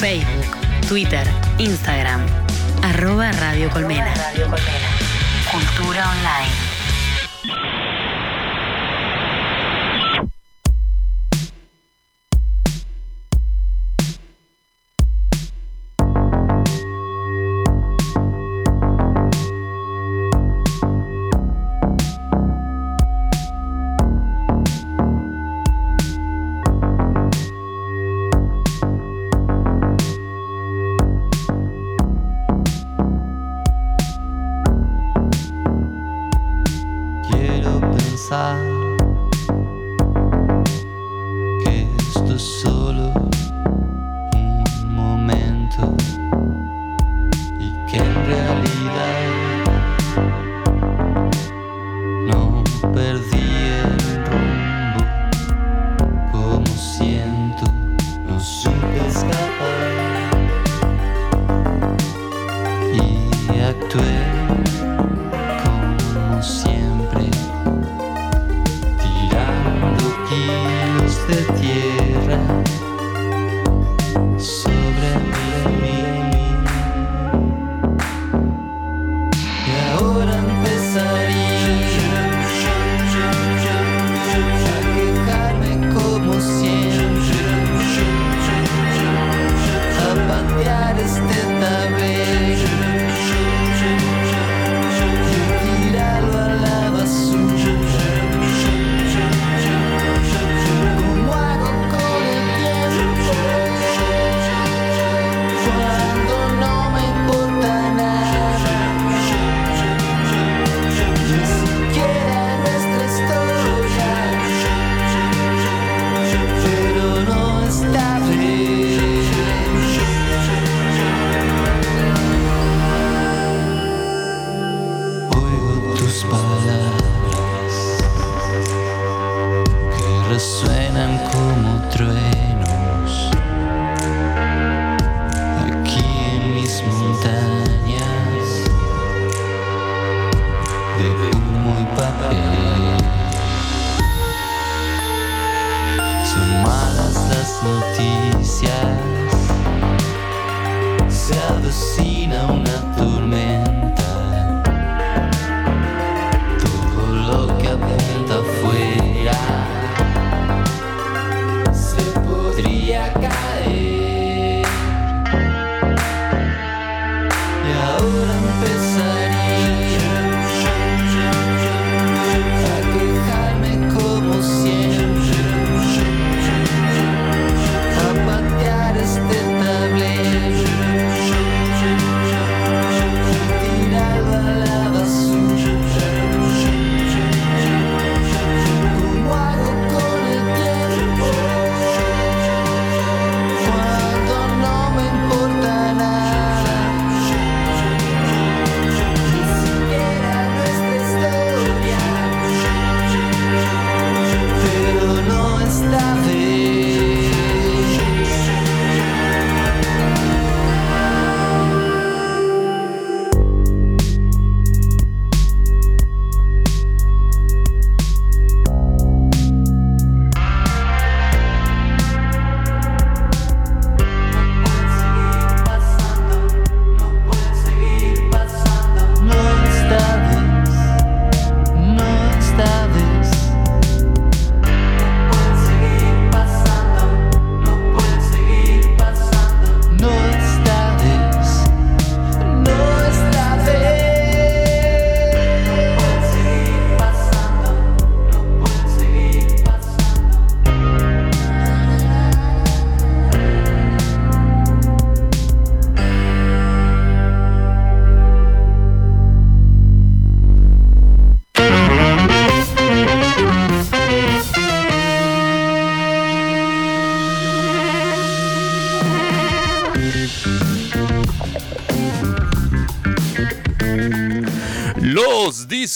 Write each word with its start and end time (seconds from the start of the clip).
Facebook, 0.00 0.56
Twitter, 0.88 1.26
Instagram. 1.58 2.24
Arroba 2.82 3.30
Radio 3.32 3.68
Colmena. 3.68 4.14
Cultura 5.52 6.08
Online. 6.08 6.69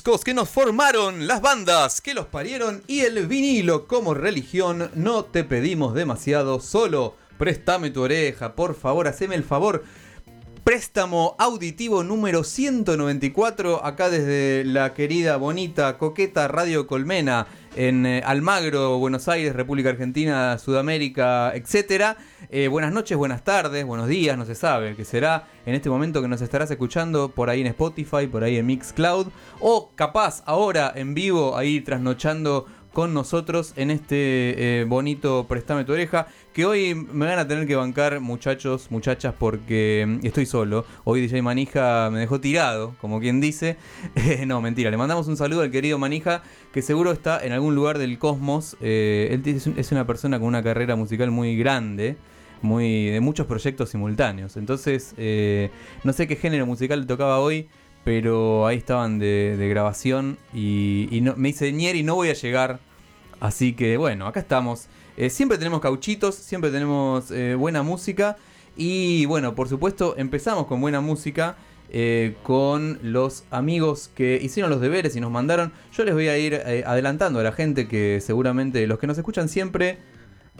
que 0.02 0.34
nos 0.34 0.48
formaron, 0.50 1.26
las 1.26 1.40
bandas 1.40 2.00
que 2.00 2.14
los 2.14 2.26
parieron 2.26 2.82
y 2.86 3.00
el 3.00 3.26
vinilo 3.26 3.86
como 3.86 4.12
religión. 4.12 4.90
No 4.94 5.24
te 5.24 5.44
pedimos 5.44 5.94
demasiado, 5.94 6.60
solo 6.60 7.14
préstame 7.38 7.90
tu 7.90 8.02
oreja, 8.02 8.54
por 8.54 8.74
favor, 8.74 9.06
haceme 9.06 9.34
el 9.34 9.44
favor 9.44 9.84
Préstamo 10.64 11.36
auditivo 11.38 12.02
número 12.04 12.42
194, 12.42 13.84
acá 13.84 14.08
desde 14.08 14.64
la 14.64 14.94
querida, 14.94 15.36
bonita, 15.36 15.98
coqueta 15.98 16.48
Radio 16.48 16.86
Colmena, 16.86 17.46
en 17.76 18.06
eh, 18.06 18.22
Almagro, 18.24 18.98
Buenos 18.98 19.28
Aires, 19.28 19.54
República 19.54 19.90
Argentina, 19.90 20.56
Sudamérica, 20.56 21.52
etcétera. 21.54 22.16
Eh, 22.48 22.68
buenas 22.68 22.94
noches, 22.94 23.18
buenas 23.18 23.44
tardes, 23.44 23.84
buenos 23.84 24.08
días, 24.08 24.38
no 24.38 24.46
se 24.46 24.54
sabe, 24.54 24.96
que 24.96 25.04
será 25.04 25.48
en 25.66 25.74
este 25.74 25.90
momento 25.90 26.22
que 26.22 26.28
nos 26.28 26.40
estarás 26.40 26.70
escuchando 26.70 27.28
por 27.28 27.50
ahí 27.50 27.60
en 27.60 27.66
Spotify, 27.66 28.26
por 28.26 28.42
ahí 28.42 28.56
en 28.56 28.64
Mixcloud, 28.64 29.26
o 29.60 29.90
capaz 29.94 30.42
ahora 30.46 30.90
en 30.96 31.12
vivo, 31.12 31.58
ahí 31.58 31.82
trasnochando 31.82 32.64
con 32.94 33.12
nosotros 33.12 33.74
en 33.76 33.90
este 33.90 34.80
eh, 34.80 34.84
bonito 34.84 35.44
Prestame 35.46 35.84
tu 35.84 35.92
oreja, 35.92 36.28
que 36.54 36.64
hoy 36.64 36.94
me 36.94 37.26
van 37.26 37.40
a 37.40 37.46
tener 37.46 37.66
que 37.66 37.74
bancar 37.74 38.20
muchachos, 38.20 38.86
muchachas, 38.90 39.34
porque 39.36 40.04
mm, 40.06 40.24
estoy 40.24 40.46
solo. 40.46 40.86
Hoy 41.02 41.20
DJ 41.20 41.42
Manija 41.42 42.08
me 42.10 42.20
dejó 42.20 42.40
tirado, 42.40 42.94
como 43.00 43.20
quien 43.20 43.42
dice. 43.42 43.76
Eh, 44.14 44.46
no, 44.46 44.62
mentira, 44.62 44.90
le 44.90 44.96
mandamos 44.96 45.26
un 45.26 45.36
saludo 45.36 45.62
al 45.62 45.70
querido 45.70 45.98
Manija, 45.98 46.42
que 46.72 46.82
seguro 46.82 47.10
está 47.10 47.44
en 47.44 47.52
algún 47.52 47.74
lugar 47.74 47.98
del 47.98 48.18
cosmos. 48.18 48.76
Eh, 48.80 49.28
él 49.32 49.42
es, 49.44 49.66
es 49.66 49.92
una 49.92 50.06
persona 50.06 50.38
con 50.38 50.48
una 50.48 50.62
carrera 50.62 50.96
musical 50.96 51.30
muy 51.30 51.56
grande. 51.56 52.16
Muy, 52.62 53.10
de 53.10 53.20
muchos 53.20 53.46
proyectos 53.46 53.90
simultáneos. 53.90 54.56
Entonces, 54.56 55.14
no 56.02 56.12
sé 56.14 56.26
qué 56.26 56.36
género 56.36 56.64
musical 56.64 57.00
le 57.00 57.06
tocaba 57.06 57.38
hoy, 57.38 57.68
pero 58.04 58.66
ahí 58.66 58.76
estaban 58.76 59.18
de, 59.18 59.56
grabación 59.70 60.38
y, 60.52 61.20
no, 61.22 61.34
me 61.36 61.48
dice 61.48 61.72
Nieri, 61.72 62.02
no 62.02 62.14
voy 62.14 62.28
a 62.28 62.34
llegar. 62.34 62.78
Así 63.40 63.72
que 63.72 63.96
bueno, 63.96 64.26
acá 64.26 64.40
estamos. 64.40 64.86
Eh, 65.16 65.30
siempre 65.30 65.58
tenemos 65.58 65.80
cauchitos, 65.80 66.34
siempre 66.34 66.70
tenemos 66.70 67.30
eh, 67.30 67.54
buena 67.54 67.82
música 67.82 68.36
y 68.76 69.26
bueno, 69.26 69.54
por 69.54 69.68
supuesto 69.68 70.14
empezamos 70.16 70.66
con 70.66 70.80
buena 70.80 71.00
música. 71.00 71.56
eh, 71.96 72.34
con 72.42 72.98
los 73.02 73.44
amigos 73.52 74.10
que 74.16 74.40
hicieron 74.42 74.68
los 74.70 74.80
deberes 74.80 75.14
y 75.14 75.20
nos 75.20 75.30
mandaron. 75.30 75.72
Yo 75.92 76.04
les 76.04 76.14
voy 76.14 76.26
a 76.26 76.36
ir 76.36 76.56
adelantando 76.86 77.38
a 77.38 77.42
la 77.44 77.52
gente 77.52 77.86
que 77.86 78.20
seguramente 78.20 78.84
los 78.88 78.98
que 78.98 79.06
nos 79.06 79.16
escuchan 79.16 79.48
siempre 79.48 79.98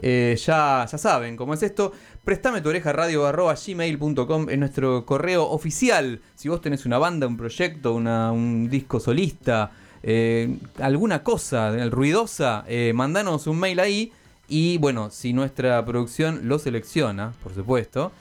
eh, 0.01 0.37
ya, 0.43 0.85
ya 0.89 0.97
saben 0.97 1.35
cómo 1.37 1.53
es 1.53 1.63
esto. 1.63 1.91
Préstame 2.23 2.61
tu 2.61 2.69
oreja 2.69 2.91
radio 2.91 3.31
gmail.com 3.31 4.49
es 4.49 4.57
nuestro 4.57 5.05
correo 5.05 5.47
oficial. 5.49 6.21
Si 6.35 6.49
vos 6.49 6.61
tenés 6.61 6.85
una 6.85 6.97
banda, 6.97 7.27
un 7.27 7.37
proyecto, 7.37 7.93
una- 7.93 8.31
un 8.31 8.69
disco 8.69 8.99
solista, 8.99 9.71
eh, 10.03 10.57
alguna 10.79 11.23
cosa 11.23 11.71
ruidosa, 11.89 12.63
eh, 12.67 12.93
mandanos 12.93 13.47
un 13.47 13.59
mail 13.59 13.79
ahí. 13.79 14.11
Y 14.47 14.77
bueno, 14.77 15.09
si 15.09 15.33
nuestra 15.33 15.83
producción 15.85 16.41
lo 16.47 16.59
selecciona, 16.59 17.33
por 17.43 17.53
supuesto, 17.53 18.11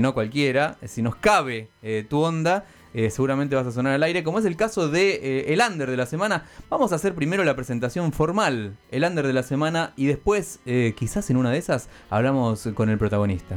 no 0.00 0.12
cualquiera, 0.12 0.76
si 0.86 1.02
nos 1.02 1.14
cabe 1.16 1.68
tu 2.08 2.20
onda, 2.20 2.64
eh, 2.98 3.10
seguramente 3.10 3.54
vas 3.54 3.64
a 3.64 3.70
sonar 3.70 3.92
al 3.92 4.02
aire, 4.02 4.24
como 4.24 4.40
es 4.40 4.44
el 4.44 4.56
caso 4.56 4.88
de 4.88 5.20
eh, 5.22 5.52
el 5.52 5.60
under 5.60 5.88
de 5.88 5.96
la 5.96 6.04
semana. 6.04 6.46
Vamos 6.68 6.90
a 6.90 6.96
hacer 6.96 7.14
primero 7.14 7.44
la 7.44 7.54
presentación 7.54 8.12
formal, 8.12 8.76
el 8.90 9.04
under 9.04 9.24
de 9.24 9.32
la 9.32 9.44
semana, 9.44 9.92
y 9.94 10.06
después, 10.06 10.58
eh, 10.66 10.94
quizás 10.98 11.30
en 11.30 11.36
una 11.36 11.52
de 11.52 11.58
esas, 11.58 11.88
hablamos 12.10 12.68
con 12.74 12.88
el 12.88 12.98
protagonista. 12.98 13.54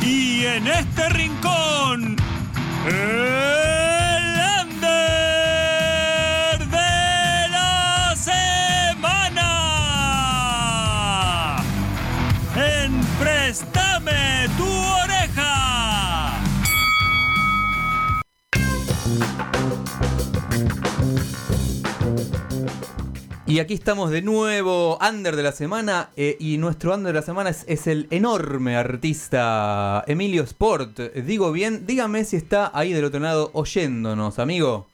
Y 0.00 0.46
en 0.46 0.66
este 0.66 1.10
rincón, 1.10 2.16
Y 23.54 23.60
aquí 23.60 23.74
estamos 23.74 24.10
de 24.10 24.20
nuevo, 24.20 24.98
under 24.98 25.36
de 25.36 25.44
la 25.44 25.52
semana, 25.52 26.10
eh, 26.16 26.36
y 26.40 26.58
nuestro 26.58 26.92
under 26.92 27.12
de 27.12 27.20
la 27.20 27.24
semana 27.24 27.50
es, 27.50 27.64
es 27.68 27.86
el 27.86 28.08
enorme 28.10 28.74
artista 28.74 30.02
Emilio 30.08 30.42
Sport. 30.42 30.98
Digo 30.98 31.52
bien, 31.52 31.86
dígame 31.86 32.24
si 32.24 32.34
está 32.34 32.72
ahí 32.74 32.92
del 32.92 33.04
otro 33.04 33.20
lado 33.20 33.50
oyéndonos, 33.52 34.40
amigo. 34.40 34.88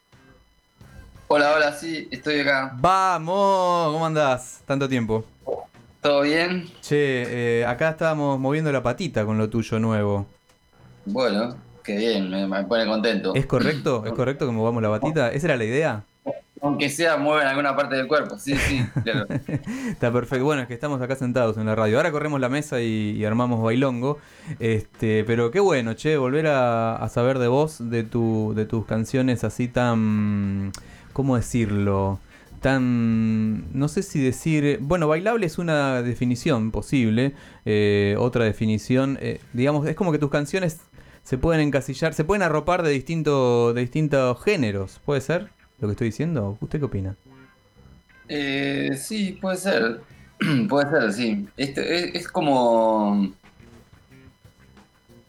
Hola, 1.29 1.55
hola, 1.57 1.73
sí, 1.73 2.07
estoy 2.11 2.41
acá. 2.41 2.73
Vamos, 2.77 3.95
¿cómo 3.95 4.05
andás? 4.05 4.61
Tanto 4.67 4.87
tiempo. 4.87 5.25
¿Todo 6.03 6.21
bien? 6.21 6.69
Che, 6.83 7.61
eh, 7.61 7.65
acá 7.65 7.89
estábamos 7.89 8.39
moviendo 8.39 8.71
la 8.71 8.83
patita 8.83 9.25
con 9.25 9.39
lo 9.39 9.49
tuyo 9.49 9.79
nuevo. 9.79 10.27
Bueno, 11.07 11.57
qué 11.83 11.97
bien, 11.97 12.29
me, 12.29 12.47
me 12.47 12.63
pone 12.65 12.85
contento. 12.85 13.35
¿Es 13.35 13.47
correcto? 13.47 14.05
¿Es 14.05 14.13
correcto 14.13 14.45
que 14.45 14.53
movamos 14.53 14.83
la 14.83 14.91
patita? 14.91 15.33
¿Esa 15.33 15.47
era 15.47 15.57
la 15.57 15.65
idea? 15.65 16.05
Aunque 16.63 16.91
sea, 16.91 17.17
mueven 17.17 17.47
alguna 17.47 17.75
parte 17.75 17.97
del 17.97 18.07
cuerpo, 18.07 18.39
sí, 18.39 18.55
sí, 18.59 18.87
claro. 19.03 19.27
Está 19.91 20.13
perfecto. 20.13 20.45
Bueno, 20.45 20.63
es 20.63 20.69
que 20.69 20.75
estamos 20.75 21.01
acá 21.01 21.17
sentados 21.17 21.57
en 21.57 21.65
la 21.67 21.75
radio. 21.75 21.97
Ahora 21.97 22.13
corremos 22.13 22.39
la 22.41 22.51
mesa 22.51 22.83
y, 22.83 23.13
y 23.17 23.25
armamos 23.25 23.63
bailongo. 23.63 24.19
Este, 24.59 25.25
pero 25.25 25.51
qué 25.51 25.61
bueno, 25.61 25.95
che, 25.95 26.17
volver 26.19 26.49
a, 26.49 26.97
a 26.97 27.09
saber 27.09 27.39
de 27.39 27.49
vos, 27.49 27.79
de 27.91 28.05
tu, 28.05 28.53
de 28.55 28.67
tus 28.67 28.85
canciones 28.85 29.43
así 29.45 29.69
tan, 29.69 30.73
¿cómo 31.15 31.37
decirlo? 31.37 32.21
Tan, 32.61 33.73
no 33.73 33.89
sé 33.89 34.03
si 34.03 34.21
decir, 34.23 34.79
bueno, 34.83 35.09
bailable 35.09 35.47
es 35.47 35.57
una 35.59 36.03
definición 36.03 36.73
posible. 36.73 37.35
eh, 37.65 38.17
otra 38.19 38.45
definición, 38.45 39.17
eh, 39.23 39.41
digamos, 39.55 39.87
es 39.89 39.97
como 39.97 40.13
que 40.13 40.19
tus 40.19 40.31
canciones 40.31 40.81
se 41.23 41.39
pueden 41.39 41.63
encasillar, 41.63 42.13
se 42.15 42.25
pueden 42.25 42.43
arropar 42.43 42.83
de 42.83 42.91
distinto, 42.91 43.73
de 43.73 43.81
distintos 43.83 44.43
géneros. 44.45 45.01
¿Puede 45.05 45.21
ser 45.23 45.51
lo 45.81 45.89
que 45.89 45.93
estoy 45.93 46.09
diciendo? 46.09 46.57
¿Usted 46.61 46.79
qué 46.79 46.85
opina? 46.85 47.17
Eh, 48.29 48.91
sí, 48.97 49.39
puede 49.41 49.57
ser. 49.57 50.01
puede 50.69 50.91
ser, 50.91 51.13
sí. 51.13 51.49
Este, 51.57 51.95
es, 52.11 52.15
es 52.23 52.29
como. 52.29 53.29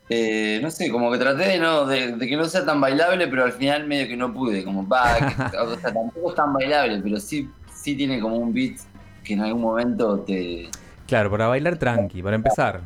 eh, 0.10 0.60
no 0.62 0.70
sé, 0.70 0.92
como 0.92 1.12
que 1.12 1.18
traté 1.18 1.44
de, 1.48 1.60
no, 1.60 1.86
de, 1.86 2.16
de 2.18 2.28
que 2.28 2.36
no 2.36 2.46
sea 2.46 2.66
tan 2.66 2.82
bailable, 2.82 3.28
pero 3.28 3.46
al 3.46 3.54
final 3.54 3.88
medio 3.88 4.08
que 4.08 4.18
no 4.18 4.34
pude. 4.34 4.64
Como, 4.64 4.88
va, 4.88 5.16
o 5.62 5.76
sea, 5.78 5.94
tampoco 5.94 6.30
es 6.30 6.36
tan 6.36 6.54
bailable, 6.54 7.00
pero 7.02 7.20
sí, 7.20 7.50
sí 7.74 7.96
tiene 7.96 8.20
como 8.20 8.36
un 8.38 8.54
beat 8.54 8.78
que 9.24 9.34
en 9.34 9.42
algún 9.42 9.62
momento 9.62 10.20
te. 10.20 10.70
Claro, 11.08 11.30
para 11.32 11.48
bailar 11.48 11.78
tranqui, 11.78 12.22
para 12.22 12.36
empezar. 12.36 12.82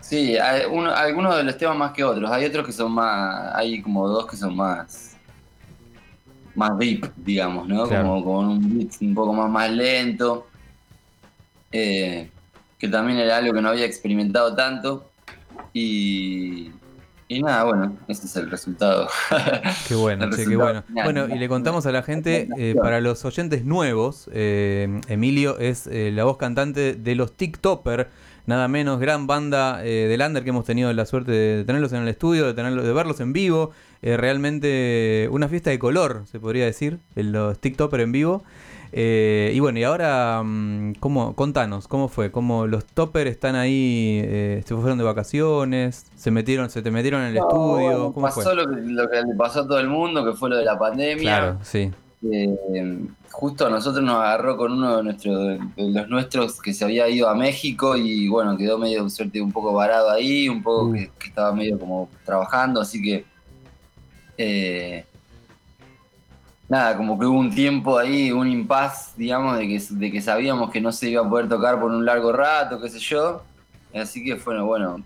Sí, 0.00 0.36
hay 0.38 0.62
uno- 0.70 0.94
algunos 0.94 1.36
de 1.36 1.44
los 1.44 1.56
temas 1.56 1.76
más 1.76 1.92
que 1.92 2.02
otros. 2.02 2.30
Hay 2.30 2.44
otros 2.46 2.66
que 2.66 2.72
son 2.72 2.92
más. 2.92 3.54
Hay 3.54 3.80
como 3.82 4.08
dos 4.08 4.26
que 4.26 4.36
son 4.36 4.56
más. 4.56 5.09
Más 6.54 6.78
deep, 6.78 7.12
digamos, 7.16 7.68
¿no? 7.68 7.86
Claro. 7.86 8.08
Como 8.08 8.24
con 8.24 8.48
un 8.48 8.78
beat 8.78 8.92
un 9.02 9.14
poco 9.14 9.32
más, 9.32 9.50
más 9.50 9.70
lento. 9.70 10.46
eh, 11.72 12.30
que 12.78 12.88
también 12.88 13.18
era 13.18 13.36
algo 13.36 13.52
que 13.52 13.60
no 13.60 13.68
había 13.68 13.84
experimentado 13.84 14.54
tanto. 14.56 15.10
Y. 15.72 16.70
Y 17.28 17.42
nada, 17.42 17.62
bueno, 17.62 17.96
ese 18.08 18.26
es 18.26 18.34
el 18.34 18.50
resultado. 18.50 19.06
Qué 19.86 19.94
bueno, 19.94 20.28
che, 20.30 20.44
qué 20.48 20.56
bueno. 20.56 20.82
final. 20.82 21.04
Bueno, 21.04 21.32
y 21.32 21.38
le 21.38 21.48
contamos 21.48 21.86
a 21.86 21.92
la 21.92 22.02
gente, 22.02 22.48
eh, 22.58 22.74
para 22.74 23.00
los 23.00 23.24
oyentes 23.24 23.64
nuevos, 23.64 24.28
eh, 24.32 25.00
Emilio 25.06 25.56
es 25.60 25.86
eh, 25.86 26.10
la 26.12 26.24
voz 26.24 26.38
cantante 26.38 26.94
de 26.94 27.14
los 27.14 27.36
TikToker, 27.36 28.08
nada 28.46 28.66
menos, 28.66 28.98
gran 28.98 29.28
banda 29.28 29.78
de 29.78 30.12
Lander 30.18 30.42
que 30.42 30.50
hemos 30.50 30.64
tenido 30.64 30.92
la 30.92 31.06
suerte 31.06 31.30
de 31.30 31.64
tenerlos 31.64 31.92
en 31.92 32.02
el 32.02 32.08
estudio, 32.08 32.46
de, 32.46 32.54
tenerlos, 32.54 32.84
de 32.84 32.92
verlos 32.92 33.20
en 33.20 33.32
vivo. 33.32 33.70
Eh, 34.02 34.16
realmente 34.16 35.28
una 35.30 35.48
fiesta 35.48 35.70
de 35.70 35.78
color, 35.78 36.22
se 36.26 36.40
podría 36.40 36.64
decir, 36.64 37.00
en 37.16 37.32
los 37.32 37.58
TikToker 37.58 38.00
en 38.00 38.12
vivo. 38.12 38.42
Eh, 38.92 39.52
y 39.54 39.60
bueno, 39.60 39.78
y 39.78 39.84
ahora, 39.84 40.42
mm, 40.44 40.94
¿cómo, 41.00 41.36
contanos, 41.36 41.86
¿cómo 41.86 42.08
fue? 42.08 42.32
¿Cómo 42.32 42.66
los 42.66 42.84
Topper 42.86 43.28
están 43.28 43.54
ahí, 43.54 44.20
eh, 44.24 44.62
se 44.66 44.74
fueron 44.74 44.98
de 44.98 45.04
vacaciones, 45.04 46.06
se 46.16 46.30
metieron, 46.32 46.70
se 46.70 46.82
te 46.82 46.90
metieron 46.90 47.20
en 47.22 47.28
el 47.28 47.34
No, 47.36 47.42
estudio? 47.42 48.10
bueno, 48.10 48.12
¿Cómo 48.12 48.26
pasó 48.26 48.42
fue? 48.42 48.54
Lo, 48.56 48.66
que, 48.68 48.80
lo 48.82 49.08
que 49.08 49.16
le 49.22 49.34
pasó 49.36 49.60
a 49.60 49.68
todo 49.68 49.78
el 49.78 49.88
mundo, 49.88 50.24
que 50.24 50.32
fue 50.32 50.50
lo 50.50 50.56
de 50.56 50.64
la 50.64 50.78
pandemia. 50.78 51.38
Claro, 51.38 51.58
sí. 51.62 51.92
Eh, 52.22 52.98
justo 53.30 53.66
a 53.66 53.70
nosotros 53.70 54.04
nos 54.04 54.16
agarró 54.16 54.56
con 54.56 54.72
uno 54.72 54.98
de, 54.98 55.02
nuestros 55.04 55.38
de 55.38 55.60
los 55.76 56.08
nuestros 56.08 56.60
que 56.60 56.74
se 56.74 56.84
había 56.84 57.08
ido 57.08 57.28
a 57.28 57.34
México 57.34 57.96
y 57.96 58.28
bueno, 58.28 58.56
quedó 58.58 58.76
medio 58.78 59.08
suerte 59.08 59.40
un 59.40 59.52
poco 59.52 59.72
varado 59.72 60.10
ahí, 60.10 60.48
un 60.48 60.62
poco 60.62 60.88
Uh. 60.88 60.92
que, 60.92 61.10
que 61.18 61.28
estaba 61.28 61.52
medio 61.54 61.78
como 61.78 62.10
trabajando, 62.24 62.80
así 62.80 63.00
que 63.00 63.24
eh, 64.42 65.04
nada, 66.68 66.96
como 66.96 67.18
que 67.18 67.26
hubo 67.26 67.38
un 67.38 67.54
tiempo 67.54 67.98
ahí, 67.98 68.30
un 68.32 68.48
impas, 68.48 69.12
digamos, 69.16 69.58
de 69.58 69.66
que, 69.68 69.82
de 69.90 70.10
que 70.12 70.20
sabíamos 70.22 70.70
que 70.70 70.80
no 70.80 70.92
se 70.92 71.10
iba 71.10 71.24
a 71.24 71.28
poder 71.28 71.48
tocar 71.48 71.80
por 71.80 71.90
un 71.90 72.04
largo 72.04 72.32
rato, 72.32 72.80
qué 72.80 72.88
sé 72.88 72.98
yo. 73.00 73.42
Así 73.92 74.24
que 74.24 74.34
bueno, 74.34 74.64
bueno, 74.66 75.04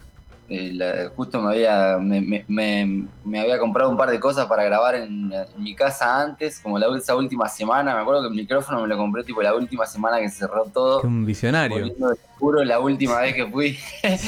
eh, 0.49 0.73
la- 0.75 1.09
justo 1.17 1.41
me 1.41 1.53
había, 1.55 1.97
me, 1.99 2.21
me- 2.21 2.45
me- 2.49 3.09
me 3.25 3.41
había 3.41 3.59
comprado 3.59 3.91
un 3.91 3.97
par 3.97 4.11
de 4.11 4.21
cosas 4.21 4.47
para 4.47 4.62
grabar 4.64 4.95
en, 4.97 5.33
en 5.33 5.62
mi 5.62 5.75
casa 5.75 6.21
antes, 6.21 6.61
como 6.61 6.79
la, 6.79 6.95
esa 6.97 7.17
última 7.17 7.49
semana. 7.49 7.95
Me 7.95 8.03
acuerdo 8.03 8.21
que 8.23 8.29
el 8.29 8.35
micrófono 8.35 8.83
me 8.83 8.88
lo 8.88 8.97
compré 8.99 9.25
tipo 9.25 9.41
la 9.41 9.55
última 9.55 9.87
semana 9.87 10.21
que 10.21 10.29
se 10.29 10.41
cerró 10.41 10.64
todo. 10.67 11.00
Que 11.00 11.07
un 11.07 11.25
visionario. 11.25 11.91
Juro, 12.38 12.62
la 12.62 12.79
última 12.79 13.21
vez 13.21 13.35
que 13.35 13.47
fui. 13.47 13.79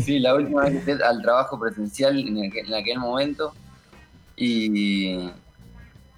sí, 0.00 0.20
la 0.20 0.34
última 0.36 0.62
vez 0.62 0.74
que 0.74 0.80
fui 0.94 1.02
al 1.04 1.20
trabajo 1.20 1.58
presencial 1.58 2.16
en 2.20 2.44
aquel, 2.46 2.66
en 2.68 2.74
aquel 2.74 2.98
momento. 3.00 3.52
Y, 4.36 5.30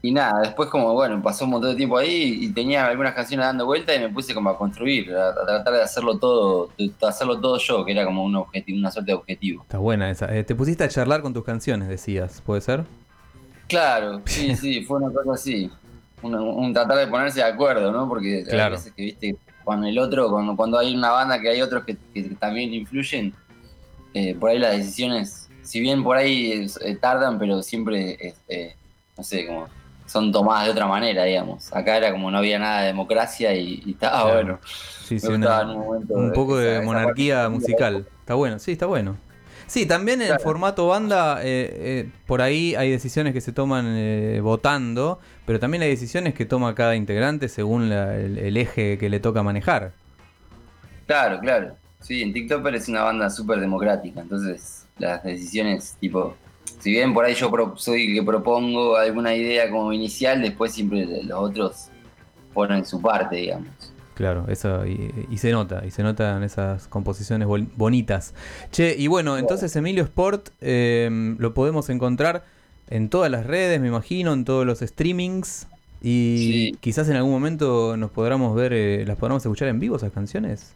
y 0.03 0.13
nada, 0.13 0.41
después 0.43 0.69
como, 0.71 0.93
bueno, 0.95 1.21
pasó 1.23 1.45
un 1.45 1.51
montón 1.53 1.71
de 1.71 1.77
tiempo 1.77 1.99
ahí 1.99 2.39
y 2.43 2.53
tenía 2.53 2.87
algunas 2.87 3.15
canciones 3.15 3.47
dando 3.47 3.67
vuelta 3.67 3.95
y 3.95 3.99
me 3.99 4.09
puse 4.09 4.35
como 4.35 4.51
a 4.51 4.57
construir, 4.57 5.13
a, 5.15 5.31
a 5.31 5.35
tratar 5.47 5.75
de 5.75 5.83
hacerlo 5.83 6.19
todo, 6.19 6.71
de 6.79 6.93
hacerlo 7.03 7.41
todo 7.41 7.59
yo, 7.59 7.85
que 7.85 7.93
era 7.93 8.05
como 8.05 8.23
un 8.25 8.37
objetivo, 8.37 8.79
una 8.79 8.91
suerte 8.91 9.11
de 9.13 9.17
objetivo. 9.19 9.63
Está 9.63 9.79
buena 9.79 10.11
esa. 10.11 10.35
Eh, 10.35 10.45
te 10.45 10.55
pusiste 10.55 10.85
a 10.85 10.89
charlar 10.89 11.23
con 11.23 11.35
tus 11.35 11.45
canciones, 11.45 11.89
decías, 11.89 12.41
¿puede 12.45 12.61
ser? 12.61 12.85
Claro, 13.69 14.23
sí, 14.27 14.55
sí, 14.57 14.85
fue 14.85 14.99
una 14.99 15.13
cosa 15.13 15.33
así. 15.33 15.71
Un, 16.23 16.35
un 16.35 16.73
tratar 16.73 16.99
de 16.99 17.07
ponerse 17.09 17.41
de 17.41 17.47
acuerdo, 17.47 17.93
¿no? 17.93 18.09
Porque 18.09 18.45
Claro. 18.45 18.75
a 18.75 18.79
veces 18.79 18.93
que, 18.95 19.03
viste, 19.03 19.37
cuando 19.65 19.87
el 19.87 19.99
otro, 19.99 20.31
cuando, 20.31 20.57
cuando 20.57 20.79
hay 20.79 20.95
una 20.95 21.11
banda 21.11 21.41
que 21.41 21.49
hay 21.51 21.61
otros 21.61 21.85
que, 21.85 21.97
que 22.15 22.23
también 22.39 22.73
influyen, 22.73 23.35
eh, 24.15 24.35
por 24.35 24.51
ahí 24.51 24.59
las 24.59 24.77
decisiones, 24.77 25.46
si 25.67 25.81
bien 25.81 26.03
por 26.03 26.17
ahí 26.17 26.67
eh, 26.83 26.97
tardan, 26.97 27.39
pero 27.39 27.63
siempre, 27.63 28.13
eh, 28.13 28.35
eh, 28.49 28.77
no 29.17 29.25
sé, 29.25 29.47
como 29.47 29.69
son 30.07 30.31
tomadas 30.31 30.67
de 30.67 30.71
otra 30.71 30.87
manera, 30.87 31.25
digamos. 31.25 31.73
Acá 31.73 31.97
era 31.97 32.13
como 32.13 32.31
no 32.31 32.39
había 32.39 32.59
nada 32.59 32.81
de 32.83 32.87
democracia 32.87 33.55
y, 33.55 33.83
y 33.85 33.91
estaba 33.93 34.23
Claro. 34.23 34.35
bueno. 34.35 34.61
Sí, 35.05 35.19
sí, 35.21 35.27
gustaba 35.27 35.63
una- 35.65 35.99
en 35.99 36.17
un 36.17 36.33
poco 36.33 36.57
de 36.59 36.81
monarquía 36.81 37.49
musical. 37.49 38.07
Está 38.21 38.35
bueno, 38.35 38.59
sí, 38.59 38.73
está 38.73 38.87
bueno. 38.87 39.17
Sí, 39.67 39.85
también 39.85 40.21
en 40.21 40.29
Claro. 40.29 40.43
formato 40.45 40.87
banda, 40.87 41.41
eh, 41.43 41.69
eh, 42.05 42.11
por 42.27 42.41
ahí 42.41 42.77
hay 42.77 42.89
decisiones 42.91 43.33
que 43.33 43.41
se 43.41 43.53
toman 43.53 43.85
eh, 43.89 44.39
votando, 44.41 45.19
pero 45.45 45.59
también 45.59 45.83
hay 45.83 45.89
decisiones 45.91 46.35
que 46.35 46.45
toma 46.47 46.73
cada 46.77 46.95
integrante 46.95 47.49
según 47.49 47.89
la- 47.91 48.15
el, 48.17 48.39
el 48.39 48.57
eje 48.57 48.97
que 48.99 49.09
le 49.11 49.19
toca 49.19 49.43
manejar. 49.43 49.91
Claro, 51.07 51.41
claro. 51.41 51.77
Sí, 52.01 52.23
en 52.23 52.33
TikTok 52.33 52.65
es 52.69 52.89
una 52.89 53.03
banda 53.03 53.31
súper 53.31 53.59
democrática, 53.59 54.21
entonces 54.21 54.76
las 54.99 55.23
decisiones, 55.25 55.97
tipo, 56.01 56.37
si 56.81 56.91
bien 56.91 57.13
por 57.15 57.25
ahí 57.25 57.35
yo 57.35 57.51
soy 57.77 58.07
el 58.09 58.15
que 58.15 58.23
propongo 58.23 58.97
alguna 58.97 59.35
idea 59.35 59.71
como 59.71 59.93
inicial, 59.93 60.41
después 60.43 60.73
siempre 60.73 61.07
los 61.25 61.39
otros 61.39 61.87
ponen 62.55 62.85
su 62.85 63.01
parte, 63.01 63.37
digamos. 63.37 63.69
Claro, 64.15 64.47
eso, 64.49 64.87
y, 64.87 65.13
y 65.31 65.37
se 65.39 65.51
nota, 65.53 65.85
y 65.87 65.91
se 65.91 66.03
notan 66.03 66.43
esas 66.43 66.89
composiciones 66.89 67.47
bonitas. 67.77 68.33
Che, 68.73 68.95
y 68.97 69.09
bueno, 69.09 69.37
entonces 69.37 69.77
Emilio 69.77 70.05
Sport 70.05 70.49
eh, 70.63 71.35
lo 71.39 71.53
podemos 71.53 71.91
encontrar 71.91 72.43
en 72.89 73.11
todas 73.11 73.31
las 73.31 73.45
redes, 73.45 73.79
me 73.81 73.89
imagino, 73.89 74.33
en 74.33 74.45
todos 74.47 74.65
los 74.65 74.79
streamings. 74.81 75.67
Y 76.01 76.37
Sí. 76.73 76.79
quizás 76.81 77.09
en 77.09 77.17
algún 77.17 77.33
momento 77.33 77.97
nos 77.99 78.11
podamos 78.11 78.55
ver, 78.55 78.73
eh, 78.73 79.05
las 79.07 79.19
podamos 79.19 79.45
escuchar 79.45 79.69
en 79.69 79.81
vivo 79.81 79.97
esas 79.97 80.13
canciones. 80.13 80.73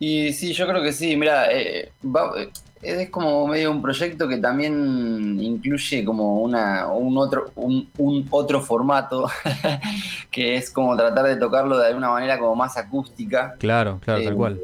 Y 0.00 0.32
sí, 0.32 0.52
yo 0.54 0.66
creo 0.66 0.82
que 0.82 0.92
sí, 0.92 1.16
mira, 1.16 1.52
eh, 1.52 1.92
va- 2.04 2.32
eh, 2.36 2.48
es 2.84 3.10
como 3.10 3.46
medio 3.46 3.70
un 3.70 3.82
proyecto 3.82 4.28
que 4.28 4.38
también 4.38 5.38
incluye 5.40 6.04
como 6.04 6.40
una, 6.42 6.86
un 6.88 7.16
otro, 7.18 7.50
un, 7.56 7.90
un 7.98 8.26
otro 8.30 8.60
formato, 8.62 9.26
que 10.30 10.56
es 10.56 10.70
como 10.70 10.96
tratar 10.96 11.24
de 11.26 11.36
tocarlo 11.36 11.78
de 11.78 11.88
alguna 11.88 12.10
manera 12.10 12.38
como 12.38 12.54
más 12.56 12.76
acústica. 12.76 13.56
Claro, 13.58 13.98
claro, 14.00 14.22
tal 14.22 14.34
Eh, 14.34 14.34
cual. 14.34 14.60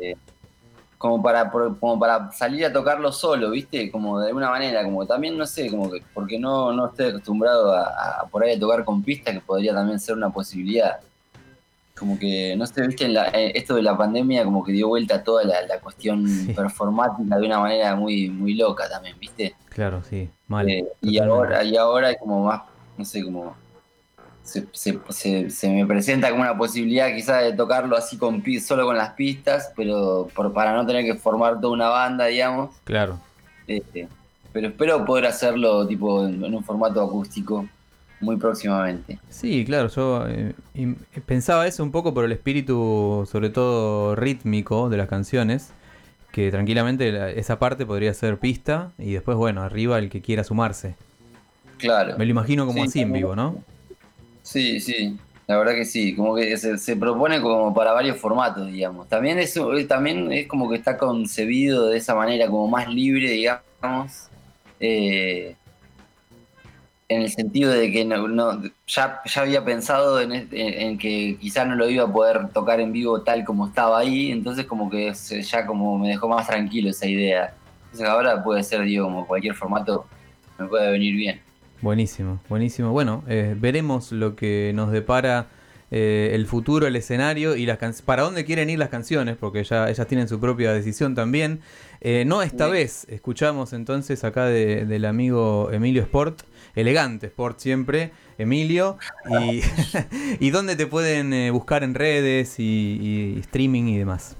como 0.98 1.22
para 1.22 1.50
como 1.50 1.98
para 1.98 2.30
salir 2.32 2.64
a 2.66 2.72
tocarlo 2.72 3.10
solo, 3.12 3.50
¿viste? 3.50 3.90
Como 3.90 4.20
de 4.20 4.28
alguna 4.28 4.50
manera, 4.50 4.84
como 4.84 5.06
también 5.06 5.36
no 5.38 5.46
sé, 5.46 5.70
como 5.70 5.90
que 5.90 6.02
porque 6.12 6.38
no, 6.38 6.72
no 6.72 6.88
estoy 6.88 7.06
acostumbrado 7.08 7.72
a, 7.72 8.20
a 8.22 8.28
por 8.30 8.44
ahí 8.44 8.54
a 8.56 8.60
tocar 8.60 8.84
con 8.84 9.02
pista, 9.02 9.32
que 9.32 9.40
podría 9.40 9.72
también 9.74 9.98
ser 10.00 10.16
una 10.16 10.30
posibilidad. 10.30 11.00
Como 12.00 12.18
que, 12.18 12.56
no 12.56 12.66
sé, 12.66 12.86
viste, 12.86 13.04
en 13.04 13.12
la- 13.14 13.28
eh, 13.28 13.52
esto 13.54 13.74
de 13.74 13.82
la 13.82 13.94
pandemia 13.96 14.42
como 14.42 14.64
que 14.64 14.72
dio 14.72 14.88
vuelta 14.88 15.22
toda 15.22 15.44
la, 15.44 15.60
la 15.68 15.78
cuestión 15.80 16.26
Sí. 16.26 16.52
performática 16.54 17.36
de 17.38 17.46
una 17.46 17.58
manera 17.60 17.94
muy, 17.94 18.30
muy 18.30 18.54
loca 18.54 18.88
también, 18.88 19.16
¿viste? 19.20 19.54
Claro, 19.68 20.02
sí, 20.02 20.30
mal. 20.48 20.66
Eh, 20.68 20.86
y 21.02 21.18
ahora, 21.18 21.62
y 21.62 21.76
ahora 21.76 22.10
es 22.10 22.16
como 22.18 22.42
más, 22.44 22.62
no 22.96 23.04
sé, 23.04 23.22
como 23.22 23.54
se, 24.42 24.66
se- 24.72 24.98
se- 25.10 25.50
se 25.50 25.68
me 25.68 25.86
presenta 25.86 26.30
como 26.30 26.40
una 26.42 26.56
posibilidad 26.56 27.14
quizás 27.14 27.44
de 27.44 27.52
tocarlo 27.52 27.96
así 27.96 28.16
con 28.16 28.42
solo 28.60 28.86
con 28.86 28.96
las 28.96 29.10
pistas, 29.10 29.70
pero 29.76 30.26
por, 30.34 30.52
para 30.54 30.72
no 30.74 30.86
tener 30.86 31.04
que 31.04 31.14
formar 31.14 31.60
toda 31.60 31.74
una 31.74 31.88
banda, 31.90 32.24
digamos. 32.26 32.74
Claro. 32.84 33.20
Este, 33.66 34.08
pero 34.52 34.68
espero 34.68 35.04
poder 35.04 35.26
hacerlo 35.26 35.86
tipo 35.86 36.24
en, 36.26 36.42
en 36.42 36.54
un 36.54 36.64
formato 36.64 37.00
acústico 37.02 37.66
muy 38.20 38.36
próximamente. 38.36 39.18
Sí, 39.28 39.64
claro, 39.64 39.88
yo 39.88 40.26
eh, 40.28 40.54
pensaba 41.26 41.66
eso 41.66 41.82
un 41.82 41.92
poco 41.92 42.12
por 42.12 42.24
el 42.24 42.32
espíritu, 42.32 43.26
sobre 43.30 43.50
todo 43.50 44.16
rítmico 44.16 44.88
de 44.88 44.96
las 44.96 45.08
canciones, 45.08 45.72
que 46.32 46.50
tranquilamente 46.50 47.12
la- 47.12 47.30
esa 47.30 47.58
parte 47.58 47.86
podría 47.86 48.14
ser 48.14 48.38
pista 48.38 48.92
y 48.98 49.12
después, 49.12 49.36
bueno, 49.36 49.62
arriba 49.62 49.98
el 49.98 50.10
que 50.10 50.20
quiera 50.20 50.44
sumarse. 50.44 50.94
Claro. 51.78 52.18
Me 52.18 52.24
lo 52.24 52.30
imagino 52.32 52.66
como 52.66 52.82
Sí, 52.82 52.88
así 52.88 53.00
en 53.00 53.12
vivo, 53.12 53.36
¿no? 53.36 53.64
Sí, 54.42 54.80
sí, 54.80 55.18
la 55.46 55.58
verdad 55.58 55.74
que 55.74 55.84
sí, 55.84 56.14
como 56.16 56.34
que 56.36 56.56
se, 56.56 56.78
se 56.78 56.96
propone 56.96 57.40
como 57.40 57.72
para 57.74 57.92
varios 57.92 58.18
formatos, 58.18 58.66
digamos. 58.70 59.08
También 59.08 59.38
es, 59.38 59.56
eh, 59.56 59.84
también 59.88 60.32
es 60.32 60.48
como 60.48 60.68
que 60.68 60.76
está 60.76 60.96
concebido 60.98 61.88
de 61.88 61.98
esa 61.98 62.14
manera, 62.14 62.48
como 62.48 62.68
más 62.68 62.88
libre, 62.88 63.30
digamos, 63.30 63.62
eh, 64.80 65.56
en 67.10 67.22
el 67.22 67.30
sentido 67.30 67.72
de 67.72 67.90
que 67.90 68.04
no, 68.04 68.28
no- 68.28 68.62
ya, 68.86 69.20
ya 69.26 69.40
había 69.42 69.64
pensado 69.64 70.20
en, 70.20 70.48
en 70.52 70.96
que 70.96 71.36
quizás 71.40 71.66
no 71.66 71.74
lo 71.74 71.90
iba 71.90 72.04
a 72.04 72.12
poder 72.12 72.48
tocar 72.50 72.78
en 72.80 72.92
vivo 72.92 73.22
tal 73.22 73.44
como 73.44 73.66
estaba 73.66 73.98
ahí, 73.98 74.30
entonces 74.30 74.64
como 74.64 74.88
que 74.88 75.12
ya 75.12 75.66
como 75.66 75.98
me 75.98 76.08
dejó 76.08 76.28
más 76.28 76.46
tranquilo 76.46 76.88
esa 76.90 77.06
idea. 77.06 77.52
Entonces 77.86 78.08
ahora 78.08 78.42
puede 78.44 78.62
ser, 78.62 78.82
digo, 78.82 79.04
como 79.06 79.26
cualquier 79.26 79.54
formato 79.56 80.06
me 80.56 80.66
puede 80.68 80.92
venir 80.92 81.16
bien. 81.16 81.40
Buenísimo, 81.82 82.38
buenísimo. 82.48 82.92
Bueno, 82.92 83.24
eh, 83.26 83.56
veremos 83.58 84.12
lo 84.12 84.36
que 84.36 84.70
nos 84.74 84.92
depara 84.92 85.46
eh, 85.90 86.30
el 86.34 86.46
futuro, 86.46 86.86
el 86.86 86.94
escenario 86.94 87.56
y 87.56 87.66
las 87.66 88.02
para 88.02 88.22
dónde 88.22 88.44
quieren 88.44 88.70
ir 88.70 88.78
las 88.78 88.90
canciones, 88.90 89.36
porque 89.36 89.64
ya 89.64 89.90
ellas 89.90 90.06
tienen 90.06 90.28
su 90.28 90.38
propia 90.38 90.72
decisión 90.72 91.16
también. 91.16 91.60
Eh, 92.00 92.22
no 92.24 92.42
esta 92.42 92.66
Sí. 92.66 92.70
vez, 92.72 93.06
escuchamos 93.08 93.72
entonces 93.72 94.22
acá 94.22 94.44
de- 94.44 94.84
del 94.86 95.04
amigo 95.06 95.70
Emilio 95.72 96.02
Sport, 96.02 96.42
elegante 96.74 97.26
Sport 97.26 97.58
siempre, 97.58 98.12
Emilio, 98.38 98.98
y, 99.28 99.60
y 100.40 100.50
dónde 100.50 100.76
te 100.76 100.86
pueden 100.86 101.32
eh, 101.32 101.50
buscar 101.50 101.82
en 101.82 101.94
redes 101.94 102.58
y, 102.58 103.34
y 103.34 103.40
streaming 103.40 103.84
y 103.84 103.98
demás. 103.98 104.36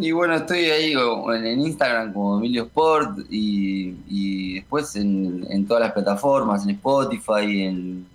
Y 0.00 0.12
bueno, 0.12 0.36
estoy 0.36 0.66
ahí 0.66 0.92
en 0.92 1.60
Instagram 1.60 2.12
como 2.12 2.38
Emilio 2.38 2.64
Sport 2.66 3.18
y, 3.30 3.96
y 4.08 4.54
después 4.54 4.94
en, 4.94 5.44
en 5.50 5.66
todas 5.66 5.82
las 5.82 5.92
plataformas, 5.92 6.62
en 6.64 6.70
Spotify, 6.70 7.62
en 7.64 8.06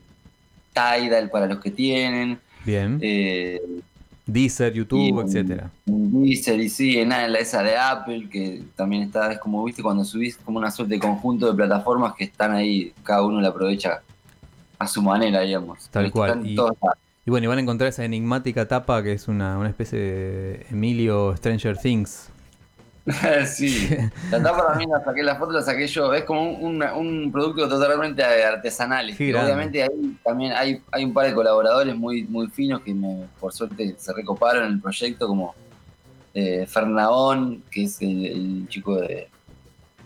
Tidal 0.73 1.29
para 1.29 1.45
los 1.45 1.59
que 1.59 1.71
tienen, 1.71 2.39
Bien. 2.65 2.99
eh, 3.01 3.61
Deezer, 4.25 4.73
YouTube, 4.73 5.19
en- 5.21 5.27
etcétera. 5.27 5.71
Deezer 5.85 6.59
y 6.59 6.69
sí, 6.69 6.97
en 6.97 7.09
la 7.09 7.25
esa 7.39 7.61
de 7.61 7.77
Apple, 7.77 8.29
que 8.29 8.63
también 8.75 9.03
está, 9.03 9.31
es 9.31 9.39
como 9.39 9.63
viste 9.63 9.83
cuando 9.83 10.05
subís 10.05 10.37
como 10.37 10.59
una 10.59 10.71
suerte 10.71 10.95
de 10.95 10.99
conjunto 10.99 11.47
de 11.47 11.53
plataformas 11.53 12.13
que 12.15 12.23
están 12.25 12.53
ahí, 12.53 12.93
cada 13.03 13.23
uno 13.23 13.41
la 13.41 13.49
aprovecha 13.49 14.01
a 14.79 14.87
su 14.87 15.01
manera, 15.01 15.41
digamos. 15.41 15.89
Tal 15.89 16.11
cual, 16.11 16.45
y-. 16.45 16.57
Y 17.25 17.31
bueno, 17.31 17.45
y 17.45 17.47
van 17.47 17.57
a 17.57 17.61
encontrar 17.61 17.87
esa 17.89 18.03
enigmática 18.03 18.67
tapa 18.67 19.01
que 19.01 19.13
es 19.13 19.29
una, 19.29 19.57
una 19.57 19.69
especie 19.69 19.97
de 19.97 20.65
Emilio 20.69 21.35
Stranger 21.37 21.77
Things. 21.77 22.29
sí, 23.45 23.89
la 24.31 24.41
tapa 24.41 24.67
también 24.67 24.89
la 24.89 25.03
saqué, 25.03 25.23
la 25.23 25.35
foto 25.35 25.51
la 25.51 25.61
saqué 25.61 25.87
yo. 25.87 26.13
Es 26.13 26.23
como 26.23 26.41
un, 26.53 26.81
un- 26.81 26.83
un 27.23 27.31
producto 27.31 27.67
totalmente 27.67 28.23
artesanal. 28.23 29.13
Obviamente 29.43 29.83
ahí 29.83 30.17
también 30.23 30.53
hay, 30.53 30.81
hay 30.91 31.03
un 31.03 31.13
par 31.13 31.25
de 31.27 31.33
colaboradores 31.33 31.95
muy, 31.95 32.23
muy 32.23 32.47
finos 32.47 32.81
que 32.81 32.93
me, 32.93 33.25
por 33.39 33.51
suerte 33.51 33.95
se 33.97 34.13
recoparon 34.13 34.65
en 34.65 34.71
el 34.73 34.79
proyecto, 34.81 35.27
como 35.27 35.53
eh, 36.33 36.65
Fernaón, 36.65 37.61
que 37.69 37.83
es 37.83 38.01
el, 38.01 38.25
el 38.25 38.67
chico 38.69 38.95
de, 38.95 39.27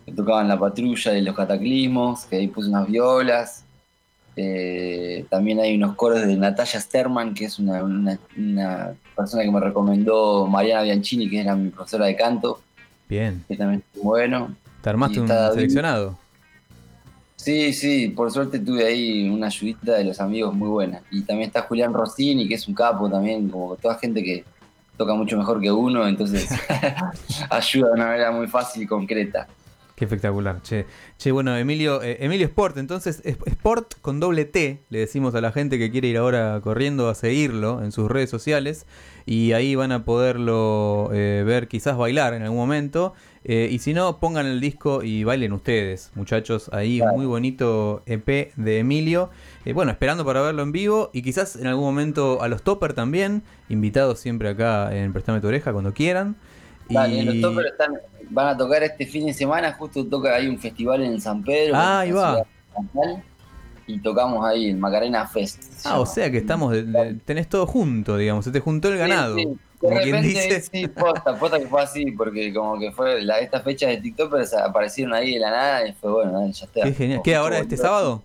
que 0.05 0.11
tocaba 0.13 0.41
en 0.41 0.47
la 0.47 0.57
patrulla 0.57 1.11
de 1.11 1.21
los 1.21 1.35
cataclismos, 1.35 2.25
que 2.25 2.37
ahí 2.37 2.47
puso 2.47 2.69
unas 2.69 2.87
violas. 2.87 3.63
Eh, 4.35 5.25
también 5.29 5.59
hay 5.59 5.75
unos 5.75 5.95
coros 5.95 6.21
de 6.25 6.35
Natalia 6.35 6.79
Sterman, 6.79 7.33
que 7.33 7.45
es 7.45 7.57
una, 7.59 7.83
una- 7.83 8.19
una 8.37 8.93
persona 9.15 9.43
que 9.43 9.51
me 9.51 9.59
recomendó 9.59 10.45
Mariana 10.47 10.83
Bianchini, 10.83 11.29
que 11.29 11.41
era 11.41 11.55
mi 11.55 11.69
profesora 11.69 12.05
de 12.05 12.15
canto 12.15 12.61
Bien. 13.07 13.43
que 13.47 13.55
también 13.55 13.83
es 13.93 14.01
bueno. 14.01 14.55
¿Te 14.81 14.89
armaste 14.89 15.19
un 15.19 15.27
seleccionado? 15.27 16.17
Sí, 17.35 17.71
sí, 17.71 18.09
por 18.09 18.31
suerte 18.31 18.59
tuve 18.59 18.85
ahí 18.85 19.29
una 19.29 19.47
ayudita 19.47 19.93
de 19.93 20.03
los 20.03 20.19
amigos 20.19 20.53
muy 20.53 20.67
buena. 20.67 21.01
Y 21.11 21.21
también 21.21 21.47
está 21.47 21.61
Julián 21.61 21.93
Rossini, 21.93 22.47
que 22.47 22.55
es 22.55 22.67
un 22.67 22.73
capo 22.73 23.09
también, 23.09 23.47
como 23.49 23.75
toda 23.75 23.95
gente 23.95 24.23
que 24.23 24.43
toca 24.97 25.13
mucho 25.13 25.37
mejor 25.37 25.61
que 25.61 25.71
uno, 25.71 26.07
entonces 26.07 26.49
ayuda 27.49 27.87
de 27.87 27.93
una 27.93 28.05
manera 28.07 28.31
muy 28.31 28.47
fácil 28.47 28.83
y 28.83 28.87
concreta. 28.87 29.47
Qué 29.97 30.05
espectacular, 30.05 30.61
che. 30.61 30.85
Che, 31.17 31.31
bueno, 31.31 31.57
Emilio, 31.57 32.03
eh, 32.03 32.17
Emilio 32.19 32.45
Sport, 32.45 32.77
entonces, 32.77 33.19
es- 33.25 33.37
Sport 33.47 33.95
con 33.99 34.19
doble 34.19 34.45
T, 34.45 34.83
le 34.91 34.99
decimos 34.99 35.33
a 35.33 35.41
la 35.41 35.51
gente 35.51 35.79
que 35.79 35.89
quiere 35.89 36.07
ir 36.07 36.17
ahora 36.17 36.61
corriendo 36.63 37.09
a 37.09 37.15
seguirlo 37.15 37.81
en 37.83 37.91
sus 37.91 38.07
redes 38.07 38.29
sociales 38.29 38.85
y 39.25 39.53
ahí 39.53 39.73
van 39.73 39.91
a 39.91 40.05
poderlo 40.05 41.09
eh, 41.13 41.43
ver, 41.43 41.67
quizás 41.67 41.97
bailar 41.97 42.35
en 42.35 42.43
algún 42.43 42.59
momento. 42.59 43.15
eh, 43.43 43.69
y 43.71 43.79
si 43.79 43.95
no, 43.95 44.19
pongan 44.19 44.45
el 44.45 44.61
disco 44.61 45.01
y 45.01 45.23
bailen 45.23 45.51
ustedes, 45.53 46.11
muchachos. 46.13 46.69
Ahí 46.73 47.01
muy 47.15 47.25
bonito 47.25 48.03
EP 48.05 48.51
de 48.55 48.77
Emilio. 48.79 49.31
Bueno, 49.73 49.89
esperando 49.91 50.23
para 50.25 50.41
verlo 50.41 50.61
en 50.61 50.71
vivo 50.73 51.09
y 51.11 51.23
quizás 51.23 51.55
en 51.55 51.65
algún 51.65 51.85
momento 51.85 52.43
a 52.43 52.49
los 52.49 52.61
Topper 52.61 52.93
también, 52.93 53.41
invitados 53.67 54.19
siempre 54.19 54.49
acá 54.49 54.95
en 54.95 55.11
Prestame 55.11 55.41
tu 55.41 55.47
oreja 55.47 55.71
cuando 55.73 55.93
quieran. 55.95 56.35
Dale, 56.89 57.15
Y- 57.17 57.23
los 57.23 57.41
toppers 57.41 57.71
están, 57.71 57.97
van 58.29 58.47
a 58.47 58.57
tocar 58.57 58.83
este 58.83 59.05
fin 59.05 59.25
de 59.25 59.33
semana, 59.33 59.73
justo 59.73 60.05
toca, 60.05 60.35
hay 60.35 60.47
un 60.47 60.57
festival 60.59 61.03
en 61.03 61.19
San 61.21 61.43
Pedro. 61.43 61.75
Ah, 61.75 61.99
ahí 62.01 62.11
va. 62.11 62.43
Y 63.89 63.99
tocamos 63.99 64.45
ahí, 64.45 64.69
el 64.69 64.77
Macarena 64.77 65.25
Fest. 65.27 65.63
Ah, 65.85 65.89
llama. 65.91 65.99
o 65.99 66.05
sea 66.05 66.29
que 66.29 66.37
estamos, 66.39 66.75
tenés 67.25 67.47
todo 67.47 67.65
junto, 67.65 68.17
digamos, 68.17 68.43
se 68.43 68.51
te 68.51 68.59
juntó 68.59 68.89
el 68.89 68.97
ganado. 68.97 69.35
sí. 69.35 69.45
De 69.45 69.89
Como 69.89 70.01
quien 70.01 70.15
repente, 70.15 70.27
dice. 70.43 70.61
sí, 70.61 70.87
posta, 70.87 71.37
posta 71.37 71.59
que 71.59 71.67
fue 71.67 71.83
así, 71.83 72.11
porque 72.11 72.51
como 72.51 72.79
que 72.79 72.91
fue 72.91 73.21
la, 73.21 73.39
estas 73.39 73.63
fechas 73.63 73.91
de 73.91 73.97
TikTokers 73.97 74.55
aparecieron 74.55 75.13
ahí 75.13 75.35
de 75.35 75.39
la 75.39 75.51
nada 75.51 75.87
y 75.87 75.93
fue 75.93 76.11
bueno, 76.11 76.49
ya 76.49 76.65
está. 76.65 76.81
Qué 76.81 76.93
genial. 76.93 77.21
¿Qué 77.23 77.35
ahora 77.35 77.59
este 77.59 77.77
sábado? 77.77 78.23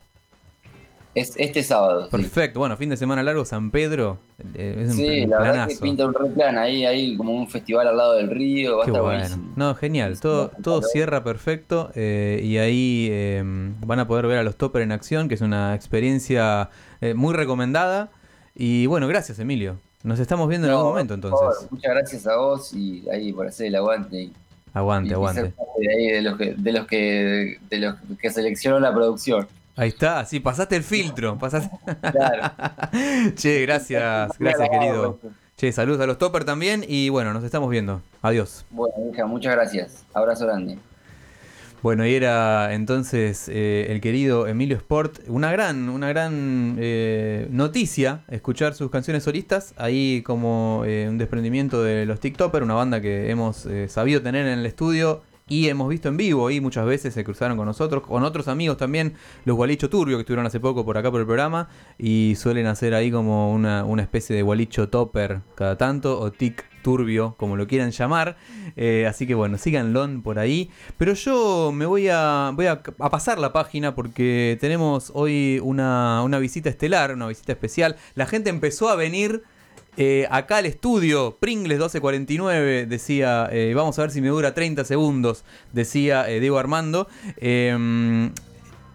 Es 1.14 1.34
este 1.36 1.62
sábado. 1.62 2.04
sí. 2.06 2.10
Perfecto. 2.10 2.58
Bueno, 2.58 2.74
fin 2.78 2.88
de 2.88 2.96
semana 2.96 3.22
largo, 3.22 3.44
San 3.44 3.70
Pedro. 3.70 4.18
eh, 4.54 4.84
es 4.86 4.94
Sí, 4.94 5.22
un 5.24 5.30
la 5.30 5.38
verdad 5.40 5.52
que 5.52 5.74
planazo. 5.76 5.80
pinta 5.82 6.06
un 6.06 6.14
re 6.14 6.30
plan 6.30 6.56
ahí, 6.56 6.86
ahí 6.86 7.16
como 7.18 7.32
un 7.34 7.48
festival 7.48 7.86
al 7.88 7.96
lado 7.98 8.14
del 8.14 8.30
río, 8.30 8.78
va 8.78 8.84
a 8.84 8.86
estar 8.86 9.02
bueno. 9.02 9.18
buenísimo. 9.18 9.52
No, 9.56 9.74
genial. 9.74 10.18
Todo, 10.20 10.50
todo 10.62 10.80
cierra 10.82 11.22
perfecto. 11.22 11.90
eh, 11.94 12.40
y 12.42 12.56
ahí 12.56 13.08
eh, 13.10 13.42
van 13.86 13.98
a 14.00 14.06
poder 14.06 14.26
ver 14.26 14.38
a 14.38 14.42
los 14.42 14.56
Topper 14.56 14.80
en 14.82 14.90
acción, 14.92 15.28
que 15.28 15.34
es 15.34 15.42
una 15.42 15.74
experiencia 15.74 16.70
eh, 17.02 17.12
muy 17.12 17.34
recomendada. 17.34 18.08
Y 18.54 18.86
bueno, 18.86 19.06
gracias, 19.06 19.38
Emilio. 19.38 19.76
Nos 20.04 20.18
estamos 20.18 20.48
viendo 20.48 20.66
en 20.66 20.72
algún 20.72 20.88
momento 20.88 21.14
favor, 21.16 21.40
entonces. 21.44 21.70
muchas 21.70 21.92
gracias 21.92 22.26
a 22.26 22.36
vos 22.36 22.72
y 22.74 23.08
ahí 23.10 23.32
por 23.32 23.46
hacer 23.46 23.66
el 23.66 23.74
aguante. 23.76 24.30
Aguante, 24.74 25.10
y 25.10 25.12
aguante. 25.12 25.42
parte 25.50 25.72
de 25.78 25.94
ahí 25.94 26.06
de 26.10 26.22
los 26.22 26.38
que, 26.38 26.54
de 26.56 26.72
los 26.72 26.86
que, 26.86 27.58
de 27.70 27.78
los 27.78 27.94
que 28.18 28.30
seleccionó 28.30 28.80
la 28.80 28.92
producción. 28.94 29.46
Ahí 29.74 29.88
está, 29.88 30.24
sí, 30.24 30.40
pasaste 30.40 30.76
el 30.76 30.82
filtro. 30.82 31.38
Pasaste... 31.38 31.70
Claro. 32.12 32.52
che, 33.34 33.62
gracias, 33.62 34.38
gracias, 34.38 34.68
querido. 34.68 35.18
Che, 35.56 35.72
saludos 35.72 36.00
a 36.02 36.06
los 36.06 36.18
Topper 36.18 36.44
también. 36.44 36.84
Y 36.86 37.08
bueno, 37.08 37.32
nos 37.32 37.44
estamos 37.44 37.70
viendo. 37.70 38.02
Adiós. 38.20 38.66
Bueno, 38.70 38.94
hija, 39.12 39.24
muchas 39.26 39.54
gracias. 39.54 40.04
Abrazo 40.12 40.46
grande. 40.46 40.78
Bueno, 41.82 42.06
y 42.06 42.14
era 42.14 42.74
entonces 42.74 43.48
eh, 43.48 43.86
el 43.88 44.00
querido 44.00 44.46
Emilio 44.46 44.76
Sport, 44.76 45.18
una 45.26 45.50
gran, 45.50 45.88
una 45.88 46.08
gran 46.08 46.76
eh, 46.78 47.48
noticia 47.50 48.22
escuchar 48.28 48.74
sus 48.74 48.88
canciones 48.88 49.24
solistas, 49.24 49.74
ahí 49.76 50.22
como 50.22 50.84
eh, 50.86 51.08
un 51.08 51.18
desprendimiento 51.18 51.82
de 51.82 52.06
los 52.06 52.20
TikToker, 52.20 52.62
una 52.62 52.74
banda 52.74 53.00
que 53.00 53.30
hemos 53.30 53.66
eh, 53.66 53.88
sabido 53.88 54.22
tener 54.22 54.46
en 54.46 54.60
el 54.60 54.66
estudio 54.66 55.22
y 55.48 55.68
hemos 55.68 55.88
visto 55.88 56.08
en 56.08 56.16
vivo 56.16 56.50
y 56.50 56.60
muchas 56.60 56.86
veces 56.86 57.14
se 57.14 57.24
cruzaron 57.24 57.56
con 57.56 57.66
nosotros, 57.66 58.02
con 58.02 58.22
otros 58.22 58.48
amigos 58.48 58.76
también, 58.76 59.14
los 59.44 59.56
Gualicho 59.56 59.90
Turbio 59.90 60.16
que 60.16 60.22
estuvieron 60.22 60.46
hace 60.46 60.60
poco 60.60 60.84
por 60.84 60.96
acá 60.98 61.10
por 61.10 61.20
el 61.20 61.26
programa 61.26 61.68
y 61.98 62.34
suelen 62.36 62.66
hacer 62.66 62.94
ahí 62.94 63.10
como 63.10 63.52
una, 63.52 63.84
una 63.84 64.02
especie 64.02 64.34
de 64.36 64.42
Gualicho 64.42 64.88
Topper 64.88 65.40
cada 65.54 65.76
tanto 65.76 66.18
o 66.18 66.32
Tic 66.32 66.64
Turbio, 66.82 67.34
como 67.38 67.56
lo 67.56 67.66
quieran 67.66 67.92
llamar. 67.92 68.36
Eh, 68.76 69.06
así 69.08 69.26
que 69.26 69.34
bueno, 69.34 69.56
síganlo 69.56 70.06
por 70.22 70.38
ahí. 70.38 70.70
Pero 70.98 71.14
yo 71.14 71.70
me 71.72 71.86
voy 71.86 72.08
a, 72.08 72.50
voy 72.54 72.66
a, 72.66 72.82
a 72.98 73.10
pasar 73.10 73.38
la 73.38 73.52
página 73.52 73.94
porque 73.94 74.58
tenemos 74.60 75.12
hoy 75.14 75.60
una, 75.62 76.22
una 76.24 76.38
visita 76.38 76.68
estelar, 76.68 77.12
una 77.12 77.28
visita 77.28 77.52
especial. 77.52 77.96
La 78.14 78.26
gente 78.26 78.50
empezó 78.50 78.88
a 78.88 78.96
venir 78.96 79.44
eh, 79.96 80.26
acá 80.30 80.58
al 80.58 80.66
estudio. 80.66 81.36
Pringles 81.38 81.78
1249 81.78 82.86
decía, 82.86 83.48
eh, 83.52 83.72
vamos 83.74 83.98
a 83.98 84.02
ver 84.02 84.10
si 84.10 84.20
me 84.20 84.28
dura 84.28 84.54
30 84.54 84.84
segundos, 84.84 85.44
decía 85.72 86.28
eh, 86.30 86.40
Diego 86.40 86.58
Armando. 86.58 87.08
Eh, 87.36 88.30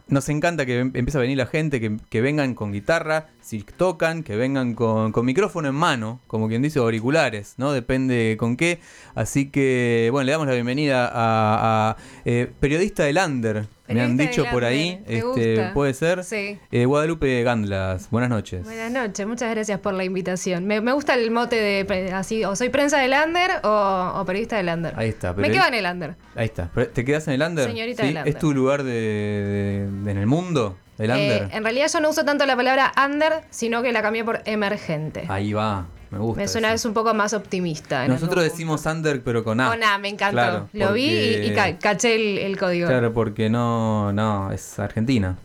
nos 0.09 0.29
encanta 0.29 0.65
que 0.65 0.79
em- 0.79 0.91
empiece 0.93 1.17
a 1.17 1.21
venir 1.21 1.37
la 1.37 1.45
gente, 1.47 1.81
que, 1.81 1.97
que 2.09 2.21
vengan 2.21 2.55
con 2.55 2.71
guitarra, 2.71 3.27
si 3.47 3.61
tocan, 3.63 4.23
que 4.23 4.35
vengan 4.35 4.73
con, 4.75 5.11
con 5.13 5.25
micrófono 5.25 5.69
en 5.69 5.75
mano, 5.75 6.19
como 6.27 6.47
quien 6.49 6.61
dice, 6.61 6.79
auriculares, 6.79 7.53
¿no? 7.57 7.71
Depende 7.71 8.35
con 8.37 8.57
qué. 8.57 8.79
Así 9.15 9.49
que, 9.49 10.09
bueno, 10.11 10.25
le 10.25 10.31
damos 10.33 10.47
la 10.47 10.53
bienvenida 10.53 11.05
a, 11.07 11.91
a, 11.91 11.97
eh, 12.25 12.51
periodista 12.59 13.03
del 13.05 13.17
Under. 13.17 13.65
Me 13.87 14.01
han 14.01 14.17
dicho 14.17 14.43
por 14.51 14.65
ahí, 14.65 15.01
este, 15.07 15.21
gusta. 15.55 15.73
puede 15.73 15.93
ser. 15.93 16.25
Sí. 16.25 16.59
Eh, 16.73 16.83
Guadalupe 16.83 17.41
Gandlas, 17.43 18.09
buenas 18.11 18.29
noches. 18.29 18.65
Buenas 18.65 18.91
noches, 18.91 19.25
muchas 19.25 19.49
gracias 19.49 19.79
por 19.79 19.93
la 19.93 20.03
invitación. 20.03 20.65
Me, 20.65 20.81
me 20.81 20.91
gusta 20.91 21.13
el 21.13 21.31
mote 21.31 21.55
de 21.55 22.11
así, 22.11 22.43
o 22.43 22.53
soy 22.57 22.67
prensa 22.67 22.97
del 22.99 23.13
Under 23.25 23.49
o, 23.63 24.11
o 24.15 24.25
periodista 24.25 24.57
del 24.57 24.67
Under. 24.67 24.93
Ahí 24.99 25.07
está, 25.07 25.31
Me 25.33 25.49
quedo 25.49 25.65
en 25.67 25.73
el 25.73 25.85
Under. 25.85 26.15
Ahí 26.35 26.45
está. 26.47 26.69
¿Te 26.93 27.05
quedas 27.05 27.29
en 27.29 27.35
el 27.35 27.41
Under? 27.43 27.65
Señorita 27.65 28.01
¿Sí? 28.03 28.07
del 28.09 28.17
Under. 28.17 28.33
¿Es 28.33 28.37
tu 28.39 28.53
lugar 28.53 28.83
de, 28.83 28.91
de- 28.91 29.87
de- 29.89 30.11
en 30.11 30.17
el 30.17 30.27
mundo? 30.27 30.75
¿El 30.97 31.11
Eh, 31.11 31.13
Under? 31.13 31.55
en 31.55 31.63
realidad 31.63 31.87
yo 31.91 31.99
no 31.99 32.09
uso 32.09 32.25
tanto 32.25 32.45
la 32.45 32.55
palabra 32.55 32.91
Under, 33.05 33.41
sino 33.49 33.81
que 33.83 33.91
la 33.91 34.01
cambié 34.01 34.23
por 34.23 34.41
emergente. 34.45 35.25
Ahí 35.29 35.53
va, 35.53 35.85
me 36.09 36.17
gusta. 36.19 36.41
me 36.41 36.47
suena 36.47 36.67
eso. 36.69 36.75
es 36.75 36.85
un 36.85 36.93
poco 36.93 37.13
más 37.13 37.33
optimista. 37.33 38.07
Nosotros 38.07 38.43
decimos 38.43 38.85
Under, 38.85 39.21
pero 39.21 39.43
con 39.43 39.59
A. 39.61 39.69
Con 39.69 39.83
A, 39.83 39.97
me 39.99 40.09
encantó. 40.09 40.33
Claro, 40.33 40.69
Lo 40.73 40.93
vi 40.93 41.05
y, 41.05 41.29
y 41.29 41.33
porque- 41.49 41.53
ca- 41.55 41.77
caché 41.79 42.15
el, 42.15 42.37
el 42.39 42.57
código. 42.57 42.87
Claro, 42.87 43.13
porque 43.13 43.49
no, 43.49 44.11
no, 44.13 44.51
es 44.51 44.79
Argentina. 44.79 45.37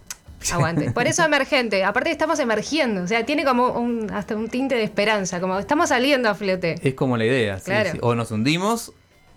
Aguante. 0.52 0.90
Por 0.94 1.06
eso 1.06 1.22
emergente. 1.24 1.84
Aparte 1.84 2.10
estamos 2.10 2.38
emergiendo. 2.40 3.02
O 3.02 3.06
sea, 3.06 3.24
tiene 3.24 3.44
como 3.44 3.68
un, 3.78 4.10
hasta 4.12 4.34
un 4.34 4.48
tinte 4.48 4.74
de 4.74 4.82
esperanza. 4.82 5.40
Como 5.40 5.56
estamos 5.58 5.90
saliendo 5.90 6.28
a 6.28 6.34
flote. 6.34 6.74
Es 6.82 6.94
como 6.94 7.16
la 7.16 7.24
idea, 7.26 7.58
sí. 7.60 7.70
O 8.00 8.14
nos 8.16 8.30
hundimos 8.32 8.92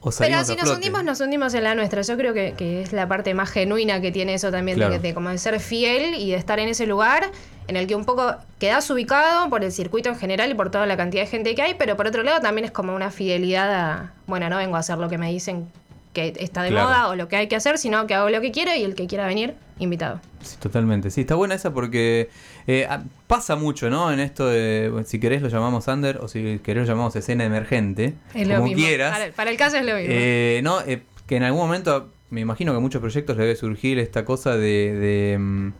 o 0.05 0.11
Pero 0.19 0.43
si 0.43 0.55
nos 0.55 0.69
hundimos, 0.69 1.03
nos 1.03 1.19
hundimos 1.19 1.53
en 1.55 1.63
la 1.63 1.73
nuestra. 1.75 2.01
Yo 2.03 2.15
creo 2.15 2.33
que, 2.33 2.53
que 2.55 2.81
es 2.81 2.93
la 2.93 3.07
parte 3.07 3.33
más 3.33 3.49
genuina 3.49 4.01
que 4.01 4.11
tiene 4.11 4.35
eso 4.35 4.51
también, 4.51 4.77
Claro. 4.77 4.99
de, 4.99 5.13
como 5.13 5.29
de 5.29 5.37
ser 5.37 5.59
fiel 5.59 6.13
y 6.15 6.31
de 6.31 6.37
estar 6.37 6.59
en 6.59 6.69
ese 6.69 6.85
lugar 6.85 7.31
en 7.67 7.75
el 7.75 7.87
que 7.87 7.95
un 7.95 8.05
poco 8.05 8.35
quedas 8.59 8.87
ubicado 8.91 9.49
por 9.49 9.63
el 9.63 9.71
circuito 9.71 10.09
en 10.09 10.15
general 10.17 10.51
y 10.51 10.53
por 10.53 10.69
toda 10.69 10.85
la 10.85 10.95
cantidad 10.95 11.23
de 11.23 11.27
gente 11.27 11.55
que 11.55 11.61
hay, 11.63 11.73
pero 11.73 11.97
por 11.97 12.05
otro 12.05 12.21
lado 12.21 12.39
también 12.39 12.65
es 12.65 12.71
como 12.71 12.95
una 12.95 13.09
fidelidad 13.09 13.73
a, 13.73 14.13
bueno, 14.27 14.47
no 14.49 14.57
vengo 14.57 14.75
a 14.75 14.79
hacer 14.79 14.99
lo 14.99 15.09
que 15.09 15.17
me 15.17 15.31
dicen 15.31 15.67
que 16.15 16.33
está 16.39 16.63
de 16.63 16.69
Claro. 16.69 16.87
moda 16.87 17.07
o 17.09 17.15
lo 17.15 17.27
que 17.27 17.35
hay 17.35 17.47
que 17.47 17.55
hacer, 17.55 17.77
sino 17.77 18.07
que 18.07 18.15
hago 18.15 18.31
lo 18.31 18.41
que 18.41 18.51
quiero 18.51 18.73
y 18.75 18.83
el 18.83 18.95
que 18.95 19.05
quiera 19.05 19.27
venir, 19.27 19.53
invitado. 19.77 20.19
Sí, 20.41 20.55
totalmente. 20.59 21.11
Sí, 21.11 21.21
está 21.21 21.35
buena 21.35 21.53
esa 21.53 21.71
porque 21.73 22.29
eh, 22.65 22.87
pasa 23.27 23.55
mucho, 23.55 23.91
¿no? 23.91 24.11
En 24.11 24.19
esto 24.19 24.47
de, 24.47 25.03
si 25.05 25.19
querés 25.19 25.43
lo 25.43 25.49
llamamos 25.49 25.87
Under 25.87 26.17
o 26.17 26.27
si 26.27 26.59
querés 26.63 26.87
lo 26.87 26.93
llamamos 26.93 27.15
escena 27.15 27.43
emergente. 27.45 28.15
Es 28.33 28.47
lo 28.47 28.55
como 28.55 28.67
mismo. 28.69 28.83
quieras. 28.83 29.11
Para, 29.11 29.31
para 29.33 29.51
el 29.51 29.57
caso 29.57 29.77
es 29.77 29.85
lo 29.85 29.93
mismo. 29.95 30.09
Eh, 30.11 30.61
no, 30.63 30.81
eh, 30.81 31.03
que 31.27 31.35
en 31.35 31.43
algún 31.43 31.61
momento 31.61 32.09
me 32.31 32.41
imagino 32.41 32.71
que 32.71 32.77
a 32.77 32.81
muchos 32.81 33.01
proyectos 33.01 33.37
le 33.37 33.43
debe 33.43 33.55
surgir 33.55 33.99
esta 33.99 34.25
cosa 34.25 34.55
de, 34.57 34.93
de, 34.93 35.37
mm, 35.37 35.73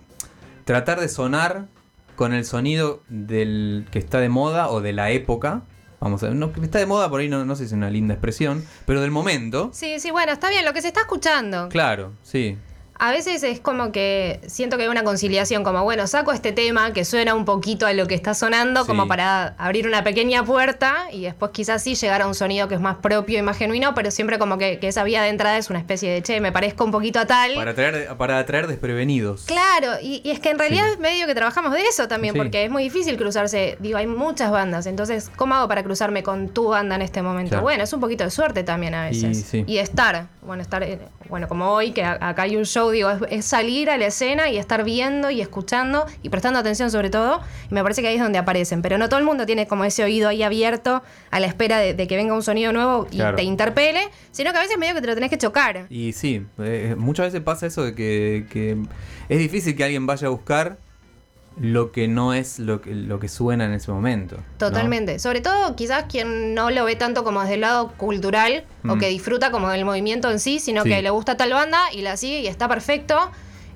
tratar 0.66 1.00
de 1.00 1.10
sonar 1.10 1.66
con 2.16 2.34
el 2.34 2.46
sonido 2.46 3.02
del 3.10 3.88
que 3.92 4.00
está 4.00 4.20
de 4.20 4.30
moda 4.30 4.70
o 4.70 4.82
de 4.82 4.94
la 4.94 5.12
época. 5.12 5.64
Vamos 6.06 6.22
a 6.22 6.28
ver, 6.28 6.36
no, 6.36 6.52
está 6.62 6.78
de 6.78 6.86
moda 6.86 7.10
por 7.10 7.20
ahí 7.20 7.28
no, 7.28 7.46
no 7.46 7.56
sé 7.56 7.64
si 7.64 7.70
es 7.70 7.72
una 7.72 7.90
linda 7.90 8.14
expresión, 8.14 8.64
pero 8.86 9.02
del 9.02 9.10
momento. 9.10 9.72
Sí, 9.74 10.00
sí, 10.00 10.12
bueno, 10.12 10.34
está 10.34 10.52
bien, 10.52 10.64
lo 10.64 10.72
que 10.72 10.84
se 10.84 10.90
está 10.90 11.00
escuchando. 11.00 11.68
Claro, 11.70 12.12
sí. 12.22 12.60
A 12.98 13.12
veces 13.12 13.44
es 13.44 13.60
como 13.60 13.92
que 13.92 14.40
siento 14.48 14.78
que 14.78 14.84
hay 14.84 14.90
una 14.90 15.04
conciliación, 15.04 15.64
como 15.64 15.84
bueno, 15.84 16.08
saco 16.08 16.32
este 16.32 16.52
tema 16.54 16.94
que 16.94 17.04
suena 17.06 17.34
un 17.36 17.44
poquito 17.46 17.86
a 17.86 17.94
lo 17.94 18.08
que 18.08 18.16
está 18.16 18.34
sonando, 18.34 18.82
Sí. 18.82 18.88
como 18.88 19.08
para 19.08 19.48
abrir 19.58 19.86
una 19.88 20.04
pequeña 20.04 20.44
puerta 20.46 21.08
y 21.12 21.24
después 21.24 21.52
quizás 21.52 21.84
sí 21.84 21.96
llegar 21.96 22.22
a 22.22 22.28
un 22.28 22.36
sonido 22.36 22.68
que 22.68 22.76
es 22.76 22.82
más 22.82 22.98
propio 22.98 23.38
y 23.38 23.42
más 23.42 23.58
genuino, 23.58 23.94
pero 23.96 24.12
siempre 24.12 24.40
como 24.40 24.58
que, 24.58 24.80
que 24.80 24.88
esa 24.88 25.04
vía 25.04 25.22
de 25.24 25.30
entrada 25.30 25.58
es 25.58 25.70
una 25.70 25.80
especie 25.80 26.10
de 26.10 26.22
che, 26.22 26.40
me 26.40 26.52
parezco 26.52 26.86
un 26.86 26.92
poquito 26.92 27.20
a 27.20 27.26
tal. 27.28 27.54
Para 27.56 27.72
atraer, 27.72 28.16
para 28.18 28.40
atraer 28.40 28.68
desprevenidos. 28.68 29.44
Claro, 29.46 30.00
y, 30.02 30.22
y 30.24 30.32
es 30.32 30.40
que 30.40 30.50
en 30.52 30.60
realidad 30.60 30.86
Sí. 30.86 30.92
es 30.94 31.00
medio 31.00 31.28
que 31.28 31.36
trabajamos 31.36 31.74
de 31.74 31.82
eso 31.82 32.08
también, 32.08 32.34
Sí. 32.34 32.38
porque 32.40 32.64
es 32.66 32.72
muy 32.72 32.84
difícil 32.84 33.18
cruzarse. 33.18 33.78
Digo, 33.82 33.98
hay 33.98 34.08
muchas 34.08 34.52
bandas, 34.52 34.86
entonces, 34.86 35.30
¿cómo 35.36 35.56
hago 35.56 35.68
para 35.68 35.84
cruzarme 35.84 36.24
con 36.24 36.50
tu 36.50 36.70
banda 36.70 36.96
en 36.96 37.02
este 37.02 37.22
momento? 37.22 37.50
Claro. 37.50 37.64
Bueno, 37.64 37.84
es 37.84 37.92
un 37.94 38.00
poquito 38.00 38.24
de 38.24 38.32
suerte 38.32 38.64
también 38.64 38.94
a 38.96 39.12
Y 39.12 39.22
veces. 39.22 39.46
sí. 39.46 39.64
Y 39.68 39.80
estar, 39.80 40.28
bueno, 40.42 40.62
estar, 40.62 40.82
eh, 40.84 41.00
bueno, 41.30 41.48
como 41.48 41.70
hoy, 41.72 41.92
que 41.92 42.04
acá 42.06 42.44
hay 42.44 42.56
un 42.56 42.66
show, 42.66 42.85
digo, 42.92 43.10
es, 43.10 43.20
es 43.30 43.46
salir 43.46 43.90
a 43.90 43.98
la 43.98 44.08
escena 44.08 44.50
y 44.50 44.58
estar 44.58 44.84
viendo 44.84 45.30
y 45.30 45.42
escuchando 45.42 46.06
y 46.24 46.30
prestando 46.30 46.60
atención 46.60 46.92
sobre 46.92 47.10
todo. 47.10 47.42
Y 47.70 47.74
me 47.74 47.82
parece 47.84 48.02
que 48.02 48.08
ahí 48.10 48.16
es 48.16 48.22
donde 48.22 48.38
aparecen, 48.40 48.82
pero 48.82 48.98
no 48.98 49.10
todo 49.10 49.20
el 49.20 49.26
mundo 49.26 49.46
tiene 49.46 49.68
como 49.68 49.86
ese 49.86 50.04
oído 50.04 50.30
ahí 50.30 50.44
abierto 50.44 51.04
a 51.32 51.40
la 51.40 51.48
espera 51.48 51.80
de, 51.80 51.94
de 51.94 52.08
que 52.08 52.16
venga 52.16 52.34
un 52.34 52.44
sonido 52.44 52.72
nuevo 52.74 53.08
y 53.12 53.18
Claro. 53.18 53.36
te 53.38 53.44
interpele, 53.44 54.02
sino 54.32 54.52
que 54.52 54.58
a 54.58 54.62
veces 54.62 54.78
medio 54.78 54.94
que 54.96 55.02
te 55.02 55.08
lo 55.08 55.14
tenés 55.16 55.30
que 55.30 55.38
chocar. 55.38 55.86
Y 55.90 56.12
sí, 56.14 56.46
eh, 56.60 56.96
muchas 56.98 57.28
veces 57.28 57.42
pasa 57.42 57.66
eso 57.68 57.84
de 57.84 57.96
que, 57.96 58.46
que 58.52 58.78
es 59.30 59.40
difícil 59.40 59.76
que 59.76 59.84
alguien 59.84 60.06
vaya 60.06 60.28
a 60.28 60.30
buscar 60.30 60.78
lo 61.60 61.92
que 61.92 62.08
no 62.08 62.34
es 62.34 62.60
lo 62.60 62.82
que, 62.82 62.94
lo 62.94 63.20
que 63.20 63.28
suena 63.30 63.66
en 63.66 63.74
ese 63.74 63.92
momento. 63.92 64.36
¿no? 64.38 64.44
Totalmente. 64.58 65.20
Sobre 65.20 65.42
todo, 65.42 65.76
quizás 65.76 66.06
quien 66.10 66.54
no 66.54 66.70
lo 66.72 66.84
ve 66.86 66.96
tanto 66.96 67.24
como 67.24 67.42
desde 67.42 67.54
el 67.56 67.62
lado 67.62 67.94
cultural 67.98 68.66
o 68.88 68.96
Mm. 68.96 69.00
que 69.00 69.08
disfruta 69.08 69.52
como 69.52 69.70
del 69.70 69.86
movimiento 69.86 70.30
en 70.32 70.40
sí, 70.40 70.60
sino 70.60 70.84
Sí. 70.84 70.90
que 70.90 71.02
le 71.02 71.10
gusta 71.10 71.38
tal 71.38 71.54
banda 71.54 71.80
y 71.94 72.02
la 72.02 72.18
sigue 72.18 72.42
y 72.42 72.48
está 72.48 72.68
perfecto. 72.68 73.32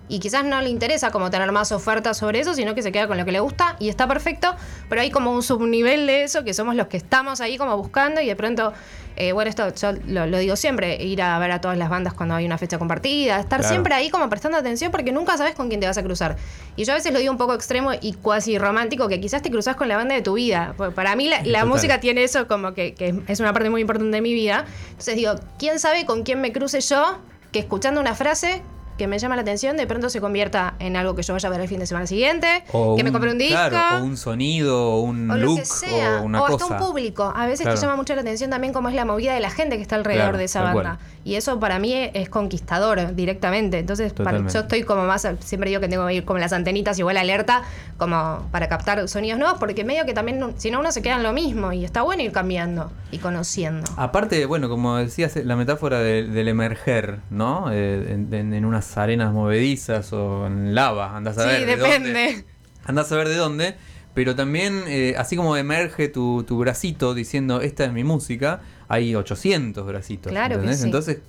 Y 0.10 0.20
quizás 0.20 0.44
no 0.44 0.60
le 0.60 0.70
interesa 0.70 1.12
como 1.12 1.30
tener 1.30 1.52
más 1.52 1.72
ofertas 1.72 2.18
sobre 2.18 2.40
eso, 2.40 2.56
sino 2.56 2.76
que 2.76 2.82
se 2.82 2.92
queda 2.92 3.08
con 3.08 3.18
lo 3.18 3.26
que 3.26 3.32
le 3.32 3.40
gusta 3.40 3.76
y 3.80 3.90
está 3.90 4.08
perfecto. 4.08 4.56
Pero 4.90 5.02
hay 5.02 5.12
como 5.12 5.32
un 5.32 5.44
subnivel 5.44 6.08
de 6.08 6.24
eso 6.24 6.44
que 6.44 6.54
somos 6.54 6.76
los 6.76 6.88
que 6.88 6.98
estamos 6.98 7.40
ahí 7.42 7.58
como 7.58 7.78
buscando 7.78 8.20
y 8.20 8.26
de 8.26 8.36
pronto, 8.36 8.74
eh, 9.16 9.32
bueno, 9.34 9.50
esto 9.50 9.74
yo 9.76 9.92
lo, 10.08 10.26
lo 10.26 10.40
digo 10.40 10.56
siempre, 10.56 10.96
ir 11.04 11.22
a 11.22 11.38
ver 11.38 11.52
a 11.52 11.62
todas 11.62 11.78
las 11.78 11.90
bandas 11.90 12.14
cuando 12.14 12.34
hay 12.34 12.46
una 12.46 12.58
fecha 12.58 12.80
compartida, 12.80 13.40
estar 13.40 13.60
Claro. 13.60 13.72
siempre 13.74 13.94
ahí 13.94 14.10
como 14.10 14.28
prestando 14.30 14.58
atención 14.58 14.92
porque 14.92 15.12
nunca 15.12 15.38
sabes 15.38 15.54
con 15.54 15.68
quién 15.70 15.80
te 15.80 15.86
vas 15.86 15.98
a 16.00 16.04
cruzar. 16.04 16.38
Y 16.76 16.86
yo 16.86 16.94
a 16.94 16.96
veces 16.96 17.14
lo 17.14 17.20
digo 17.20 17.32
un 17.32 17.38
poco 17.38 17.54
extremo 17.54 17.92
y 18.02 18.14
cuasi 18.14 18.58
romántico, 18.58 19.08
que 19.10 19.22
quizás 19.22 19.44
te 19.44 19.52
cruzas 19.52 19.76
con 19.76 19.88
la 19.88 19.96
banda 19.98 20.16
de 20.16 20.24
tu 20.24 20.34
vida. 20.34 20.74
Porque 20.76 20.96
Para 20.96 21.16
mí 21.16 21.30
la, 21.46 21.66
música 21.66 22.00
tiene 22.00 22.24
eso 22.24 22.48
como 22.48 22.74
que, 22.74 22.96
que 22.96 23.14
es 23.28 23.40
una 23.40 23.54
parte 23.54 23.70
muy 23.70 23.82
importante 23.82 24.16
de 24.16 24.22
mi 24.22 24.34
vida. 24.34 24.66
Entonces 24.90 25.16
digo, 25.16 25.36
¿quién 25.60 25.78
sabe 25.80 26.06
con 26.06 26.24
quién 26.24 26.42
me 26.42 26.52
cruce 26.52 26.82
yo 26.82 27.20
que 27.52 27.60
escuchando 27.60 28.02
una 28.02 28.16
frase 28.16 28.64
que 29.00 29.08
me 29.08 29.18
llama 29.18 29.36
la 29.36 29.42
atención 29.42 29.78
de 29.78 29.88
pronto 29.88 30.10
se 30.12 30.22
convierta 30.22 30.76
en 30.78 30.96
algo 30.96 31.16
que 31.16 31.24
yo 31.24 31.34
vaya 31.34 31.48
a 31.50 31.52
ver 31.52 31.62
el 31.62 31.68
fin 31.68 31.80
de 31.80 31.88
semana 31.88 32.06
siguiente, 32.06 32.64
O 32.72 32.96
que 32.96 33.04
me 33.04 33.12
compre 33.12 33.32
un 33.32 33.40
disco. 33.40 33.56
Claro, 33.70 33.98
o 33.98 34.04
un 34.04 34.16
sonido, 34.18 34.92
o 34.92 35.00
un 35.00 35.32
o 35.32 35.38
look, 35.38 35.50
lo 35.52 35.56
que 35.56 35.66
sea, 35.66 36.20
o 36.22 36.26
una 36.26 36.42
o 36.42 36.46
hasta 36.46 36.58
cosa. 36.66 36.78
un 36.80 36.86
público. 36.88 37.34
A 37.36 37.48
veces 37.48 37.62
Claro. 37.62 37.80
te 37.80 37.82
llama 37.86 37.96
mucho 37.96 38.14
la 38.14 38.22
atención 38.22 38.52
también 38.52 38.74
cómo 38.74 38.90
es 38.90 38.94
la 38.96 39.06
movida 39.06 39.34
de 39.34 39.40
la 39.40 39.50
gente 39.50 39.78
que 39.78 39.82
está 39.82 39.96
alrededor 39.96 40.26
Claro, 40.26 40.38
de 40.38 40.44
esa 40.44 40.62
banda. 40.62 40.82
cual. 40.82 40.98
Y 41.24 41.36
eso 41.36 41.60
para 41.60 41.80
mí 41.80 41.94
es 42.14 42.30
conquistador 42.30 43.16
directamente. 43.16 43.80
Entonces, 43.80 44.14
para- 44.14 44.40
yo 44.48 44.60
estoy 44.60 44.84
como 44.84 45.06
más, 45.06 45.28
siempre 45.40 45.70
digo 45.70 45.82
que 45.82 45.88
tengo 45.88 46.06
que 46.08 46.14
ir 46.16 46.26
como 46.26 46.40
las 46.40 46.54
antenitas 46.54 47.00
igual 47.00 47.18
alerta, 47.18 47.64
como 47.98 48.48
para 48.52 48.68
captar 48.68 49.08
sonidos 49.08 49.40
nuevos, 49.40 49.58
porque 49.60 49.84
medio 49.84 50.06
que 50.06 50.14
también, 50.14 50.54
si 50.58 50.72
no, 50.72 50.80
uno 50.80 50.92
se 50.92 51.02
queda 51.02 51.16
en 51.16 51.24
lo 51.24 51.34
mismo. 51.34 51.72
Y 51.72 51.86
está 51.86 52.02
bueno 52.02 52.22
ir 52.24 52.32
cambiando 52.32 52.92
y 53.12 53.18
conociendo. 53.20 53.90
Aparte, 53.98 54.46
bueno, 54.46 54.68
como 54.70 54.98
decías, 54.98 55.36
la 55.38 55.56
metáfora 55.56 56.00
de- 56.00 56.24
del 56.28 56.48
emerger, 56.48 57.20
¿no? 57.30 57.70
Eh, 57.72 58.14
en, 58.14 58.34
en- 58.34 58.54
en 58.54 58.66
arenas 58.98 59.34
movedizas 59.34 60.12
o 60.14 60.48
en 60.48 60.74
lava, 60.76 61.16
andás 61.16 61.38
a 61.38 61.44
Sí, 61.44 61.48
ver. 61.50 61.60
de 61.66 61.76
depende. 61.76 62.08
dónde. 62.26 62.46
Andás 62.86 63.12
a 63.12 63.16
ver 63.16 63.28
de 63.30 63.36
dónde. 63.36 63.76
Pero 64.14 64.36
también, 64.36 64.84
eh, 64.88 65.16
así 65.18 65.36
como 65.36 65.56
emerge 65.56 66.08
tu, 66.10 66.44
tu 66.44 66.58
bracito 66.58 67.14
diciendo, 67.14 67.62
esta 67.62 67.86
es 67.86 67.94
mi 67.94 68.04
música, 68.04 68.62
hay 68.88 69.16
800 69.16 69.86
bracitos. 69.86 70.32
Claro 70.32 70.60
que 70.62 70.74
sí. 70.74 70.84
Entonces, 70.86 71.20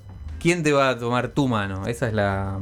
¿quién 0.41 0.63
te 0.63 0.73
va 0.73 0.89
a 0.89 0.99
tomar 0.99 1.29
tu 1.29 1.47
mano? 1.47 1.87
Esa 1.87 2.09
es 2.09 2.15
la... 2.15 2.59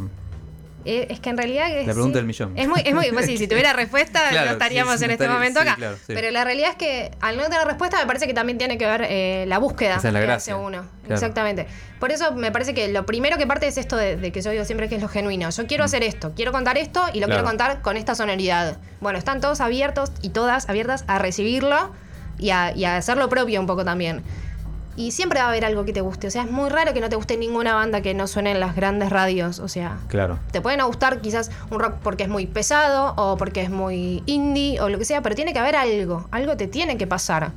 Eh, 0.84 1.08
es 1.10 1.20
que 1.20 1.30
en 1.30 1.36
realidad 1.36 1.70
es, 1.76 1.86
La 1.86 1.92
pregunta 1.92 2.14
sí. 2.16 2.20
del 2.20 2.26
millón. 2.26 2.52
Es 2.56 2.68
muy, 2.68 2.80
es 2.84 2.94
muy 2.94 3.06
fácil. 3.08 3.36
Si 3.36 3.48
tuviera 3.48 3.72
respuesta, 3.74 4.20
Claro, 4.30 4.46
no 4.46 4.52
estaríamos 4.52 4.98
sí, 4.98 5.04
en 5.04 5.10
este 5.10 5.24
estaría- 5.24 5.34
momento 5.34 5.60
acá. 5.60 5.74
claro. 5.76 5.96
Pero 6.06 6.30
la 6.30 6.44
realidad 6.44 6.70
es 6.70 6.76
que 6.76 7.10
al 7.20 7.36
no 7.36 7.42
tener 7.44 7.66
respuesta, 7.66 7.98
me 7.98 8.06
parece 8.06 8.26
que 8.26 8.34
también 8.34 8.58
tiene 8.58 8.78
que 8.78 8.86
ver 8.86 9.06
eh, 9.08 9.44
la 9.48 9.58
búsqueda 9.58 9.96
Esa 9.96 10.08
es 10.08 10.14
la 10.14 10.20
que 10.20 10.26
gracia. 10.26 10.54
hace 10.54 10.62
uno. 10.64 10.84
Claro. 11.02 11.14
Exactamente. 11.14 11.66
Por 11.98 12.12
eso 12.12 12.32
me 12.32 12.52
parece 12.52 12.74
que 12.74 12.88
lo 12.88 13.04
primero 13.06 13.36
que 13.38 13.46
parte 13.46 13.66
es 13.66 13.76
esto 13.76 13.96
de, 13.96 14.16
de 14.16 14.30
que 14.32 14.40
yo 14.40 14.50
digo 14.50 14.64
siempre 14.64 14.88
que 14.88 14.94
es 14.96 15.02
lo 15.02 15.08
genuino. 15.08 15.50
Yo 15.50 15.66
quiero 15.66 15.84
hacer 15.84 16.02
esto, 16.04 16.32
quiero 16.36 16.52
contar 16.52 16.78
esto 16.78 17.02
y 17.12 17.20
lo 17.20 17.26
Mm. 17.26 17.30
Quiero 17.30 17.44
contar 17.44 17.82
con 17.82 17.96
esta 17.96 18.14
sonoridad. 18.14 18.78
Bueno, 19.00 19.18
están 19.18 19.40
todos 19.40 19.60
abiertos 19.60 20.12
y 20.22 20.30
todas 20.30 20.68
abiertas 20.68 21.04
a 21.08 21.18
recibirlo 21.18 21.92
y 22.38 22.50
a, 22.50 22.72
y 22.74 22.84
a 22.84 22.96
hacer 22.96 23.16
lo 23.18 23.28
propio 23.28 23.60
un 23.60 23.66
poco 23.66 23.84
también. 23.84 24.22
Y 24.98 25.12
siempre 25.12 25.38
va 25.38 25.46
a 25.46 25.48
haber 25.50 25.64
algo 25.64 25.84
que 25.84 25.92
te 25.92 26.00
guste. 26.00 26.26
O 26.26 26.30
sea, 26.32 26.42
es 26.42 26.50
muy 26.50 26.68
raro 26.70 26.92
que 26.92 27.00
no 27.00 27.08
te 27.08 27.14
guste 27.14 27.36
ninguna 27.36 27.72
banda 27.72 28.00
que 28.02 28.14
no 28.14 28.26
suene 28.26 28.50
en 28.50 28.58
las 28.58 28.74
grandes 28.74 29.10
radios. 29.10 29.60
O 29.60 29.68
sea, 29.68 29.96
Claro. 30.08 30.40
te 30.50 30.60
puede 30.60 30.76
no 30.76 30.88
gustar 30.88 31.20
quizás 31.20 31.52
un 31.70 31.78
rock 31.78 31.94
porque 32.02 32.24
es 32.24 32.28
muy 32.28 32.46
pesado 32.46 33.14
o 33.16 33.36
porque 33.36 33.62
es 33.62 33.70
muy 33.70 34.24
indie 34.26 34.80
o 34.80 34.88
lo 34.88 34.98
que 34.98 35.04
sea, 35.04 35.22
pero 35.22 35.36
tiene 35.36 35.52
que 35.52 35.60
haber 35.60 35.76
algo. 35.76 36.26
Algo 36.32 36.56
te 36.56 36.66
tiene 36.66 36.96
que 36.98 37.06
pasar. 37.06 37.52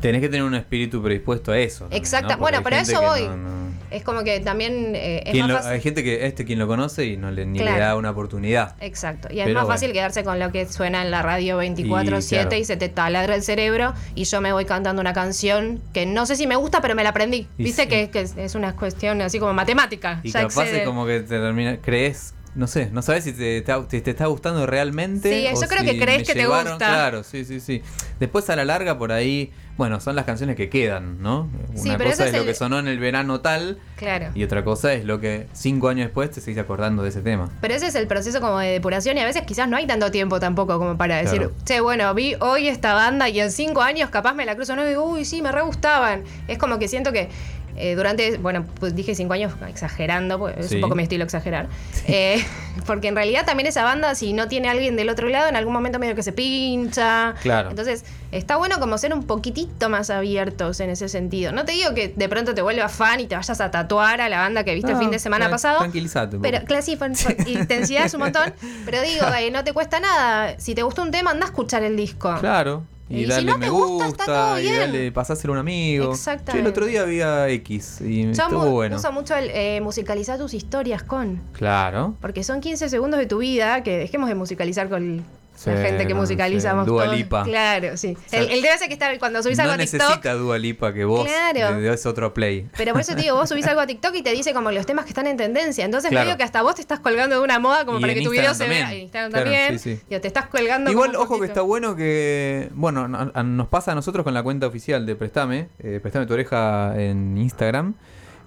Tenés 0.00 0.20
que 0.20 0.28
tener 0.28 0.44
un 0.44 0.54
espíritu 0.54 1.02
predispuesto 1.02 1.50
a 1.50 1.58
eso. 1.58 1.88
Porque 1.90 2.36
bueno, 2.38 2.60
pero 2.62 2.76
a 2.76 2.80
eso 2.80 3.02
voy. 3.02 3.22
no- 3.26 3.36
no- 3.36 3.65
Es 3.90 4.02
como 4.02 4.24
que 4.24 4.40
también 4.40 4.92
eh, 4.94 5.22
es 5.26 5.32
Quien 5.32 5.42
más 5.46 5.50
lo- 5.50 5.56
fácil. 5.58 5.72
hay 5.72 5.80
gente 5.80 6.02
que 6.04 6.26
este 6.26 6.44
quien 6.44 6.58
lo 6.58 6.66
conoce 6.66 7.04
y 7.06 7.16
no 7.16 7.30
le, 7.30 7.46
ni 7.46 7.58
Claro. 7.58 7.74
le 7.76 7.80
da 7.82 7.96
una 7.96 8.10
oportunidad. 8.10 8.74
Exacto. 8.80 9.28
Y 9.30 9.40
es 9.40 9.44
Pero 9.46 9.54
más 9.54 9.64
bueno. 9.64 9.74
fácil 9.76 9.92
quedarse 9.92 10.24
con 10.24 10.38
lo 10.38 10.50
que 10.52 10.66
suena 10.66 11.02
en 11.02 11.10
la 11.10 11.22
radio 11.22 11.58
24-7 11.60 12.24
Y, 12.24 12.28
claro. 12.28 12.56
y 12.56 12.64
se 12.64 12.76
te 12.76 12.88
taladra 12.88 13.34
el 13.34 13.42
cerebro 13.42 13.94
y 14.14 14.24
yo 14.24 14.40
me 14.40 14.52
voy 14.52 14.64
cantando 14.64 15.00
una 15.00 15.12
canción 15.12 15.80
que 15.92 16.06
no 16.06 16.26
sé 16.26 16.36
si 16.36 16.46
me 16.46 16.56
gusta, 16.56 16.80
pero 16.80 16.94
me 16.94 17.02
la 17.02 17.10
aprendí. 17.10 17.46
Y 17.58 17.64
Viste 17.64 17.82
sí. 17.82 17.88
que, 17.88 18.10
que 18.10 18.20
es- 18.20 18.54
una 18.54 18.74
cuestión 18.76 19.20
así 19.22 19.38
como 19.38 19.52
matemática. 19.52 20.20
Y 20.22 20.30
ya 20.30 20.40
capaz 20.42 20.62
excede. 20.62 20.78
es 20.82 20.86
como 20.86 21.04
que 21.06 21.20
te 21.20 21.38
termina, 21.38 21.76
crees, 21.78 22.32
no 22.54 22.66
sé, 22.66 22.88
no 22.90 23.02
sabes 23.02 23.24
si 23.24 23.32
te, 23.34 23.60
te, 23.62 24.10
está 24.10 24.26
gustando 24.26 24.64
realmente. 24.66 25.30
Sí, 25.30 25.46
o 25.54 25.60
yo 25.60 25.68
creo 25.68 25.84
que 25.84 25.98
crees 25.98 26.26
que 26.26 26.34
te 26.34 26.46
gusta. 26.46 26.76
Claro, 26.78 27.22
sí, 27.22 27.44
sí, 27.44 27.60
sí. 27.60 27.82
Después 28.18 28.48
a 28.48 28.56
la 28.56 28.64
larga 28.64 28.96
por 28.98 29.12
ahí, 29.12 29.52
bueno, 29.76 30.00
son 30.00 30.16
las 30.16 30.24
canciones 30.24 30.56
que 30.56 30.68
quedan, 30.70 31.20
¿no? 31.22 31.48
Sí, 31.74 31.88
Una 31.88 31.98
pero 31.98 32.10
cosa 32.10 32.26
es, 32.26 32.32
lo 32.32 32.44
que 32.44 32.54
sonó 32.54 32.78
en 32.78 32.88
el 32.88 32.98
verano 32.98 33.40
tal 33.40 33.78
Claro. 33.96 34.28
y 34.34 34.42
otra 34.42 34.64
cosa 34.64 34.92
es 34.94 35.04
lo 35.04 35.20
que 35.20 35.46
cinco 35.52 35.88
años 35.88 36.06
después 36.06 36.30
te 36.30 36.40
seguís 36.40 36.58
acordando 36.58 37.02
de 37.02 37.10
ese 37.10 37.20
tema. 37.20 37.50
Pero 37.60 37.74
ese 37.74 37.86
es 37.88 37.94
el 37.94 38.06
proceso 38.06 38.40
como 38.40 38.58
de 38.58 38.68
depuración 38.68 39.16
y 39.18 39.20
a 39.20 39.24
veces 39.26 39.42
quizás 39.42 39.68
no 39.68 39.76
hay 39.76 39.86
tanto 39.86 40.10
tiempo 40.10 40.40
tampoco 40.40 40.78
como 40.78 40.96
para 40.96 41.16
decir, 41.16 41.50
che, 41.64 41.80
bueno, 41.80 42.12
vi 42.14 42.34
hoy 42.40 42.68
esta 42.68 42.94
banda 42.94 43.28
y 43.28 43.38
en 43.40 43.50
cinco 43.52 43.82
años 43.82 44.08
capaz 44.10 44.32
me 44.34 44.46
la 44.46 44.56
cruzo 44.56 44.74
no 44.76 44.84
y 44.84 44.88
digo, 44.88 45.04
uy, 45.04 45.24
sí, 45.24 45.42
me 45.42 45.52
re 45.52 45.62
gustaban. 45.62 46.24
Es 46.48 46.56
como 46.58 46.78
que 46.78 46.88
siento 46.88 47.12
que 47.12 47.28
eh, 47.76 47.94
durante, 47.94 48.38
bueno, 48.38 48.64
pues 48.80 48.94
dije 48.94 49.14
cinco 49.14 49.34
años 49.34 49.52
exagerando, 49.68 50.38
porque 50.38 50.60
es 50.60 50.68
Sí. 50.68 50.76
un 50.76 50.80
poco 50.82 50.94
mi 50.94 51.02
estilo 51.02 51.24
exagerar. 51.24 51.66
Eh, 52.08 52.44
porque 52.86 53.08
en 53.08 53.16
realidad 53.16 53.44
también 53.44 53.66
esa 53.66 53.82
banda, 53.82 54.14
si 54.14 54.32
no 54.32 54.46
tiene 54.46 54.68
alguien 54.68 54.94
del 54.96 55.08
otro 55.08 55.28
lado, 55.28 55.48
en 55.48 55.56
algún 55.56 55.72
momento 55.72 55.98
medio 55.98 56.14
que 56.14 56.22
se 56.22 56.30
pincha. 56.32 57.34
Claro. 57.42 57.70
Entonces, 57.70 58.04
está 58.30 58.56
bueno 58.56 58.78
como 58.78 58.96
ser 58.98 59.12
un 59.12 59.24
poquitito 59.24 59.88
más 59.88 60.10
abiertos 60.10 60.78
en 60.80 60.90
ese 60.90 61.08
sentido. 61.08 61.50
No 61.52 61.64
te 61.64 61.72
digo 61.72 61.94
que 61.94 62.12
de 62.14 62.28
pronto 62.28 62.54
te 62.54 62.62
vuelvas 62.62 62.92
fan 62.92 63.18
y 63.20 63.26
te 63.26 63.34
vayas 63.34 63.60
a 63.60 63.70
tatuar 63.72 64.20
a 64.20 64.28
la 64.28 64.38
banda 64.38 64.62
que 64.62 64.74
viste 64.74 64.92
el 64.92 64.98
fin 64.98 65.10
de 65.10 65.18
semana 65.18 65.46
tra- 65.48 65.50
pasado. 65.50 65.78
tranquilizate 65.78 66.38
Pero, 66.40 66.64
claro, 66.64 66.82
sí, 66.82 66.94
por- 66.96 67.10
por 67.12 67.48
intensidad 67.48 68.04
es 68.04 68.14
un 68.14 68.20
montón. 68.20 68.52
Pero 68.84 69.02
digo, 69.02 69.26
eh, 69.38 69.50
no 69.50 69.64
te 69.64 69.72
cuesta 69.72 69.98
nada. 69.98 70.54
Si 70.60 70.74
te 70.76 70.82
gustó 70.82 71.02
un 71.02 71.10
tema, 71.10 71.32
anda 71.32 71.46
a 71.46 71.48
escuchar 71.48 71.82
el 71.82 71.96
disco. 71.96 72.36
Claro. 72.38 72.84
Y, 73.08 73.18
Y 73.18 73.20
si 73.22 73.26
dale 73.26 73.52
no 73.52 73.58
me 73.58 73.68
gusta, 73.70 74.06
está 74.08 74.24
todo 74.24 74.58
y 74.58 74.62
bien. 74.62 74.78
dale, 74.80 75.12
pasáselo 75.12 75.52
a 75.52 75.54
un 75.54 75.60
amigo. 75.60 76.10
Exactamente. 76.12 76.60
El 76.60 76.66
otro 76.66 76.86
día 76.86 77.02
había 77.02 77.48
X 77.50 78.00
y 78.00 78.24
Yo 78.24 78.30
estuvo 78.32 78.64
mu- 78.64 78.70
bueno. 78.72 78.96
uso 78.96 79.12
mucho 79.12 79.36
el 79.36 79.48
eh, 79.54 79.80
musicalizar 79.80 80.38
tus 80.38 80.54
historias 80.54 81.04
con. 81.04 81.40
Claro. 81.52 82.16
Porque 82.20 82.42
son 82.42 82.60
15 82.60 82.88
segundos 82.88 83.20
de 83.20 83.26
tu 83.26 83.38
vida 83.38 83.82
que 83.84 83.96
dejemos 83.98 84.28
de 84.28 84.34
musicalizar 84.34 84.88
con 84.88 85.24
Sí, 85.56 85.70
la 85.70 85.76
gente 85.78 86.06
que 86.06 86.14
no, 86.14 86.20
musicalizamos. 86.20 86.84
sí, 86.84 86.90
Dua 86.90 87.04
todos. 87.06 87.16
Lipa. 87.16 87.42
Claro, 87.44 87.96
sí. 87.96 88.16
sea, 88.26 88.40
el, 88.40 88.50
el 88.50 88.62
debe 88.62 88.78
ser 88.78 88.88
que 88.88 88.92
está 88.94 89.18
cuando 89.18 89.42
subís 89.42 89.58
algo 89.58 89.72
no 89.74 89.74
a 89.74 89.78
TikTok. 89.84 90.00
necesita 90.02 90.34
Dua 90.34 90.58
Lipa 90.58 90.92
que 90.92 91.04
vos 91.04 91.24
Claro. 91.26 91.80
le 91.80 91.80
des 91.90 92.06
otro 92.06 92.32
play. 92.34 92.68
Pero 92.76 92.92
por 92.92 93.00
eso 93.00 93.14
te 93.16 93.22
digo, 93.22 93.36
vos 93.36 93.48
subís 93.48 93.66
algo 93.66 93.80
a 93.80 93.86
TikTok 93.86 94.14
y 94.16 94.22
te 94.22 94.32
dice 94.32 94.52
como 94.52 94.70
los 94.70 94.84
temas 94.86 95.04
que 95.06 95.10
están 95.10 95.26
en 95.26 95.36
tendencia. 95.36 95.84
Entonces 95.84 96.10
Claro. 96.10 96.26
medio 96.26 96.36
que 96.36 96.44
hasta 96.44 96.62
vos 96.62 96.74
te 96.76 96.82
estás 96.82 97.00
colgando 97.00 97.36
de 97.38 97.42
una 97.42 97.58
moda 97.58 97.84
como 97.86 97.98
Y 97.98 98.00
para 98.02 98.14
que 98.14 98.22
tu 98.22 98.30
video 98.30 98.54
se 98.54 98.68
vea. 98.68 98.92
En 98.92 99.00
Instagram 99.02 99.30
Claro, 99.32 99.44
también. 99.50 99.78
sí. 99.78 99.98
Digo, 100.08 100.20
te 100.20 100.28
estás 100.28 100.46
colgando 100.46 100.90
Igual, 100.90 101.12
como 101.12 101.24
ojo 101.24 101.40
que 101.40 101.46
está 101.46 101.62
bueno 101.62 101.96
que, 101.96 102.68
bueno, 102.74 103.08
no- 103.08 103.32
a- 103.34 103.42
nos 103.42 103.68
pasa 103.68 103.92
a 103.92 103.94
nosotros 103.94 104.24
con 104.24 104.34
la 104.34 104.42
cuenta 104.42 104.66
oficial 104.66 105.06
de 105.06 105.16
Prestame, 105.16 105.68
eh, 105.78 106.00
Prestame 106.02 106.26
tu 106.26 106.34
oreja 106.34 106.92
en 107.00 107.38
Instagram, 107.38 107.94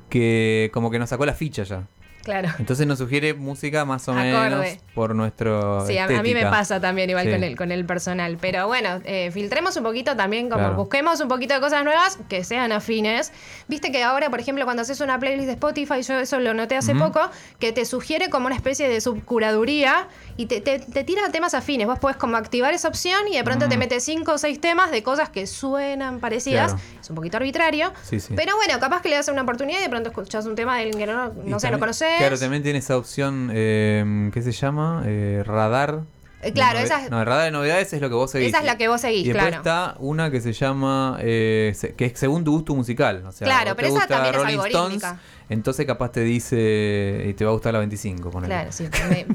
que 0.09 0.69
como 0.73 0.89
que 0.91 0.99
nos 0.99 1.09
sacó 1.09 1.25
la 1.25 1.33
ficha 1.33 1.63
ya. 1.63 1.83
Claro. 2.23 2.49
Entonces 2.59 2.85
nos 2.85 2.97
sugiere 2.99 3.33
música 3.33 3.85
más 3.85 4.07
o 4.07 4.11
Acorde. 4.11 4.31
menos 4.31 4.67
por 4.93 5.15
nuestro 5.15 5.85
Sí, 5.87 5.97
a, 5.97 6.03
a 6.05 6.21
mí 6.21 6.33
me 6.33 6.43
pasa 6.45 6.79
también 6.79 7.09
igual 7.09 7.25
Sí. 7.25 7.31
con 7.31 7.43
el 7.43 7.55
con 7.55 7.71
el 7.71 7.85
personal. 7.85 8.37
Pero 8.39 8.67
bueno, 8.67 8.99
eh, 9.05 9.31
filtremos 9.31 9.75
un 9.77 9.83
poquito 9.83 10.15
también, 10.15 10.49
como 10.49 10.59
Claro. 10.63 10.75
busquemos 10.75 11.19
un 11.21 11.27
poquito 11.27 11.53
de 11.53 11.59
cosas 11.61 11.83
nuevas 11.83 12.19
que 12.27 12.43
sean 12.43 12.71
afines. 12.71 13.31
Viste 13.67 13.91
que 13.91 14.03
ahora, 14.03 14.29
por 14.29 14.39
ejemplo, 14.39 14.65
cuando 14.65 14.81
haces 14.81 14.99
una 15.01 15.17
playlist 15.19 15.47
de 15.47 15.53
Spotify, 15.53 16.01
yo 16.01 16.19
eso 16.19 16.39
lo 16.39 16.53
noté 16.53 16.75
hace 16.75 16.93
poco, 16.93 17.21
que 17.59 17.71
te 17.71 17.85
sugiere 17.85 18.29
como 18.29 18.45
una 18.47 18.55
especie 18.55 18.87
de 18.89 18.99
subcuraduría 19.01 20.07
y 20.37 20.45
te, 20.47 20.61
te, 20.61 20.79
te 20.79 21.03
tira 21.03 21.21
temas 21.31 21.53
afines. 21.53 21.87
Vos 21.87 21.99
podés 21.99 22.17
como 22.17 22.35
activar 22.37 22.73
esa 22.73 22.87
opción 22.89 23.27
y 23.31 23.37
de 23.37 23.43
pronto 23.43 23.67
te 23.69 23.77
mete 23.77 23.99
cinco 23.99 24.33
o 24.33 24.37
seis 24.37 24.59
temas 24.59 24.91
de 24.91 25.03
cosas 25.03 25.29
que 25.29 25.47
suenan 25.47 26.19
parecidas. 26.19 26.73
Claro. 26.73 26.87
Es 27.01 27.09
un 27.09 27.15
poquito 27.15 27.37
arbitrario. 27.37 27.93
Sí, 28.03 28.19
sí. 28.19 28.33
Pero 28.35 28.55
bueno, 28.57 28.79
capaz 28.79 29.01
que 29.01 29.09
le 29.09 29.15
das 29.15 29.27
una 29.29 29.41
oportunidad 29.43 29.79
y 29.79 29.83
de 29.83 29.89
pronto 29.89 30.09
escuchás 30.09 30.45
un 30.45 30.55
tema 30.55 30.75
de 30.75 30.83
alguien 30.83 30.97
que 30.97 31.05
no, 31.11 31.29
no 31.29 31.33
sé, 31.33 31.43
no 31.43 31.59
también- 31.59 31.79
Claro, 32.17 32.37
también 32.39 32.63
tiene 32.63 32.79
esa 32.79 32.97
opción, 32.97 33.49
eh, 33.53 34.29
¿qué 34.33 34.41
se 34.41 34.51
llama? 34.51 35.03
Eh, 35.05 35.43
radar. 35.45 36.01
Eh, 36.41 36.53
claro, 36.53 36.79
esa 36.79 37.03
es- 37.03 37.11
No, 37.11 37.19
el 37.19 37.25
radar 37.25 37.45
de 37.45 37.51
novedades 37.51 37.91
es 37.91 38.01
lo 38.01 38.07
que 38.07 38.15
vos 38.15 38.31
seguís. 38.31 38.47
Esa 38.49 38.59
es 38.59 38.65
la 38.65 38.77
que 38.77 38.87
vos 38.87 39.01
seguís, 39.01 39.25
y 39.25 39.27
después 39.33 39.47
claro. 39.49 39.57
está 39.57 39.95
una 39.99 40.31
que 40.31 40.39
se 40.39 40.53
llama, 40.53 41.17
eh, 41.21 41.75
que 41.97 42.05
es 42.05 42.17
según 42.17 42.43
tu 42.45 42.51
gusto 42.53 42.73
musical. 42.75 43.23
O 43.27 43.31
sea, 43.33 43.45
Claro, 43.45 43.75
pero 43.75 43.89
te 43.89 43.93
esa 43.95 43.99
gusta 44.05 44.07
también 44.07 44.35
es 44.35 44.41
Rolling 44.41 44.53
algorítmica. 44.55 45.07
Stones, 45.07 45.21
entonces 45.49 45.85
capaz 45.85 46.11
te 46.11 46.23
dice 46.23 47.25
y 47.27 47.33
te 47.33 47.43
va 47.43 47.51
a 47.51 47.53
gustar 47.53 47.73
la 47.73 47.79
25. 47.79 48.29
ponele. 48.31 48.53
Claro, 48.53 48.71
sí, 48.71 48.85
me- 49.09 49.25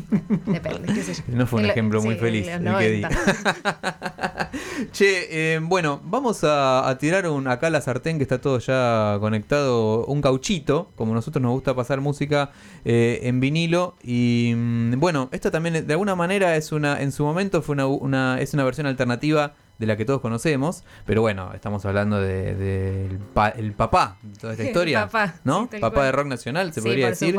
depende, 0.52 0.92
qué 0.94 1.02
sé 1.02 1.14
yo. 1.14 1.22
No 1.28 1.46
fue 1.46 1.58
un 1.58 1.64
En 1.64 1.66
lo- 1.68 1.72
ejemplo 1.72 2.02
muy 2.02 2.14
sí, 2.14 2.20
feliz 2.20 2.48
el 2.48 2.62
que 2.64 2.90
di. 2.90 3.00
90. 3.02 3.08
Che, 4.92 5.54
eh, 5.54 5.58
bueno, 5.60 6.00
vamos 6.04 6.44
a, 6.44 6.88
a 6.88 6.98
tirar 6.98 7.26
un, 7.28 7.48
acá 7.48 7.70
la 7.70 7.80
sartén 7.80 8.18
que 8.18 8.22
está 8.22 8.40
todo 8.40 8.58
ya 8.58 9.16
conectado, 9.20 10.04
un 10.06 10.20
cauchito, 10.22 10.90
como 10.94 11.14
nosotros 11.14 11.42
nos 11.42 11.52
gusta 11.52 11.74
pasar 11.74 12.00
música 12.00 12.50
eh, 12.84 13.20
en 13.24 13.40
vinilo. 13.40 13.96
Y 14.02 14.52
mm, 14.56 15.00
bueno, 15.00 15.28
esto 15.32 15.50
también 15.50 15.86
de 15.86 15.92
alguna 15.92 16.14
manera 16.14 16.56
es 16.56 16.70
una, 16.72 17.00
en 17.02 17.10
su 17.12 17.24
momento 17.24 17.62
fue 17.62 17.74
una, 17.74 17.86
una- 17.86 18.40
es 18.40 18.54
una 18.54 18.64
versión 18.64 18.86
alternativa 18.86 19.54
de 19.78 19.86
la 19.86 19.96
que 19.96 20.04
todos 20.04 20.20
conocemos, 20.20 20.84
pero 21.04 21.20
bueno, 21.20 21.52
estamos 21.54 21.84
hablando 21.84 22.20
de, 22.20 22.54
de 22.54 23.06
el, 23.06 23.18
pa- 23.18 23.48
el 23.50 23.72
papá 23.72 24.18
de 24.22 24.38
toda 24.38 24.52
esta 24.52 24.62
El 24.64 24.68
historia, 24.68 25.06
papá, 25.06 25.34
¿no? 25.44 25.68
sí, 25.70 25.78
papá 25.78 25.94
cual. 25.94 26.06
de 26.06 26.12
rock 26.12 26.26
nacional, 26.26 26.72
se 26.72 26.80
Sí, 26.80 26.86
podría 26.86 27.06
por 27.06 27.10
decir. 27.18 27.36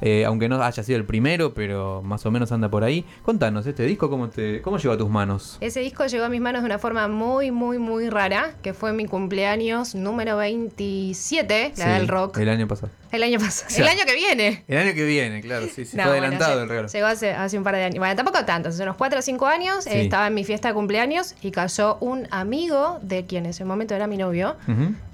Eh, 0.00 0.24
aunque 0.24 0.48
no 0.48 0.62
haya 0.62 0.82
sido 0.82 0.98
el 0.98 1.04
primero, 1.04 1.54
pero 1.54 2.02
más 2.02 2.24
o 2.26 2.30
menos 2.30 2.50
anda 2.52 2.68
por 2.68 2.82
ahí. 2.84 3.04
Contanos, 3.22 3.66
este 3.66 3.84
disco, 3.84 4.10
¿cómo, 4.10 4.28
te, 4.28 4.60
cómo 4.62 4.78
llegó 4.78 4.94
a 4.94 4.98
tus 4.98 5.08
manos? 5.10 5.58
Ese 5.60 5.80
disco 5.80 6.06
llegó 6.06 6.24
a 6.24 6.28
mis 6.28 6.40
manos 6.40 6.62
de 6.62 6.66
una 6.66 6.78
forma 6.78 7.06
muy, 7.08 7.50
muy, 7.50 7.78
muy 7.78 8.10
rara, 8.10 8.54
que 8.62 8.74
fue 8.74 8.92
mi 8.92 9.06
cumpleaños 9.06 9.94
número 9.94 10.36
27, 10.36 11.72
la 11.76 11.84
Sí, 11.84 11.90
del 11.90 12.08
rock, 12.08 12.38
El 12.38 12.48
año 12.48 12.66
pasado. 12.66 12.90
el 13.12 13.22
año 13.22 13.38
pasado, 13.38 13.70
sea, 13.70 13.84
el 13.84 13.88
año 13.90 14.04
que 14.06 14.14
viene. 14.14 14.64
El 14.68 14.78
año 14.78 14.94
que 14.94 15.04
viene, 15.04 15.40
claro, 15.40 15.66
sí, 15.72 15.84
sí. 15.84 15.96
No, 15.96 16.02
fue 16.04 16.12
bueno, 16.12 16.26
adelantado 16.26 16.62
el 16.62 16.68
regalo. 16.68 16.88
Llegó 16.88 17.06
hace, 17.06 17.32
hace 17.32 17.56
un 17.58 17.64
par 17.64 17.74
de 17.76 17.84
años. 17.84 17.98
Bueno, 17.98 18.14
tampoco 18.16 18.44
tanto, 18.44 18.68
hace 18.70 18.82
unos 18.82 18.96
4 18.96 19.18
o 19.18 19.22
5 19.22 19.46
años. 19.46 19.86
eh, 19.86 20.02
estaba 20.02 20.26
en 20.26 20.34
mi 20.34 20.44
fiesta 20.44 20.68
de 20.68 20.74
cumpleaños 20.74 21.34
y 21.42 21.50
cayó 21.50 21.75
un 22.00 22.26
amigo 22.30 22.98
de 23.02 23.24
quien 23.26 23.44
en 23.44 23.50
ese 23.50 23.64
momento 23.64 23.94
era 23.94 24.06
mi 24.06 24.16
novio. 24.16 24.56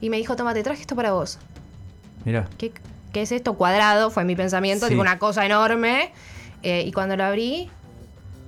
Y 0.01 0.11
me 0.11 0.17
dijo, 0.17 0.37
toma, 0.37 0.55
te 0.55 0.63
traje 0.63 0.81
esto 0.83 0.95
para 0.97 1.13
vos. 1.13 1.39
Mirá. 2.25 2.47
¿Qué, 2.59 2.73
qué 3.13 3.23
es 3.23 3.33
esto? 3.33 3.55
Cuadrado, 3.55 4.11
fue 4.11 4.25
mi 4.25 4.37
pensamiento, 4.37 4.87
Sí. 4.87 4.91
tipo 4.91 5.03
una 5.03 5.19
cosa 5.19 5.45
enorme. 5.47 6.13
Eh, 6.63 6.85
y 6.87 6.93
cuando 6.93 7.17
lo 7.17 7.25
abrí, 7.25 7.69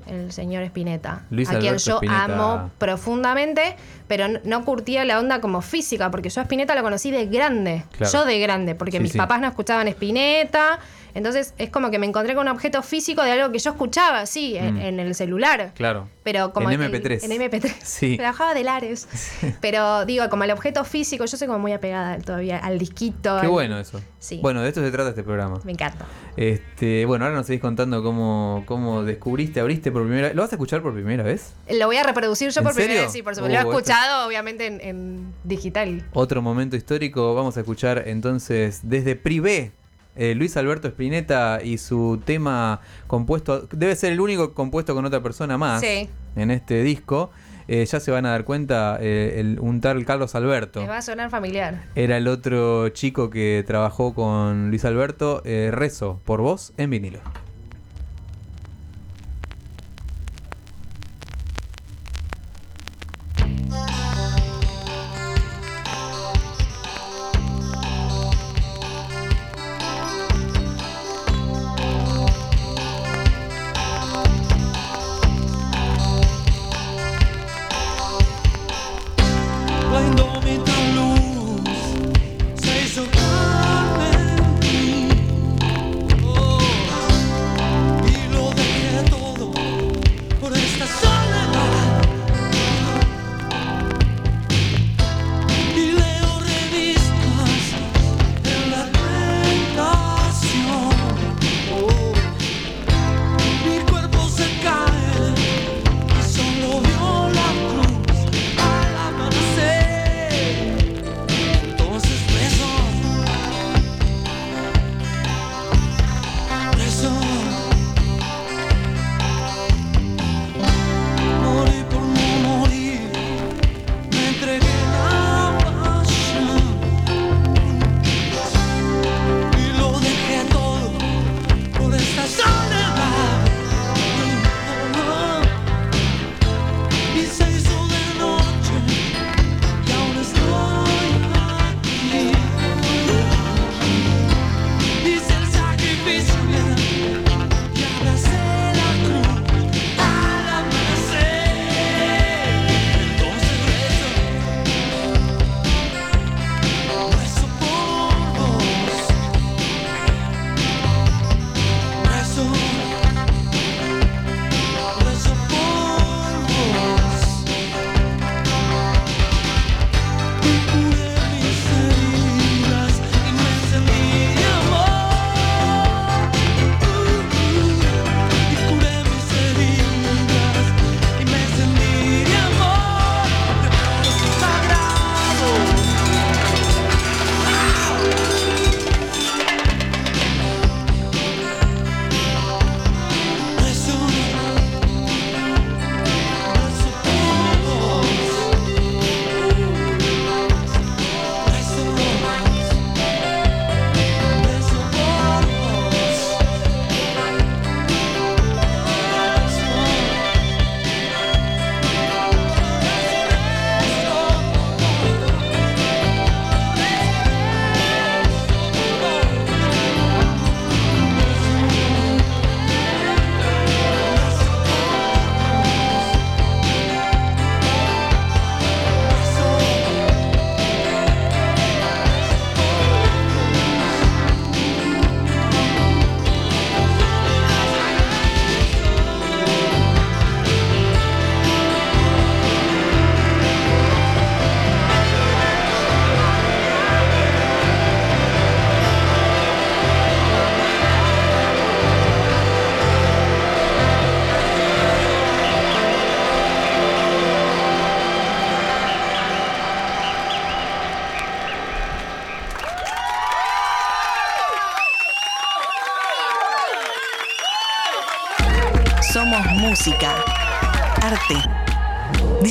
el 0.07 0.31
señor 0.33 0.63
Spinetta, 0.65 1.23
Luis 1.31 1.49
a 1.51 1.59
quien 1.59 1.79
yo 1.79 1.97
Spinetta. 1.97 2.25
amo 2.25 2.71
profundamente, 2.79 3.75
pero 4.07 4.29
no, 4.29 4.39
no 4.45 4.65
curtía 4.65 5.05
la 5.05 5.19
onda 5.19 5.41
como 5.41 5.63
física, 5.63 6.11
porque 6.11 6.29
yo 6.29 6.41
a 6.41 6.45
Spinetta 6.45 6.75
lo 6.75 6.83
conocí 6.83 7.11
de 7.11 7.27
grande, 7.27 7.85
Claro. 7.97 8.13
yo 8.13 8.25
de 8.27 8.39
grande, 8.39 8.75
porque 8.75 8.99
Sí, 8.99 9.03
mis 9.03 9.13
sí. 9.13 9.19
papás 9.19 9.41
no 9.41 9.49
escuchaban 9.49 9.89
Spinetta, 9.89 10.79
entonces 11.15 11.55
es 11.59 11.71
como 11.71 11.91
que 11.91 11.99
me 11.99 12.07
encontré 12.07 12.35
con 12.35 12.47
un 12.49 12.53
objeto 12.53 12.83
físico 12.83 13.23
de 13.23 13.33
algo 13.33 13.51
que 13.53 13.59
yo 13.59 13.71
escuchaba, 13.71 14.27
sí, 14.27 14.57
en, 14.57 14.75
Mm. 14.75 14.81
en 14.81 15.01
el 15.01 15.15
celular. 15.15 15.73
Claro. 15.75 16.09
Pero 16.23 16.53
como 16.53 16.71
En 16.71 16.81
el- 16.83 16.91
MP3. 16.93 17.23
En 17.25 17.33
MP3. 17.33 17.73
Sí. 17.83 18.17
Trabajaba 18.17 18.55
de 18.55 18.65
Lares. 18.65 19.07
Pero 19.61 20.05
digo, 20.07 20.29
como 20.31 20.45
el 20.45 20.51
objeto 20.51 20.85
físico, 20.85 21.25
yo 21.27 21.37
soy 21.37 21.47
como 21.47 21.59
muy 21.61 21.73
apegada 21.73 22.19
todavía 22.19 22.59
al 22.59 22.79
disquito. 22.79 23.37
Qué 23.41 23.47
al- 23.47 23.49
bueno 23.53 23.79
eso. 23.79 24.01
Sí. 24.19 24.39
Bueno, 24.43 24.63
de 24.63 24.69
esto 24.69 24.81
se 24.83 24.91
trata 24.91 25.11
este 25.11 25.23
programa. 25.23 25.61
Me 25.65 25.73
encanta. 25.73 26.07
Este, 26.37 27.05
bueno, 27.07 27.25
ahora 27.27 27.37
nos 27.37 27.47
seguís 27.47 27.61
contando 27.61 28.03
cómo, 28.03 28.65
cómo 28.67 29.03
descubriste, 29.05 29.61
abriste 29.61 29.93
por 29.93 30.03
primera 30.03 30.29
vez. 30.29 30.37
¿Lo 30.37 30.43
vas 30.43 30.53
a 30.53 30.57
escuchar 30.57 30.83
por 30.83 30.95
primera 30.95 31.23
vez? 31.23 31.53
Lo 31.71 31.87
voy 31.87 31.97
a 31.97 32.03
reproducir 32.03 32.51
yo 32.51 32.61
¿En 32.61 32.65
por 32.65 32.75
primera 32.75 33.03
vez, 33.03 33.13
sí, 33.13 33.23
por 33.23 33.35
supuesto. 33.35 33.55
lo 33.55 33.65
Uh, 33.69 33.73
he 33.73 33.77
esto- 33.77 33.79
escuchado, 33.91 34.27
obviamente, 34.27 34.67
en, 34.67 34.81
en 34.81 35.35
digital. 35.45 36.05
Otro 36.13 36.43
momento 36.43 36.77
histórico. 36.77 37.35
Vamos 37.35 37.57
a 37.57 37.61
escuchar 37.61 38.05
entonces 38.07 38.81
desde 38.83 39.15
Privé. 39.17 39.73
Eh, 40.17 40.35
Luis 40.35 40.57
Alberto 40.57 40.89
Spinetta 40.89 41.61
y 41.63 41.79
su 41.79 42.21
tema 42.25 42.81
compuesto, 43.07 43.69
debe 43.73 43.97
ser 43.97 44.13
el 44.13 44.21
único 44.21 44.55
compuesto 44.55 44.95
con 44.95 45.05
otra 45.05 45.23
persona 45.23 45.59
más 45.59 45.81
Sí. 45.81 46.09
en 46.37 46.51
este 46.51 46.83
disco. 46.83 47.31
Eh, 47.67 47.87
ya 47.87 47.99
se 47.99 48.11
van 48.11 48.27
a 48.27 48.31
dar 48.31 48.45
cuenta, 48.45 48.99
eh, 49.01 49.37
el- 49.41 49.59
un 49.59 49.81
tal 49.81 50.05
Carlos 50.05 50.35
Alberto. 50.35 50.81
Les 50.81 50.89
va 50.91 50.99
a 50.99 51.03
sonar 51.03 51.31
familiar. 51.31 51.83
Era 51.95 52.19
el 52.19 52.29
otro 52.29 52.91
chico 52.91 53.31
que 53.31 53.65
trabajó 53.67 54.13
con 54.15 54.69
Luis 54.69 54.85
Alberto. 54.85 55.41
eh, 55.47 55.71
Rezo 55.73 56.21
por 56.25 56.43
vos 56.43 56.75
en 56.77 56.91
vinilo. 56.91 57.21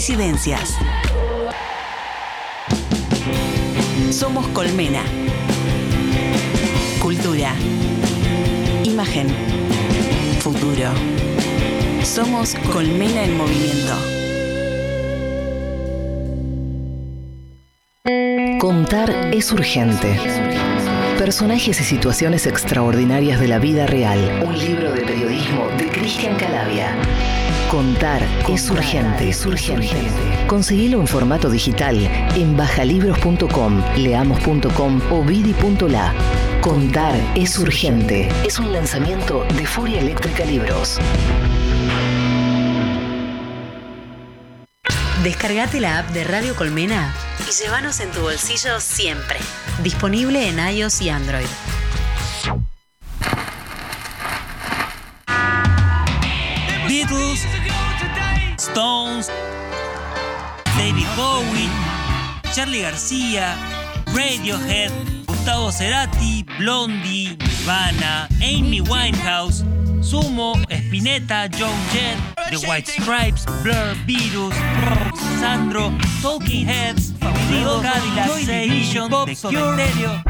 Disidencias. 0.05 0.75
Somos 4.11 4.45
Colmena. 4.47 5.01
Cultura. 6.99 7.53
Imagen. 8.83 9.27
Futuro. 10.41 10.89
Somos 12.03 12.53
Colmena 12.73 13.23
en 13.23 13.37
movimiento. 13.37 13.93
Contar 18.59 19.09
es 19.33 19.53
urgente. 19.53 20.19
Personajes 21.17 21.79
y 21.79 21.83
situaciones 21.85 22.45
extraordinarias 22.45 23.39
de 23.39 23.47
la 23.47 23.59
vida 23.59 23.87
real. 23.87 24.43
Un 24.45 24.59
libro 24.59 24.91
de 24.91 24.99
periodismo 24.99 25.69
de 25.77 25.87
Cristian 25.87 26.35
Calavia. 26.35 26.93
Contar, 27.73 28.21
es 28.47 28.69
urgente, 28.69 29.29
es 29.29 29.43
urgente. 29.47 29.97
Conseguilo 30.45 30.99
en 31.01 31.07
formato 31.07 31.49
digital 31.49 31.97
en 32.36 32.55
bajalibros.com, 32.55 33.81
leamos.com 33.97 35.01
o 35.09 35.23
vidi.la. 35.23 36.13
Contar 36.62 37.15
es 37.33 37.57
urgente. 37.57 38.29
Es 38.45 38.59
un 38.59 38.71
lanzamiento 38.71 39.43
de 39.57 39.65
Furia 39.65 40.01
Eléctrica 40.01 40.45
Libros. 40.45 40.99
Descargate 45.23 45.79
la 45.79 45.97
app 45.97 46.09
de 46.12 46.25
Radio 46.25 46.55
Colmena 46.55 47.12
y 47.49 47.63
llévanos 47.63 48.01
en 48.01 48.12
tu 48.12 48.21
bolsillo 48.21 48.79
siempre. 48.79 49.39
Disponible 49.81 50.47
en 50.47 50.59
iOS 50.59 51.01
y 51.01 51.09
Android. 51.09 51.47
Charlie 62.63 62.82
García, 62.82 63.58
Radiohead, 64.15 64.89
Gustavo 65.28 65.69
Cerati, 65.69 66.45
Blondie, 66.58 67.36
Nirvana, 67.38 68.30
Amy 68.41 68.80
Winehouse, 68.80 69.65
Sumo, 69.99 70.56
Spinetta, 70.69 71.49
Joan 71.49 71.78
Jett, 71.91 72.17
The 72.52 72.65
White 72.65 72.89
Stripes, 72.89 73.45
Blur, 73.63 73.93
Virus, 74.06 74.56
Rock, 74.86 75.19
Sandro, 75.41 75.91
Talking 76.21 76.65
Heads, 76.65 77.13
Favorito, 77.19 77.82
Cadillac, 77.82 78.28
Joy 78.28 78.45
Division, 78.45 79.12
The 79.26 79.36
Cure. 79.36 80.23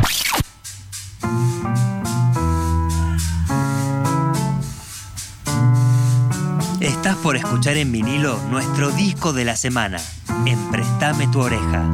Estás 6.82 7.16
por 7.18 7.36
escuchar 7.36 7.78
en 7.78 7.92
vinilo 7.92 8.40
nuestro 8.50 8.90
disco 8.90 9.34
de 9.34 9.46
la 9.46 9.56
semana, 9.56 10.00
en 10.48 10.72
Préstame 10.72 11.28
tu 11.28 11.40
oreja. 11.40 11.88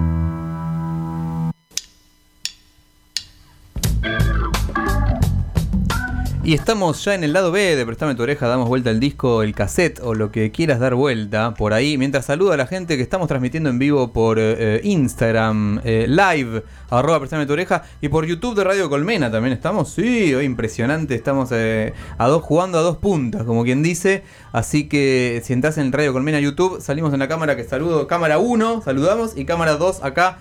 Y 6.50 6.56
estamos 6.56 7.06
ya 7.06 7.14
en 7.14 7.24
el 7.24 7.32
lado 7.32 7.52
B 7.52 7.76
de 7.76 7.86
Prestame 7.86 8.16
tu 8.16 8.24
oreja, 8.24 8.48
damos 8.48 8.68
vuelta 8.68 8.90
al 8.90 9.00
disco, 9.00 9.44
el 9.44 9.54
cassette 9.54 10.00
o 10.02 10.16
lo 10.16 10.32
que 10.32 10.50
quieras 10.50 10.80
dar 10.80 10.96
vuelta 10.96 11.54
por 11.54 11.74
ahí. 11.74 11.96
Mientras 11.96 12.26
saludo 12.26 12.54
a 12.54 12.58
la 12.58 12.66
gente 12.66 12.98
que 12.98 13.04
estamos 13.04 13.28
transmitiendo 13.28 13.70
en 13.70 13.78
vivo 13.78 14.12
por 14.12 14.40
eh, 14.40 14.82
Instagram, 14.84 15.80
eh, 15.84 16.08
live, 16.08 16.64
arroba 16.90 17.20
Prestame 17.20 17.46
tu 17.46 17.54
oreja, 17.54 17.84
y 18.02 18.10
por 18.10 18.26
YouTube 18.26 18.56
de 18.56 18.64
Radio 18.64 18.90
Colmena 18.90 19.30
también 19.30 19.54
estamos. 19.54 19.92
Sí, 19.92 20.34
impresionante, 20.34 21.14
estamos 21.14 21.50
eh, 21.52 21.94
a 22.18 22.28
dos 22.28 22.42
jugando 22.42 22.80
a 22.80 22.82
dos 22.82 22.98
puntas, 22.98 23.44
como 23.44 23.64
quien 23.64 23.84
dice. 23.84 24.24
Así 24.52 24.90
que 24.90 25.44
si 25.46 25.54
entras 25.54 25.78
en 25.78 25.92
Radio 25.92 26.14
Colmena 26.14 26.40
YouTube, 26.40 26.82
salimos 26.82 27.14
en 27.14 27.20
la 27.20 27.28
cámara 27.28 27.56
que 27.56 27.64
saludo, 27.64 28.08
cámara 28.08 28.40
1, 28.40 28.82
saludamos, 28.82 29.38
y 29.38 29.46
cámara 29.46 29.76
2 29.76 30.04
acá. 30.04 30.40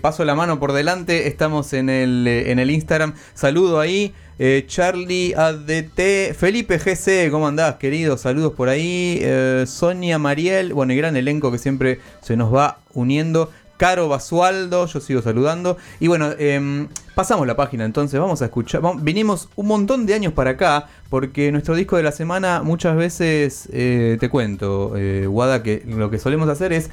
paso 0.00 0.24
la 0.24 0.34
mano 0.34 0.58
por 0.58 0.72
delante, 0.72 1.28
estamos 1.28 1.74
en 1.74 1.90
el, 1.90 2.26
en 2.26 2.58
el 2.58 2.70
Instagram. 2.70 3.12
Saludo 3.34 3.78
ahí. 3.78 4.14
Eh, 4.42 4.64
Charlie 4.66 5.34
ADT, 5.34 6.34
Felipe 6.34 6.78
GC, 6.78 7.30
¿cómo 7.30 7.46
andás, 7.46 7.74
querido? 7.74 8.16
Saludos 8.16 8.54
por 8.54 8.70
ahí. 8.70 9.18
Eh, 9.20 9.64
Sonia 9.66 10.18
Mariel, 10.18 10.72
bueno, 10.72 10.94
el 10.94 10.98
gran 10.98 11.14
elenco 11.14 11.52
que 11.52 11.58
siempre 11.58 12.00
se 12.22 12.38
nos 12.38 12.54
va 12.54 12.78
uniendo. 12.94 13.50
Caro 13.76 14.08
Basualdo, 14.08 14.86
yo 14.86 15.00
sigo 15.00 15.20
saludando. 15.20 15.76
Y 16.00 16.08
bueno, 16.08 16.30
em, 16.38 16.88
pasamos 17.14 17.46
la 17.46 17.54
página 17.54 17.84
entonces, 17.84 18.18
vamos 18.18 18.40
a 18.40 18.46
escuchar. 18.46 18.80
vinimos 19.02 19.50
un 19.56 19.66
montón 19.66 20.06
de 20.06 20.14
años 20.14 20.32
para 20.32 20.52
acá, 20.52 20.86
porque 21.10 21.52
nuestro 21.52 21.74
disco 21.74 21.98
de 21.98 22.02
la 22.02 22.12
semana 22.12 22.62
muchas 22.62 22.96
veces, 22.96 23.68
eh, 23.72 24.16
te 24.20 24.30
cuento, 24.30 24.94
eh, 24.96 25.28
que 25.62 25.82
lo 25.86 26.10
que 26.10 26.18
solemos 26.18 26.48
hacer 26.48 26.72
es 26.72 26.88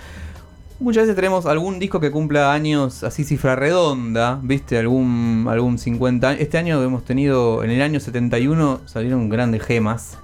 Muchas 0.80 1.04
veces 1.04 1.16
tenemos 1.16 1.48
algún 1.48 1.80
disco 1.80 2.00
que 2.00 2.12
cumpla 2.12 2.54
años 2.54 3.04
así 3.04 3.24
cifra 3.24 3.56
redonda, 3.56 4.40
¿viste? 4.44 4.78
Algún, 4.78 5.48
algún 5.50 5.80
50 5.80 6.30
años. 6.30 6.42
Este 6.42 6.60
año 6.60 6.84
hemos 6.84 7.04
tenido, 7.04 7.64
en 7.64 7.72
el 7.72 7.82
año 7.82 8.00
71 8.00 8.82
salieron 8.86 9.28
grandes 9.28 9.64
gemas, 9.64 10.18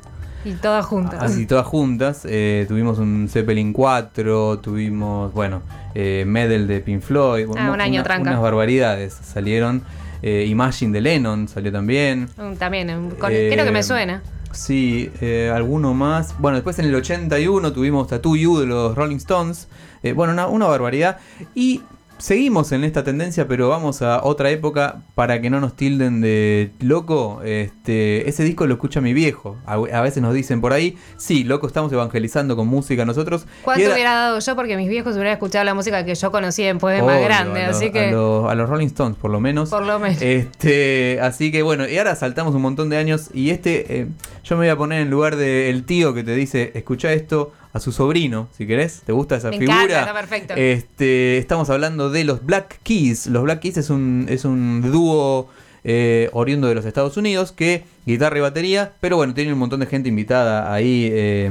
Y 0.46 0.52
todas 0.54 0.86
juntas. 0.86 1.24
así 1.24 1.48
todas 1.48 1.66
juntas. 1.66 2.22
Eh, 2.30 2.66
tuvimos 2.68 3.00
un 3.00 3.28
Zeppelin 3.32 3.74
4, 3.74 4.60
tuvimos, 4.60 5.34
bueno, 5.34 5.64
eh, 5.96 6.24
Medal 6.28 6.68
de 6.68 6.82
Pink 6.82 7.02
Floyd. 7.02 7.48
Ah, 7.58 7.72
un 7.74 7.82
año 7.82 8.04
tranca. 8.04 8.30
Unas 8.30 8.42
barbaridades 8.42 9.14
salieron. 9.24 9.82
Eh, 10.22 10.46
Imagine 10.48 10.94
de 10.94 11.02
Lennon 11.02 11.48
salió 11.48 11.72
también. 11.72 12.30
Mm, 12.38 12.54
También, 12.58 13.10
con- 13.20 13.32
Eh, 13.34 13.50
creo 13.52 13.66
que 13.66 13.72
me 13.72 13.82
suena. 13.84 14.22
Sí, 14.54 15.12
eh, 15.22 15.52
alguno 15.54 15.94
más. 15.94 16.36
Bueno, 16.40 16.56
después 16.58 16.80
en 16.80 16.86
el 16.86 16.96
81 16.96 17.74
tuvimos 17.74 18.08
Tattoo 18.08 18.36
You 18.36 18.60
de 18.60 18.66
los 18.68 18.96
Rolling 18.96 19.18
Stones. 19.18 19.68
Eh, 20.04 20.14
bueno, 20.14 20.34
una, 20.34 20.48
una 20.48 20.68
barbaridad. 20.68 21.18
Y 21.56 21.82
seguimos 22.20 22.72
en 22.72 22.86
esta 22.86 23.04
tendencia, 23.04 23.48
pero 23.50 23.68
vamos 23.68 24.02
a 24.02 24.24
otra 24.24 24.50
época 24.50 25.02
para 25.14 25.42
que 25.42 25.50
no 25.50 25.60
nos 25.60 25.76
tilden 25.76 26.22
de 26.22 26.72
loco. 26.80 27.42
Este, 27.44 28.30
ese 28.30 28.44
disco 28.46 28.66
lo 28.66 28.76
escucha 28.76 29.02
mi 29.02 29.12
viejo. 29.14 29.58
A, 29.66 29.74
a 29.74 30.02
veces 30.02 30.22
nos 30.22 30.34
dicen 30.34 30.62
por 30.62 30.72
ahí, 30.72 30.98
sí, 31.18 31.44
loco, 31.44 31.68
estamos 31.68 31.92
evangelizando 31.92 32.56
con 32.56 32.68
música 32.68 33.04
nosotros. 33.04 33.46
¿Cuánto 33.64 33.84
era- 33.84 33.94
hubiera 33.94 34.14
dado 34.14 34.40
yo 34.40 34.56
porque 34.56 34.78
mis 34.78 34.88
viejos 34.88 35.16
hubieran 35.16 35.34
escuchado 35.34 35.66
la 35.66 35.74
música 35.74 36.06
que 36.06 36.16
yo 36.16 36.32
conocí 36.32 36.64
después 36.64 36.96
de 36.96 37.04
más 37.04 37.22
grande? 37.22 37.64
a 37.64 37.68
los- 37.68 37.78
así 37.78 37.88
a 37.88 37.92
que, 37.92 38.12
los, 38.12 38.50
a 38.50 38.56
los 38.56 38.70
Rolling 38.70 38.88
Stones, 38.88 39.18
por 39.18 39.30
lo 39.32 39.42
menos. 39.42 39.70
por 39.70 39.86
lo 39.86 40.00
menos. 40.00 40.22
Este, 40.22 41.20
así 41.22 41.52
que 41.52 41.62
bueno, 41.64 41.88
y 41.90 41.98
ahora 41.98 42.16
saltamos 42.16 42.56
un 42.56 42.62
montón 42.62 42.90
de 42.90 42.98
años 42.98 43.32
y 43.34 43.50
este, 43.50 44.00
eh, 44.02 44.08
yo 44.44 44.56
me 44.58 44.66
voy 44.66 44.70
a 44.70 44.76
poner 44.78 45.02
en 45.02 45.10
lugar 45.10 45.36
del 45.36 45.84
tío 45.86 46.14
que 46.14 46.24
te 46.24 46.36
dice, 46.36 46.72
escucha 46.76 47.14
esto 47.14 47.54
a 47.72 47.80
su 47.80 47.92
sobrino, 47.92 48.50
si 48.56 48.68
querés, 48.68 49.02
¿te 49.06 49.12
gusta 49.12 49.38
esa 49.38 49.50
Me 49.50 49.58
figura? 49.58 49.84
encanta, 49.84 50.00
está 50.02 50.14
perfecto. 50.14 50.54
Este, 50.56 51.38
estamos 51.38 51.70
hablando 51.70 52.10
de 52.10 52.24
los 52.24 52.46
Black 52.46 52.80
Keys. 52.84 53.28
Los 53.28 53.44
Black 53.44 53.62
Keys 53.62 53.78
es 53.78 53.90
un, 53.90 54.28
es 54.30 54.46
un 54.46 54.82
dúo 54.92 55.50
eh, 55.84 56.30
oriundo 56.34 56.68
de 56.68 56.76
los 56.76 56.86
Estados 56.86 57.18
Unidos 57.18 57.52
que 57.52 57.84
guitarra 58.06 58.38
y 58.38 58.42
batería, 58.42 58.92
pero 59.00 59.18
bueno, 59.18 59.34
tiene 59.34 59.54
un 59.54 59.60
montón 59.60 59.80
de 59.80 59.86
gente 59.86 60.10
invitada 60.10 60.74
ahí 60.74 61.10
eh, 61.12 61.50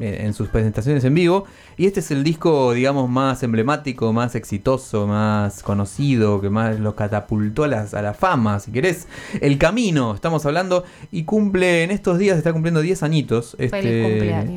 en 0.00 0.34
sus 0.34 0.48
presentaciones 0.48 1.04
en 1.04 1.14
vivo. 1.14 1.44
Y 1.76 1.86
este 1.86 2.00
es 2.00 2.10
el 2.10 2.24
disco, 2.24 2.74
digamos, 2.74 3.08
más 3.08 3.42
emblemático, 3.42 4.12
más 4.12 4.34
exitoso, 4.34 5.06
más 5.06 5.62
conocido, 5.62 6.38
que 6.42 6.50
más 6.50 6.78
lo 6.78 6.94
catapultó 6.94 7.64
a, 7.64 7.68
las- 7.68 7.94
a 7.94 8.02
la 8.02 8.12
fama, 8.12 8.60
si 8.60 8.70
querés. 8.70 9.08
El 9.40 9.56
Camino, 9.56 10.14
estamos 10.14 10.44
hablando, 10.44 10.84
y 11.10 11.24
cumple, 11.24 11.82
en 11.84 11.90
estos 11.90 12.18
días 12.18 12.36
está 12.36 12.52
cumpliendo 12.52 12.82
10 12.82 13.02
añitos. 13.02 13.56
Este, 13.58 13.74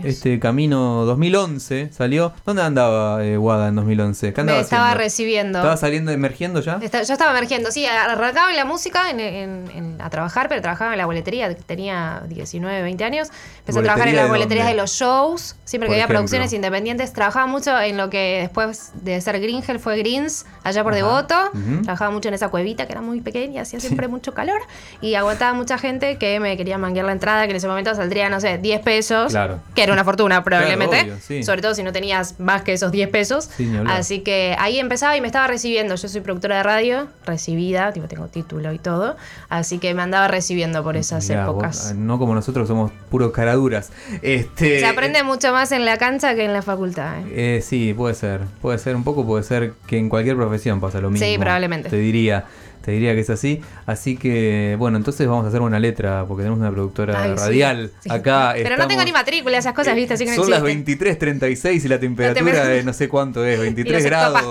este 0.05 0.37
Camino 0.39 1.05
2011 1.05 1.89
salió. 1.93 2.33
¿Dónde 2.45 2.61
andaba 2.63 3.23
eh, 3.25 3.37
Wada 3.37 3.69
en 3.69 3.75
2011? 3.75 4.33
¿Qué 4.33 4.41
andaba 4.41 4.57
me 4.59 4.63
estaba 4.63 4.83
haciendo? 4.87 5.03
recibiendo. 5.03 5.59
¿Estaba 5.59 5.77
saliendo, 5.77 6.11
emergiendo 6.11 6.59
ya? 6.59 6.79
Está- 6.81 7.03
yo 7.03 7.13
estaba 7.13 7.31
emergiendo, 7.31 7.71
sí, 7.71 7.85
arrancaba 7.85 8.49
en 8.51 8.57
la 8.57 8.65
música 8.65 9.09
en- 9.09 9.21
en- 9.21 9.71
en- 9.73 10.01
a 10.01 10.09
trabajar, 10.09 10.49
pero 10.49 10.61
trabajaba 10.61 10.91
en 10.91 10.97
la 10.97 11.05
boletería, 11.05 11.32
tenía 11.65 12.23
19, 12.27 12.81
20 12.81 13.03
años. 13.03 13.29
Empecé 13.59 13.79
a 13.79 13.83
trabajar 13.83 14.07
en 14.07 14.13
¿Boletería 14.15 14.21
las 14.21 14.29
boleterías 14.29 14.67
de 14.67 14.73
los 14.75 14.91
shows, 14.91 15.55
siempre 15.65 15.87
Por 15.87 15.93
que 15.93 15.95
había 15.95 16.03
ejemplo. 16.05 16.15
producciones 16.19 16.53
independientes. 16.53 17.13
Trabajaba 17.13 17.47
mucho 17.47 17.79
en 17.79 17.97
lo 17.97 18.09
que 18.09 18.39
después 18.41 18.91
de 18.95 19.19
ser 19.21 19.39
Gringel 19.39 19.79
fue 19.79 19.97
Greens, 19.97 20.45
allá 20.63 20.83
por 20.83 20.93
Ajá. 20.93 21.03
Devoto. 21.03 21.35
Trabajaba 21.83 22.11
mucho 22.11 22.27
en 22.29 22.35
esa 22.35 22.49
cuevita 22.49 22.85
que 22.85 22.91
era 22.93 23.01
muy 23.01 23.21
pequeña, 23.21 23.61
hacía 23.63 23.79
siempre 23.79 24.07
mucho 24.07 24.33
calor. 24.33 24.59
Y 25.01 25.15
aguantaba 25.15 25.53
mucha 25.53 25.77
gente 25.77 26.17
que 26.17 26.39
me 26.39 26.57
quería 26.57 26.77
manguear 26.77 27.05
la 27.05 27.11
entrada, 27.13 27.45
que 27.45 27.51
en 27.51 27.57
ese 27.57 27.67
momento 27.67 27.93
saldría, 27.95 28.29
no 28.29 28.39
sé, 28.39 28.57
10 28.57 28.81
pesos. 28.81 29.31
Claro. 29.31 29.59
Que 29.75 29.83
era 29.83 29.93
una 29.93 30.03
fortuna 30.03 30.43
probablemente. 30.43 31.01
obvio, 31.01 31.17
sí. 31.21 31.43
Sobre 31.43 31.61
todo 31.61 31.73
si 31.75 31.83
no 31.83 31.91
tenías 31.91 32.39
más 32.39 32.61
que 32.63 32.73
esos 32.73 32.91
10 32.91 33.09
pesos. 33.09 33.49
Sí. 33.55 33.71
Así 33.87 34.19
que 34.19 34.55
ahí 34.59 34.79
empezaba 34.79 35.15
y 35.17 35.21
me 35.21 35.27
estaba 35.27 35.47
recibiendo. 35.47 35.95
Yo 35.95 36.07
soy 36.07 36.21
productora 36.21 36.57
de 36.57 36.63
radio, 36.63 37.07
recibida, 37.25 37.91
tipo, 37.93 38.07
tengo 38.07 38.27
título 38.27 38.73
y 38.73 38.79
todo. 38.79 39.15
Así 39.49 39.79
que 39.79 39.93
me 39.93 40.01
andaba 40.01 40.27
recibiendo 40.27 40.83
por 40.83 40.97
esas 40.97 41.22
Mirá, 41.29 41.47
vos, 41.47 41.55
épocas. 41.55 41.91
ah, 41.91 41.93
no 41.97 42.19
como 42.19 42.35
nosotros, 42.35 42.67
somos 42.67 42.91
puros 43.09 43.31
caraduras. 43.31 43.91
Este, 44.21 44.79
Se 44.79 44.85
aprende 44.85 45.23
mucho 45.23 45.51
más 45.51 45.71
en 45.71 45.85
la 45.85 45.97
cancha 45.97 46.35
que 46.35 46.45
en 46.45 46.53
la 46.53 46.61
facultad. 46.61 47.19
¿eh? 47.19 47.57
Eh, 47.57 47.61
sí, 47.61 47.93
puede 47.93 48.15
ser. 48.15 48.41
Puede 48.61 48.77
ser 48.77 48.95
un 48.95 49.03
poco, 49.03 49.25
puede 49.25 49.43
ser 49.43 49.73
que 49.87 49.97
en 49.97 50.09
cualquier 50.09 50.35
profesión 50.35 50.79
pasa 50.79 50.99
lo 51.01 51.09
mismo. 51.09 51.25
Sí, 51.25 51.37
probablemente. 51.37 51.89
Te 51.89 51.97
diría. 51.97 52.45
Te 52.83 52.91
diría 52.91 53.13
que 53.15 53.21
es 53.21 53.29
así. 53.29 53.61
Así 53.85 54.17
que, 54.17 54.75
bueno, 54.77 54.97
entonces 54.97 55.25
vamos 55.27 55.45
a 55.45 55.47
hacer 55.47 55.61
una 55.61 55.79
letra, 55.79 56.25
porque 56.27 56.43
tenemos 56.43 56.59
una 56.59 56.69
productora 56.71 57.23
Ay, 57.23 57.33
radial 57.35 57.91
sí. 58.01 58.09
acá. 58.11 58.53
Pero 58.55 58.75
no 58.77 58.87
tengo 58.87 59.03
ni 59.05 59.11
matrícula, 59.13 59.57
esas 59.57 59.73
cosas, 59.73 59.95
¿viste? 59.95 60.15
Así 60.15 60.25
que 60.25 60.31
no 60.31 60.35
Son 60.43 60.49
las 60.51 60.63
existen. 60.63 60.97
23.36 61.31 61.85
y 61.85 61.87
la 61.87 61.99
temperatura 61.99 62.53
La 62.53 62.67
de 62.67 62.83
no 62.83 62.91
sé 62.93 63.07
cuánto 63.07 63.45
es, 63.45 63.59
23 63.61 63.93
los 63.93 64.03
grados. 64.03 64.41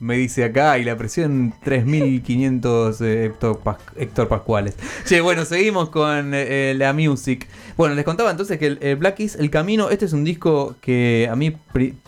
Me 0.00 0.16
dice 0.16 0.44
acá, 0.44 0.78
y 0.78 0.84
la 0.84 0.96
presión 0.96 1.54
3.500 1.64 2.96
eh, 3.02 3.30
hectopas- 3.32 3.78
hectopascuales. 3.96 4.74
Che, 5.06 5.20
bueno, 5.20 5.44
seguimos 5.44 5.90
con 5.90 6.32
eh, 6.34 6.74
la 6.76 6.92
music. 6.92 7.46
Bueno, 7.76 7.94
les 7.94 8.04
contaba 8.04 8.30
entonces 8.30 8.58
que 8.58 8.66
el, 8.66 8.78
el 8.82 8.96
Black 8.96 9.16
Keys, 9.16 9.36
El 9.36 9.50
Camino, 9.50 9.90
este 9.90 10.04
es 10.04 10.12
un 10.12 10.24
disco 10.24 10.76
que 10.80 11.28
a 11.30 11.36
mí 11.36 11.56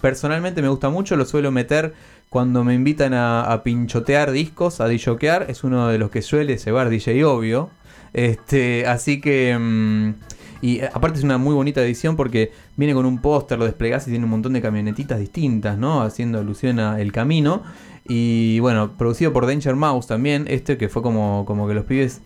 personalmente 0.00 0.60
me 0.60 0.68
gusta 0.68 0.90
mucho, 0.90 1.16
lo 1.16 1.24
suelo 1.24 1.50
meter 1.50 1.94
cuando 2.32 2.64
me 2.64 2.72
invitan 2.72 3.12
a, 3.12 3.60
pinchotear 3.62 4.30
discos, 4.30 4.80
a 4.80 4.88
disjoquear, 4.88 5.50
es 5.50 5.64
uno 5.64 5.88
de 5.88 5.98
los 5.98 6.10
que 6.10 6.22
suele 6.22 6.56
llevar 6.56 6.88
DJ 6.88 7.26
Obvio. 7.26 7.68
Este, 8.14 8.86
así 8.86 9.20
que... 9.20 9.54
mm, 9.60 10.14
y 10.62 10.78
eh, 10.78 10.88
aparte 10.94 11.18
es 11.18 11.24
una 11.24 11.36
muy 11.36 11.54
bonita 11.54 11.82
edición 11.82 12.16
porque 12.16 12.50
viene 12.76 12.94
con 12.94 13.04
un 13.04 13.20
póster, 13.20 13.58
lo 13.58 13.66
desplegás 13.66 14.08
y 14.08 14.10
tiene 14.12 14.24
un 14.24 14.30
montón 14.30 14.54
de 14.54 14.62
camionetitas 14.62 15.18
distintas, 15.18 15.76
¿no? 15.76 16.00
Haciendo 16.00 16.38
alusión 16.38 16.80
a 16.80 17.02
El 17.02 17.12
Camino. 17.12 17.64
Y 18.08 18.60
bueno, 18.60 18.96
producido 18.96 19.34
por 19.34 19.46
Danger 19.46 19.76
Mouse 19.76 20.06
también, 20.06 20.46
este 20.48 20.78
que 20.78 20.88
fue 20.88 21.02
como, 21.02 21.44
como 21.44 21.68
que 21.68 21.74
los 21.74 21.84
pibes... 21.84 22.22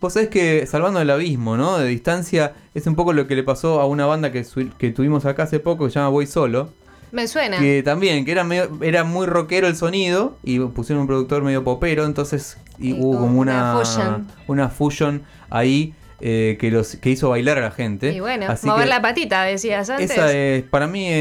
Vos 0.00 0.14
sabés 0.14 0.30
que 0.30 0.66
salvando 0.66 1.00
el 1.00 1.10
abismo, 1.10 1.56
¿no? 1.56 1.78
De 1.78 1.86
distancia, 1.86 2.54
es 2.74 2.88
un 2.88 2.96
poco 2.96 3.12
lo 3.12 3.28
que 3.28 3.36
le 3.36 3.44
pasó 3.44 3.80
a 3.80 3.86
una 3.86 4.04
banda 4.04 4.32
que, 4.32 4.44
que 4.78 4.90
tuvimos 4.90 5.24
acá 5.26 5.44
hace 5.44 5.60
poco, 5.60 5.84
que 5.84 5.92
se 5.92 6.00
llama 6.00 6.08
Voy 6.08 6.26
Solo. 6.26 6.70
Me 7.14 7.28
suena. 7.28 7.58
Que 7.58 7.82
también, 7.82 8.24
que 8.24 8.32
era 8.32 8.42
medio, 8.44 8.70
era 8.82 9.04
muy 9.04 9.26
rockero 9.26 9.68
el 9.68 9.76
sonido 9.76 10.36
y 10.42 10.58
pusieron 10.58 11.02
un 11.02 11.06
productor 11.06 11.42
medio 11.44 11.62
popero, 11.64 12.04
entonces 12.04 12.58
y 12.78 12.92
hubo 12.92 13.20
como 13.20 13.38
una 13.38 13.72
una, 13.74 13.78
fusion. 13.84 14.26
una 14.48 14.68
fusion 14.68 15.22
ahí 15.48 15.94
eh, 16.20 16.56
que 16.58 16.70
los 16.72 16.96
que 16.96 17.10
hizo 17.10 17.28
bailar 17.30 17.58
a 17.58 17.60
la 17.60 17.70
gente. 17.70 18.12
Y 18.12 18.18
bueno, 18.18 18.46
Así 18.48 18.66
mover 18.66 18.84
que 18.84 18.88
la 18.88 19.00
patita, 19.02 19.42
decías 19.44 19.90
antes. 19.90 20.10
Esa 20.10 20.32
es, 20.32 20.62
para 20.64 20.86
mí 20.88 21.06
eh, 21.06 21.12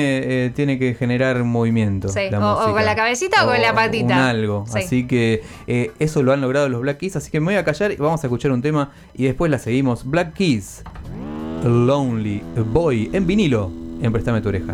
eh, 0.48 0.52
tiene 0.56 0.80
que 0.80 0.96
generar 0.96 1.44
movimiento. 1.44 2.08
Sí, 2.10 2.22
la 2.32 2.40
o- 2.56 2.72
con 2.74 2.84
la 2.86 2.96
cabecita 2.96 3.44
o 3.46 3.50
con 3.50 3.62
la 3.62 3.74
patita. 3.76 4.06
Un 4.16 4.22
algo. 4.22 4.66
Sí. 4.68 4.80
Así 4.80 5.06
que 5.08 5.44
eso 6.00 6.24
lo 6.24 6.32
han 6.34 6.42
logrado 6.42 6.70
los 6.70 6.82
Black 6.82 6.98
Keys. 6.98 7.18
Así 7.18 7.30
que 7.30 7.40
me 7.40 7.48
voy 7.48 7.56
a 7.56 7.64
callar 7.64 7.92
y 7.92 7.98
vamos 7.98 8.24
a 8.24 8.28
escuchar 8.28 8.52
un 8.52 8.62
tema 8.64 8.92
y 9.14 9.26
después 9.26 9.52
la 9.52 9.60
seguimos. 9.60 10.06
Black 10.10 10.34
Keys, 10.34 10.84
Lonely 11.64 12.42
Boy, 12.72 13.10
en 13.14 13.28
vinilo, 13.28 13.72
en 14.02 14.12
Préstame 14.12 14.42
tu 14.42 14.50
oreja. 14.50 14.74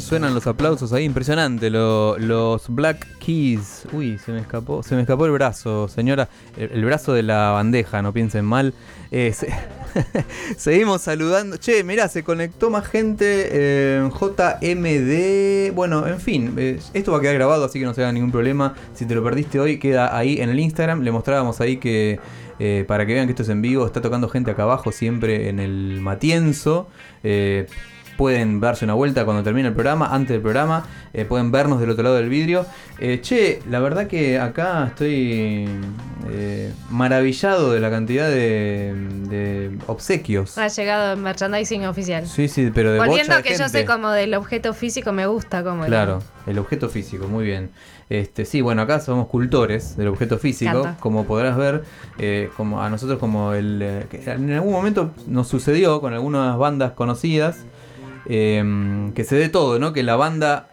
Suenan, 0.00 0.32
los 0.34 0.46
aplausos 0.46 0.92
ahí, 0.92 1.04
impresionante. 1.04 1.68
lo- 1.70 2.16
los 2.18 2.68
Black 2.68 3.06
Keys. 3.18 3.86
Uy, 3.92 4.18
se 4.18 4.32
me 4.32 4.40
escapó, 4.40 4.82
se 4.82 4.94
me 4.94 5.02
escapó 5.02 5.26
el 5.26 5.32
brazo, 5.32 5.88
señora. 5.88 6.28
El, 6.56 6.84
brazo 6.84 7.12
de 7.12 7.22
la 7.22 7.50
bandeja, 7.50 8.00
no 8.02 8.12
piensen 8.12 8.44
mal. 8.44 8.72
Eh, 9.10 9.32
se- 9.34 9.52
Seguimos 10.56 11.02
saludando. 11.02 11.56
Che, 11.58 11.84
mirá, 11.84 12.08
se 12.08 12.24
conectó 12.24 12.70
más 12.70 12.86
gente. 12.86 13.48
eh, 13.50 14.08
JMD. 14.10 15.74
Bueno, 15.74 16.06
en 16.06 16.20
fin, 16.20 16.54
eh, 16.56 16.80
esto 16.94 17.12
va 17.12 17.18
a 17.18 17.20
quedar 17.20 17.34
grabado, 17.34 17.64
así 17.64 17.78
que 17.78 17.84
no 17.84 17.94
se 17.94 18.02
haga 18.02 18.12
ningún 18.12 18.32
problema. 18.32 18.74
Si 18.94 19.04
te 19.06 19.14
lo 19.14 19.22
perdiste 19.22 19.60
hoy, 19.60 19.78
queda 19.78 20.16
ahí 20.16 20.40
en 20.40 20.48
el 20.50 20.58
Instagram. 20.60 21.02
Le 21.02 21.12
mostrábamos 21.12 21.60
ahí 21.60 21.76
que. 21.76 22.18
para 22.88 23.04
que 23.06 23.14
vean 23.14 23.26
que 23.26 23.32
esto 23.32 23.42
es 23.42 23.48
en 23.48 23.60
vivo, 23.62 23.84
está 23.86 24.00
tocando 24.00 24.28
gente 24.28 24.50
acá 24.52 24.62
abajo, 24.62 24.92
siempre 24.92 25.48
en 25.48 25.58
el 25.60 26.00
Matienzo. 26.00 26.88
Pueden 28.16 28.60
darse 28.60 28.84
una 28.84 28.94
vuelta 28.94 29.24
cuando 29.24 29.42
termine 29.42 29.68
el 29.68 29.74
programa, 29.74 30.08
antes 30.12 30.30
del 30.30 30.40
programa, 30.40 30.86
eh, 31.12 31.24
pueden 31.24 31.50
vernos 31.50 31.80
del 31.80 31.90
otro 31.90 32.04
lado 32.04 32.16
del 32.16 32.28
vidrio. 32.28 32.66
Eh, 32.98 33.20
che, 33.20 33.60
la 33.68 33.80
verdad 33.80 34.06
que 34.06 34.38
acá 34.38 34.86
estoy 34.88 35.68
eh, 36.30 36.72
maravillado 36.90 37.72
de 37.72 37.80
la 37.80 37.90
cantidad 37.90 38.28
de, 38.28 38.94
de 39.28 39.78
obsequios. 39.86 40.58
Ha 40.58 40.68
llegado 40.68 41.12
el 41.12 41.20
merchandising 41.20 41.86
oficial. 41.86 42.26
Sí, 42.26 42.48
sí, 42.48 42.70
pero 42.74 42.92
de 42.92 42.98
Volviendo 42.98 43.34
bocha 43.34 43.42
que 43.42 43.52
de 43.52 43.58
yo 43.58 43.68
sé 43.68 43.84
como 43.84 44.10
del 44.10 44.34
objeto 44.34 44.74
físico, 44.74 45.12
me 45.12 45.26
gusta 45.26 45.62
como 45.64 45.84
Claro, 45.84 46.22
el 46.46 46.58
objeto 46.58 46.88
físico, 46.88 47.26
muy 47.28 47.44
bien. 47.44 47.70
Este, 48.10 48.44
sí, 48.44 48.60
bueno, 48.60 48.82
acá 48.82 49.00
somos 49.00 49.28
cultores 49.28 49.96
del 49.96 50.08
objeto 50.08 50.38
físico, 50.38 50.82
Canta. 50.82 51.00
como 51.00 51.24
podrás 51.24 51.56
ver, 51.56 51.84
eh, 52.18 52.50
como 52.56 52.82
a 52.82 52.90
nosotros 52.90 53.18
como 53.18 53.54
el 53.54 53.80
eh, 53.82 54.06
que 54.10 54.30
en 54.30 54.52
algún 54.52 54.72
momento 54.72 55.12
nos 55.26 55.48
sucedió 55.48 56.00
con 56.00 56.12
algunas 56.12 56.56
bandas 56.58 56.92
conocidas 56.92 57.56
eh, 58.26 59.10
que 59.14 59.24
se 59.24 59.36
dé 59.36 59.48
todo, 59.48 59.78
¿no? 59.78 59.92
Que 59.92 60.02
la 60.02 60.16
banda 60.16 60.68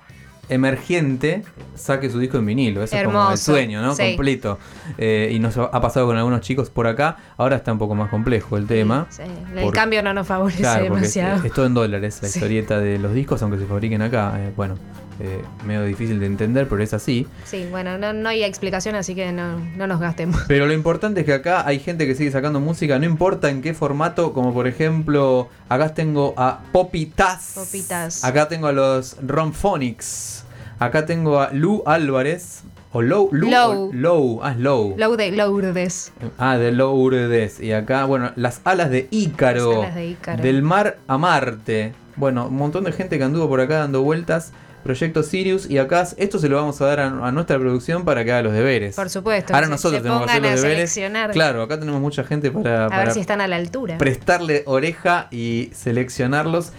emergente 0.50 1.44
saque 1.76 2.10
su 2.10 2.20
disco 2.20 2.38
en 2.38 2.46
vinilo, 2.46 2.84
eso 2.84 2.96
es 2.98 3.04
como 3.04 3.32
el 3.32 3.38
sueño, 3.38 3.82
¿no? 3.82 3.96
sí. 3.96 4.04
Completo. 4.10 4.60
Eh, 4.98 5.30
y 5.34 5.40
nos 5.40 5.58
ha 5.58 5.72
pasado 5.80 6.08
con 6.08 6.18
algunos 6.18 6.42
chicos 6.42 6.70
por 6.70 6.88
acá, 6.88 7.18
ahora 7.38 7.56
está 7.56 7.72
un 7.72 7.78
poco 7.80 7.96
más 7.96 8.10
complejo 8.10 8.58
el 8.58 8.68
tema. 8.68 9.08
Sí, 9.10 9.22
el 9.56 9.64
Por- 9.64 9.74
cambio 9.74 10.04
no 10.04 10.14
nos 10.14 10.28
favorece 10.28 10.60
Claro, 10.60 10.84
es, 10.86 10.92
demasiado. 10.92 11.46
es 11.46 11.54
todo 11.54 11.66
en 11.66 11.74
dólares 11.74 12.20
la 12.22 12.28
historieta 12.28 12.80
de 12.80 13.00
los 13.00 13.14
discos, 13.14 13.42
aunque 13.42 13.58
se 13.60 13.66
fabriquen 13.66 14.02
acá. 14.02 14.34
eh, 14.40 14.52
bueno, 14.56 14.76
eh, 15.24 15.44
medio 15.66 15.84
difícil 15.84 16.20
de 16.20 16.26
entender, 16.26 16.68
pero 16.68 16.82
es 16.82 16.94
así. 16.94 17.28
Sí, 17.46 17.68
bueno, 17.70 17.98
no, 18.00 18.12
no 18.12 18.30
hay 18.30 18.44
explicación, 18.44 18.96
así 18.96 19.14
que 19.14 19.32
no, 19.32 19.60
no 19.78 19.86
nos 19.86 20.00
gastemos. 20.00 20.42
Pero 20.48 20.66
lo 20.66 20.74
importante 20.74 21.20
es 21.20 21.26
que 21.28 21.34
acá 21.34 21.68
hay 21.68 21.80
gente 21.80 22.08
que 22.08 22.16
sigue 22.16 22.32
sacando 22.32 22.60
música, 22.60 22.98
no 22.98 23.06
importa 23.06 23.50
en 23.50 23.62
qué 23.62 23.76
formato, 23.76 24.34
como 24.34 24.52
por 24.52 24.68
ejemplo, 24.68 25.48
acá 25.70 25.94
tengo 25.94 26.34
a 26.38 26.62
Popitas. 26.72 27.54
Popitas. 27.54 28.24
Acá 28.24 28.48
tengo 28.48 28.66
a 28.66 28.72
los 28.72 29.18
Romphonics. 29.22 30.44
Acá 30.80 31.06
tengo 31.06 31.40
a 31.40 31.52
Lu 31.52 31.84
Álvarez. 31.86 32.64
O 32.94 33.02
Low, 33.02 33.30
Lu, 33.32 33.50
Low. 33.50 33.90
o 33.90 33.94
Low, 33.94 34.40
ah, 34.44 34.52
es 34.52 34.58
Low. 34.58 34.96
Low 34.98 35.16
de 35.16 35.32
Lourdes. 35.32 36.12
Ah, 36.38 36.58
de 36.58 36.72
Lourdes. 36.72 37.60
Y 37.62 37.72
acá, 37.72 38.06
bueno, 38.06 38.32
las 38.36 38.62
alas 38.66 38.90
de 38.90 39.08
Ícaro. 39.12 39.70
Las 39.70 39.84
alas 39.84 39.96
de 39.96 40.08
Ícaro. 40.08 40.44
Del 40.44 40.62
mar 40.62 40.98
a 41.08 41.18
Marte. 41.18 41.94
Bueno, 42.18 42.48
un 42.48 42.56
montón 42.58 42.84
de 42.84 42.92
gente 42.92 43.18
que 43.18 43.24
anduvo 43.24 43.48
por 43.48 43.62
acá 43.62 43.78
dando 43.78 44.02
vueltas. 44.02 44.52
Proyecto 44.84 45.24
Sirius. 45.24 45.70
Y 45.70 45.78
acá, 45.78 46.08
esto 46.18 46.40
se 46.40 46.50
lo 46.50 46.58
vamos 46.58 46.80
a 46.82 46.86
dar 46.86 47.00
a, 47.00 47.06
a 47.28 47.32
nuestra 47.32 47.58
producción 47.60 48.04
para 48.06 48.24
que 48.26 48.32
haga 48.32 48.42
los 48.44 48.54
deberes. 48.54 48.96
Por 48.96 49.10
supuesto. 49.10 49.54
Ahora 49.54 49.68
nosotros 49.68 50.02
tenemos 50.02 50.26
que 50.26 50.32
hacer 50.32 50.42
los 50.42 50.62
deberes. 50.62 51.00
Claro, 51.34 51.62
acá 51.64 51.80
tenemos 51.80 52.02
mucha 52.02 52.24
gente 52.24 52.52
para, 52.52 52.86
A 52.86 52.90
para 52.90 53.04
ver 53.06 53.14
si 53.14 53.20
están 53.20 53.42
a 53.42 53.48
la 53.48 53.56
altura. 53.58 53.98
prestarle 53.98 54.64
oreja 54.66 55.28
y 55.32 55.70
seleccionarlos. 55.74 56.72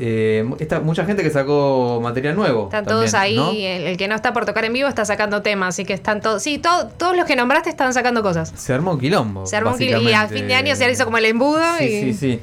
Eh, 0.00 0.48
está 0.60 0.78
mucha 0.78 1.04
gente 1.06 1.24
que 1.24 1.30
sacó 1.30 2.00
material 2.00 2.36
nuevo. 2.36 2.64
Están 2.66 2.84
todos 2.84 3.14
ahí, 3.14 3.34
¿no? 3.34 3.50
el, 3.50 3.58
el 3.58 3.96
que 3.96 4.06
no 4.06 4.14
está 4.14 4.32
por 4.32 4.46
tocar 4.46 4.64
en 4.64 4.72
vivo 4.72 4.88
está 4.88 5.04
sacando 5.04 5.42
temas, 5.42 5.70
así 5.74 5.84
que 5.84 5.92
están 5.94 6.20
todos, 6.20 6.40
sí, 6.40 6.58
todo- 6.58 6.86
todos 6.86 7.16
los 7.16 7.24
que 7.24 7.34
nombraste 7.34 7.68
están 7.70 7.92
sacando 7.92 8.22
cosas. 8.22 8.52
Se 8.54 8.72
armó 8.72 8.92
un 8.92 9.00
quilombo. 9.00 9.44
Se 9.46 9.56
armó 9.56 9.70
un 9.72 9.78
quil- 9.78 10.00
y 10.02 10.12
a 10.12 10.28
fin 10.28 10.46
de 10.46 10.54
año 10.54 10.76
se 10.76 10.88
hizo 10.88 11.04
como 11.04 11.18
el 11.18 11.24
embudo 11.24 11.62
Sí, 11.78 11.84
y 11.84 12.12
sí, 12.12 12.14
sí. 12.14 12.40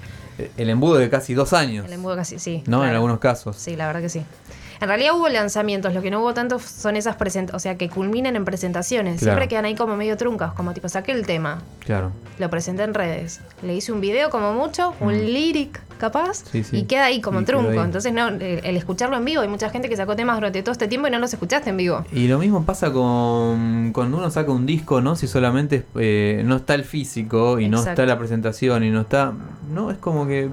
El 0.58 0.70
embudo 0.70 0.96
de 0.98 1.10
casi 1.10 1.34
dos 1.34 1.54
años. 1.54 1.86
el 1.86 1.94
embudo 1.94 2.18
casi, 2.18 2.40
sí. 2.40 2.62
¿No? 2.68 2.84
En 2.84 2.92
algunos 2.92 3.20
casos. 3.20 3.56
Sí, 3.56 3.78
la 3.78 3.88
verdad 3.88 4.02
que 4.02 4.10
sí. 4.10 4.24
En 4.82 4.88
realidad 4.88 5.14
hubo 5.16 5.30
lanzamientos, 5.30 5.94
lo 5.94 6.02
que 6.02 6.12
no 6.12 6.20
hubo 6.22 6.34
tanto 6.34 6.60
son 6.60 6.96
esas 6.96 7.16
presentaciones, 7.16 7.56
o 7.56 7.60
sea, 7.60 7.78
que 7.78 7.90
culminen 7.90 8.36
en 8.36 8.46
presentaciones. 8.46 9.20
Claro. 9.20 9.34
Siempre 9.38 9.48
quedan 9.48 9.66
ahí 9.66 9.76
como 9.76 9.96
medio 9.96 10.18
truncas, 10.18 10.54
como 10.54 10.74
tipo, 10.74 10.90
saqué 10.90 11.12
el 11.12 11.26
tema, 11.26 11.62
Claro. 11.80 12.12
lo 12.40 12.50
presenté 12.50 12.84
en 12.84 12.94
redes, 12.94 13.42
le 13.62 13.76
hice 13.76 13.92
un 13.92 14.02
video 14.02 14.30
como 14.30 14.54
mucho, 14.54 14.94
un 15.00 15.14
lyric 15.14 15.82
capaz, 15.98 16.44
Mm. 16.44 16.48
Sí, 16.52 16.64
sí. 16.66 16.78
y 16.80 16.84
queda 16.84 17.06
ahí 17.06 17.22
como 17.22 17.40
Y 17.42 17.46
trunco. 17.46 17.70
ahí. 17.70 17.78
Entonces, 17.80 18.12
no, 18.14 18.28
el, 18.28 18.76
escucharlo 18.78 19.16
en 19.16 19.24
vivo, 19.26 19.42
hay 19.42 19.48
mucha 19.48 19.70
gente 19.70 19.88
que 19.88 19.96
sacó 19.96 20.16
temas 20.16 20.36
durante 20.36 20.62
todo 20.62 20.74
este 20.74 20.88
tiempo 20.90 21.08
y 21.08 21.12
no 21.12 21.20
los 21.20 21.32
escuchaste 21.34 21.70
en 21.70 21.78
vivo. 21.78 22.04
Y 22.12 22.28
lo 22.28 22.38
mismo 22.38 22.64
pasa 22.66 22.92
con 22.92 23.92
cuando 23.94 24.18
uno 24.18 24.30
saca 24.30 24.52
un 24.52 24.66
disco, 24.66 25.00
¿no? 25.02 25.16
Si 25.16 25.28
solamente 25.28 25.86
eh, 25.96 26.42
no 26.46 26.58
está 26.58 26.74
el 26.76 26.84
físico 26.84 27.60
y 27.60 27.70
no 27.70 27.80
está 27.84 28.06
la 28.06 28.18
presentación 28.18 28.84
y 28.84 28.90
no 28.90 29.02
está... 29.02 29.32
No, 29.72 29.90
es 29.92 29.98
como 29.98 30.28
que... 30.28 30.50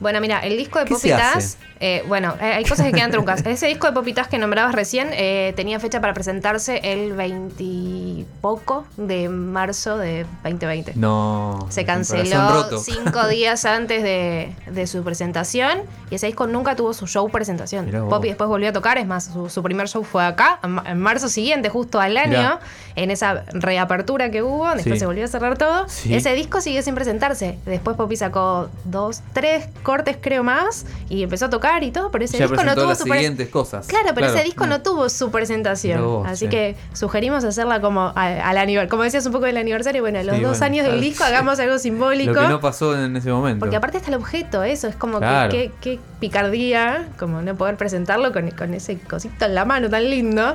Bueno, 0.00 0.20
mira, 0.20 0.38
el 0.40 0.56
disco 0.56 0.78
de 0.78 0.84
¿Qué 0.84 0.94
se 0.94 1.10
Popitas, 1.10 1.58
eh, 1.80 2.04
bueno, 2.06 2.34
eh, 2.40 2.44
hay 2.54 2.64
cosas 2.64 2.86
que 2.86 2.92
quedan 2.92 3.10
truncas. 3.10 3.42
Ese 3.46 3.66
disco 3.66 3.86
de 3.88 3.92
Popitas 3.92 4.28
que 4.28 4.38
nombrabas 4.38 4.74
recién 4.74 5.08
eh, 5.12 5.52
tenía 5.56 5.80
fecha 5.80 6.00
para 6.00 6.14
presentarse 6.14 6.80
el 6.84 7.12
20 7.14 7.54
y 7.62 8.26
poco 8.40 8.86
de 8.96 9.28
marzo 9.28 9.98
de 9.98 10.24
2020. 10.44 10.92
No... 10.96 11.66
Se 11.70 11.84
canceló 11.84 12.78
cinco 12.80 13.26
días 13.28 13.64
antes 13.64 14.02
de, 14.02 14.52
de 14.66 14.86
su 14.86 15.02
presentación 15.02 15.80
y 16.10 16.14
ese 16.16 16.26
disco 16.26 16.46
nunca 16.46 16.76
tuvo 16.76 16.94
su 16.94 17.06
show 17.06 17.28
presentación. 17.30 17.90
Poppy 18.08 18.28
después 18.28 18.48
volvió 18.48 18.68
a 18.70 18.72
tocar, 18.72 18.98
es 18.98 19.06
más, 19.06 19.24
su, 19.32 19.48
su 19.50 19.62
primer 19.62 19.88
show 19.88 20.04
fue 20.04 20.24
acá, 20.24 20.58
en, 20.62 20.70
ma- 20.70 20.84
en 20.86 20.98
marzo 21.00 21.28
siguiente, 21.28 21.68
justo 21.68 22.00
al 22.00 22.16
año, 22.16 22.30
Mirá. 22.30 22.60
en 22.96 23.10
esa 23.10 23.44
reapertura 23.52 24.30
que 24.30 24.42
hubo, 24.42 24.66
después 24.74 24.94
Sí. 24.94 25.00
se 25.00 25.06
volvió 25.06 25.24
a 25.24 25.28
cerrar 25.28 25.58
todo. 25.58 25.88
Sí. 25.88 26.14
Ese 26.14 26.32
disco 26.34 26.60
sigue 26.60 26.82
sin 26.82 26.94
presentarse. 26.94 27.58
Después 27.66 27.96
Poppy 27.96 28.16
sacó 28.16 28.68
dos, 28.84 29.22
tres 29.32 29.66
cortes 29.88 30.18
creo 30.20 30.42
más 30.42 30.84
y 31.08 31.22
empezó 31.22 31.46
a 31.46 31.50
tocar 31.50 31.82
y 31.82 31.90
todo, 31.92 32.10
pero 32.10 32.26
ese 32.26 32.36
Ya 32.36 32.46
disco 32.46 32.62
no 32.62 32.74
tuvo 32.74 32.88
las 32.88 32.98
su 32.98 33.04
siguientes 33.04 33.48
cosas. 33.48 33.86
Claro, 33.86 34.10
pero 34.14 34.26
ese 34.26 34.44
disco 34.44 34.66
Mm. 34.66 34.68
no 34.68 34.82
tuvo 34.82 35.08
su 35.08 35.30
presentación. 35.30 36.04
Vos, 36.04 36.26
así 36.28 36.44
sí. 36.44 36.50
que 36.50 36.76
sugerimos 36.92 37.42
hacerla 37.44 37.80
como 37.80 38.12
al, 38.14 38.58
aniversario. 38.58 38.90
Como 38.90 39.04
decías 39.04 39.24
un 39.24 39.32
poco 39.32 39.46
del 39.46 39.56
aniversario, 39.56 40.02
bueno, 40.02 40.18
a 40.18 40.22
los 40.24 40.36
Sí, 40.36 40.42
dos 40.42 40.58
bueno, 40.58 40.64
años 40.74 40.86
del 40.86 41.00
disco 41.00 41.24
hagamos 41.24 41.58
algo 41.58 41.78
simbólico. 41.78 42.32
Lo 42.34 42.40
que 42.42 42.48
no 42.48 42.60
pasó 42.60 42.94
en 43.02 43.16
ese 43.16 43.30
momento. 43.30 43.60
Porque 43.60 43.76
aparte 43.76 43.96
está 43.96 44.10
el 44.10 44.16
objeto, 44.16 44.62
eso 44.62 44.88
es 44.88 44.94
como 44.96 45.20
Claro. 45.20 45.50
que 45.50 45.72
qué, 45.80 45.94
qué 45.96 46.00
picardía, 46.20 47.08
como 47.18 47.40
no 47.40 47.54
poder 47.54 47.76
presentarlo 47.76 48.30
con, 48.32 48.50
con 48.50 48.74
ese 48.74 48.98
cosito 48.98 49.46
en 49.46 49.54
la 49.54 49.64
mano 49.64 49.88
tan 49.88 50.10
lindo. 50.10 50.54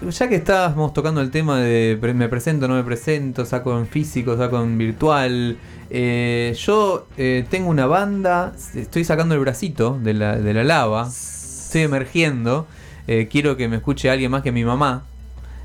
Ya 0.00 0.28
que 0.28 0.36
estábamos 0.36 0.92
tocando 0.92 1.20
el 1.20 1.32
tema 1.32 1.58
de 1.58 1.98
me 2.14 2.28
presento, 2.28 2.68
no 2.68 2.74
me 2.74 2.84
presento, 2.84 3.44
saco 3.44 3.76
en 3.76 3.86
físico, 3.88 4.36
saco 4.36 4.62
en 4.62 4.78
virtual. 4.78 5.58
eh, 5.90 6.54
yo 6.56 7.08
eh, 7.16 7.44
tengo 7.50 7.68
una 7.68 7.86
banda, 7.86 8.52
estoy 8.74 9.02
sacando 9.04 9.34
el 9.34 9.40
bracito 9.40 9.98
de 10.00 10.14
la, 10.14 10.36
de 10.36 10.54
la 10.54 10.62
lava, 10.62 11.08
estoy 11.08 11.82
emergiendo. 11.82 12.66
eh, 13.08 13.26
quiero 13.28 13.56
que 13.56 13.66
me 13.68 13.76
escuche 13.76 14.08
alguien 14.08 14.30
más 14.30 14.42
que 14.42 14.52
mi 14.52 14.64
mamá. 14.64 15.04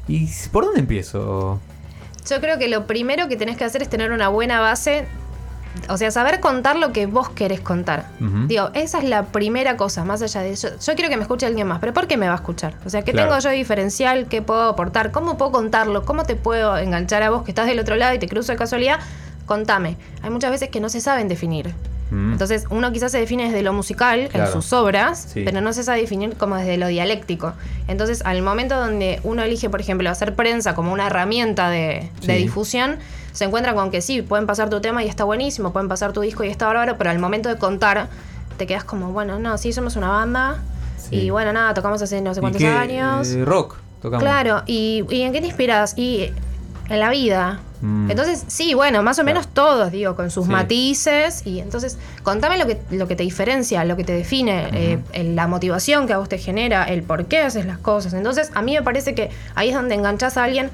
¿Y 0.07 0.27
por 0.51 0.65
dónde 0.65 0.79
empiezo? 0.79 1.59
Yo 2.27 2.41
creo 2.41 2.57
que 2.57 2.67
lo 2.69 2.88
primero 2.88 3.27
que 3.27 3.36
tenés 3.36 3.57
que 3.57 3.65
hacer 3.65 3.84
es 3.84 3.89
tener 3.89 4.11
una 4.11 4.29
buena 4.29 4.59
base, 4.59 5.05
o 5.89 5.97
sea, 5.97 6.11
saber 6.11 6.39
contar 6.39 6.76
lo 6.78 6.91
que 6.91 7.05
vos 7.05 7.30
querés 7.30 7.59
contar. 7.61 8.05
Digo, 8.47 8.69
esa 8.74 8.99
es 8.99 9.03
la 9.03 9.24
primera 9.26 9.76
cosa, 9.78 10.03
más 10.05 10.21
allá 10.21 10.41
de 10.41 10.51
eso. 10.51 10.69
Yo 10.86 10.93
quiero 10.95 11.09
que 11.09 11.17
me 11.17 11.24
escuche 11.24 11.45
alguien 11.45 11.67
más, 11.67 11.80
pero 11.80 11.93
¿por 11.93 12.07
qué 12.07 12.15
me 12.17 12.28
va 12.28 12.34
a 12.34 12.38
escuchar? 12.38 12.76
O 12.86 12.89
sea, 12.89 13.01
¿qué 13.03 13.11
Claro. 13.11 13.30
tengo 13.30 13.41
yo 13.41 13.49
de 13.49 13.55
diferencial? 13.55 14.28
¿Qué 14.28 14.41
puedo 14.41 14.63
aportar? 14.69 15.11
¿Cómo 15.11 15.38
puedo 15.38 15.51
contarlo? 15.51 16.05
¿Cómo 16.05 16.24
te 16.24 16.36
puedo 16.36 16.78
enganchar 16.78 17.24
a 17.24 17.30
vos 17.30 17.43
que 17.43 17.51
estás 17.51 17.67
del 17.67 17.80
otro 17.80 17.95
lado 17.95 18.13
y 18.15 18.19
te 18.19 18.28
cruzo 18.28 18.51
de 18.51 18.57
casualidad? 18.57 18.99
Contame. 19.45 19.97
Hay 20.21 20.30
muchas 20.30 20.51
veces 20.51 20.69
que 20.69 20.80
no 20.80 20.89
se 20.89 21.01
saben 21.01 21.28
definir. 21.28 21.74
Mm. 22.11 22.34
Entonces, 22.34 22.65
uno 22.69 22.91
quizás 22.91 23.11
se 23.11 23.17
define 23.19 23.45
desde 23.45 23.63
lo 23.63 23.74
musical, 23.74 24.30
Claro. 24.30 24.45
en 24.47 24.53
sus 24.53 24.71
obras, 24.74 25.30
Sí. 25.34 25.41
pero 25.43 25.61
no 25.61 25.74
se 25.74 25.84
sabe 25.84 25.99
definir 26.01 26.36
como 26.38 26.55
desde 26.55 26.78
lo 26.78 26.88
dialéctico. 26.88 27.53
Entonces, 27.88 28.21
al 28.24 28.41
momento 28.43 28.76
donde 28.80 29.19
uno 29.24 29.41
elige, 29.41 29.69
por 29.69 29.82
ejemplo, 29.82 30.09
hacer 30.09 30.36
prensa 30.36 30.76
como 30.76 30.93
una 30.93 31.07
herramienta 31.07 31.69
de, 31.69 32.09
difusión, 32.21 32.97
se 33.34 33.43
encuentra 33.45 33.73
con 33.75 33.91
que 33.91 34.01
sí, 34.01 34.21
pueden 34.21 34.45
pasar 34.47 34.69
tu 34.69 34.79
tema 34.79 35.03
y 35.03 35.09
está 35.09 35.23
buenísimo, 35.25 35.73
pueden 35.73 35.89
pasar 35.89 36.13
tu 36.13 36.21
disco 36.21 36.43
y 36.43 36.47
está 36.49 36.67
bárbaro, 36.67 36.97
pero 36.97 37.09
al 37.09 37.19
momento 37.19 37.49
de 37.49 37.57
contar, 37.57 38.07
te 38.57 38.65
quedas 38.67 38.84
como, 38.86 39.11
bueno, 39.11 39.39
no, 39.39 39.57
sí, 39.57 39.73
somos 39.73 39.95
una 39.95 40.09
banda 40.09 40.61
Sí. 40.97 41.15
y 41.17 41.29
bueno, 41.31 41.51
nada, 41.51 41.73
tocamos 41.73 42.01
hace 42.01 42.21
no 42.21 42.34
sé 42.34 42.39
¿Y 42.39 42.41
cuántos 42.41 42.61
qué, 42.61 42.67
años. 42.69 43.27
eh, 43.29 43.43
rock 43.43 43.75
tocamos. 44.01 44.23
Claro, 44.23 44.63
y, 44.65 45.03
¿y 45.09 45.21
en 45.23 45.34
qué 45.34 45.41
te 45.41 45.47
inspiras? 45.47 45.97
Y 45.97 46.31
en 46.89 46.99
la 46.99 47.09
vida. 47.09 47.59
Mm. 47.81 48.11
Entonces, 48.11 48.43
sí, 48.47 48.73
bueno, 48.73 49.03
más 49.03 49.17
o 49.19 49.23
Claro. 49.23 49.36
menos 49.39 49.53
todos, 49.53 49.91
digo, 49.91 50.15
con 50.15 50.29
sus 50.31 50.45
Sí. 50.45 50.51
matices. 50.51 51.45
Y 51.45 51.59
entonces, 51.59 51.97
contame 52.23 52.57
lo 52.57 52.65
que, 52.67 52.79
lo 52.91 53.07
que 53.07 53.15
te 53.17 53.23
diferencia, 53.23 53.84
lo 53.84 53.97
que 53.97 54.03
te 54.05 54.13
define, 54.13 54.69
eh, 54.73 54.99
el- 55.13 55.36
la 55.36 55.47
motivación 55.47 56.07
que 56.07 56.13
a 56.13 56.17
vos 56.19 56.29
te 56.29 56.38
genera, 56.38 56.84
el 56.86 57.03
por 57.03 57.25
qué 57.25 57.39
haces 57.39 57.65
las 57.65 57.77
cosas. 57.79 58.13
Entonces, 58.13 58.51
a 58.53 58.61
mí 58.61 58.73
me 58.73 58.81
parece 58.84 59.15
que 59.15 59.29
ahí 59.55 59.69
es 59.69 59.75
donde 59.75 59.95
enganchás 59.95 60.38
a 60.38 60.43
alguien 60.45 60.69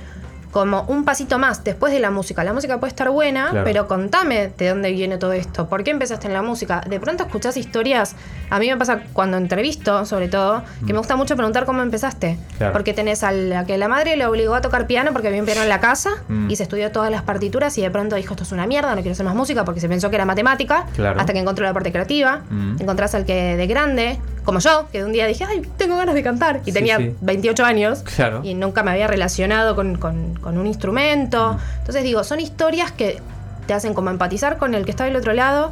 como 0.52 0.82
un 0.84 1.06
pasito 1.06 1.38
más 1.38 1.64
después 1.64 1.93
de 1.93 2.00
la 2.00 2.10
música. 2.12 2.43
La 2.43 2.54
música 2.54 2.80
puede 2.80 2.89
estar 2.89 3.10
buena, 3.10 3.50
Claro. 3.52 3.64
pero 3.66 3.88
contame 3.88 4.52
de 4.58 4.70
dónde 4.70 4.91
viene 4.91 5.18
todo 5.18 5.34
esto. 5.34 5.68
¿Por 5.70 5.84
qué 5.84 5.91
empezaste 5.91 6.28
en 6.28 6.34
la 6.34 6.41
música? 6.41 6.82
De 6.88 7.00
pronto 7.00 7.24
escuchás 7.24 7.56
historias. 7.58 8.16
A 8.50 8.58
mí 8.60 8.68
me 8.68 8.76
pasa 8.78 9.02
cuando 9.14 9.38
entrevisto, 9.38 10.06
sobre 10.06 10.28
todo, 10.28 10.64
que 10.86 10.91
me 10.93 10.97
gusta 11.00 11.16
mucho 11.16 11.36
preguntar 11.36 11.66
cómo 11.66 11.82
empezaste. 11.82 12.34
Mm. 12.34 12.58
Claro. 12.58 12.74
Porque 12.74 12.93
tenés 12.93 13.24
a 13.24 13.32
la 13.32 13.66
que 13.66 13.78
la 13.78 13.88
madre 13.88 14.18
le 14.18 14.26
obligó 14.26 14.56
a 14.56 14.62
tocar 14.62 14.88
piano 14.88 15.12
porque 15.14 15.28
había 15.28 15.39
un 15.39 15.45
piano 15.45 15.62
en 15.62 15.70
la 15.70 15.80
casa 15.80 16.10
Mm. 16.28 16.50
y 16.50 16.56
se 16.56 16.64
estudió 16.64 16.91
todas 16.91 17.12
las 17.12 17.22
partituras 17.22 17.78
y 17.78 17.82
de 17.82 17.91
pronto 17.91 18.16
dijo 18.16 18.34
esto 18.34 18.43
es 18.43 18.52
una 18.52 18.66
mierda, 18.66 18.89
no 18.95 19.02
quiero 19.02 19.12
hacer 19.12 19.26
más 19.26 19.36
música 19.36 19.66
porque 19.66 19.80
se 19.80 19.88
pensó 19.89 20.10
que 20.10 20.16
era 20.16 20.26
matemática. 20.26 20.86
Claro. 20.95 21.20
Hasta 21.20 21.34
que 21.34 21.39
encontró 21.39 21.64
la 21.66 21.74
parte 21.74 21.91
creativa. 21.91 22.41
Mm. 22.50 22.78
Encontrás 22.82 23.14
al 23.14 23.26
que 23.26 23.56
de 23.56 23.68
grande, 23.68 24.20
como 24.43 24.60
yo, 24.60 24.88
que 24.91 25.00
de 25.00 25.06
un 25.06 25.12
día 25.12 25.28
dije, 25.28 25.45
ay, 25.47 25.62
tengo 25.78 25.95
ganas 25.97 26.16
de 26.16 26.24
cantar. 26.24 26.62
Y 26.66 26.72
Sí, 26.72 26.72
tenía 26.72 26.97
sí. 26.97 27.16
28 27.22 27.64
años 27.66 28.02
Claro. 28.16 28.41
y 28.43 28.56
nunca 28.56 28.82
me 28.84 28.91
había 28.91 29.06
relacionado 29.08 29.76
con, 29.76 29.97
con- 29.97 30.39
con 30.42 30.58
un 30.58 30.68
instrumento. 30.68 31.58
Entonces 31.80 32.04
digo, 32.04 32.24
son 32.24 32.40
historias 32.40 32.92
que 32.92 33.20
te 33.68 33.74
hacen 33.74 33.94
como 33.94 34.10
empatizar 34.10 34.58
con 34.58 34.74
el 34.74 34.86
que 34.86 34.92
está 34.92 35.04
del 35.06 35.16
otro 35.16 35.34
lado, 35.34 35.72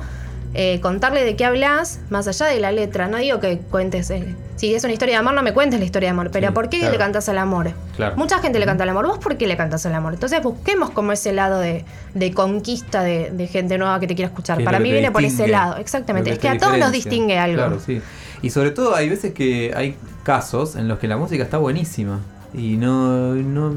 eh, 0.53 0.79
contarle 0.81 1.23
de 1.23 1.35
qué 1.35 1.45
hablas, 1.45 1.99
más 2.09 2.27
allá 2.27 2.45
de 2.45 2.59
la 2.59 2.71
letra. 2.71 3.07
No 3.07 3.17
digo 3.17 3.39
que 3.39 3.57
cuentes, 3.59 4.11
si 4.55 4.73
es 4.73 4.83
una 4.83 4.93
historia 4.93 5.15
de 5.15 5.19
amor, 5.19 5.33
no 5.33 5.43
me 5.43 5.53
cuentes 5.53 5.79
la 5.79 5.85
historia 5.85 6.07
de 6.07 6.11
amor, 6.11 6.29
pero 6.31 6.47
Sí, 6.47 6.53
¿por 6.53 6.69
qué 6.69 6.79
claro. 6.79 6.93
le 6.93 6.97
cantas 6.97 7.29
al 7.29 7.37
amor? 7.37 7.71
Claro. 7.95 8.15
Mucha 8.15 8.39
gente 8.39 8.57
le 8.57 8.65
canta 8.65 8.83
al 8.83 8.89
amor, 8.89 9.07
¿vos 9.07 9.19
por 9.19 9.37
qué 9.37 9.45
le 9.45 9.57
cantas 9.57 9.85
al 9.85 9.93
amor? 9.93 10.13
Entonces 10.13 10.41
busquemos 10.41 10.89
como 10.91 11.11
ese 11.11 11.33
lado 11.33 11.59
de, 11.59 11.85
de 12.13 12.33
conquista 12.33 13.03
de, 13.03 13.29
de 13.31 13.47
gente 13.47 13.77
nueva 13.77 13.99
que 13.99 14.07
te 14.07 14.15
quiera 14.15 14.29
escuchar. 14.29 14.63
Para 14.63 14.79
mí 14.79 14.91
viene 14.91 15.11
por 15.11 15.23
ese 15.23 15.47
lado, 15.47 15.77
exactamente. 15.77 16.31
Es 16.31 16.39
que 16.39 16.49
a 16.49 16.57
todos 16.57 16.77
nos 16.77 16.91
distingue 16.91 17.37
algo. 17.37 17.57
Claro, 17.57 17.79
sí. 17.85 18.01
Y 18.41 18.49
sobre 18.51 18.71
todo 18.71 18.95
hay 18.95 19.09
veces 19.09 19.33
que 19.33 19.73
hay 19.75 19.95
casos 20.23 20.75
en 20.75 20.87
los 20.87 20.99
que 20.99 21.07
la 21.07 21.17
música 21.17 21.43
está 21.43 21.57
buenísima. 21.57 22.19
Y 22.53 22.77
no, 22.77 23.33
no. 23.35 23.73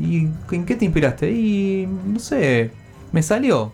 ¿Y 0.00 0.28
en 0.52 0.66
qué 0.66 0.74
te 0.76 0.84
inspiraste? 0.84 1.30
Y 1.30 1.88
no 2.06 2.18
sé. 2.18 2.70
Me 3.12 3.22
salió. 3.22 3.72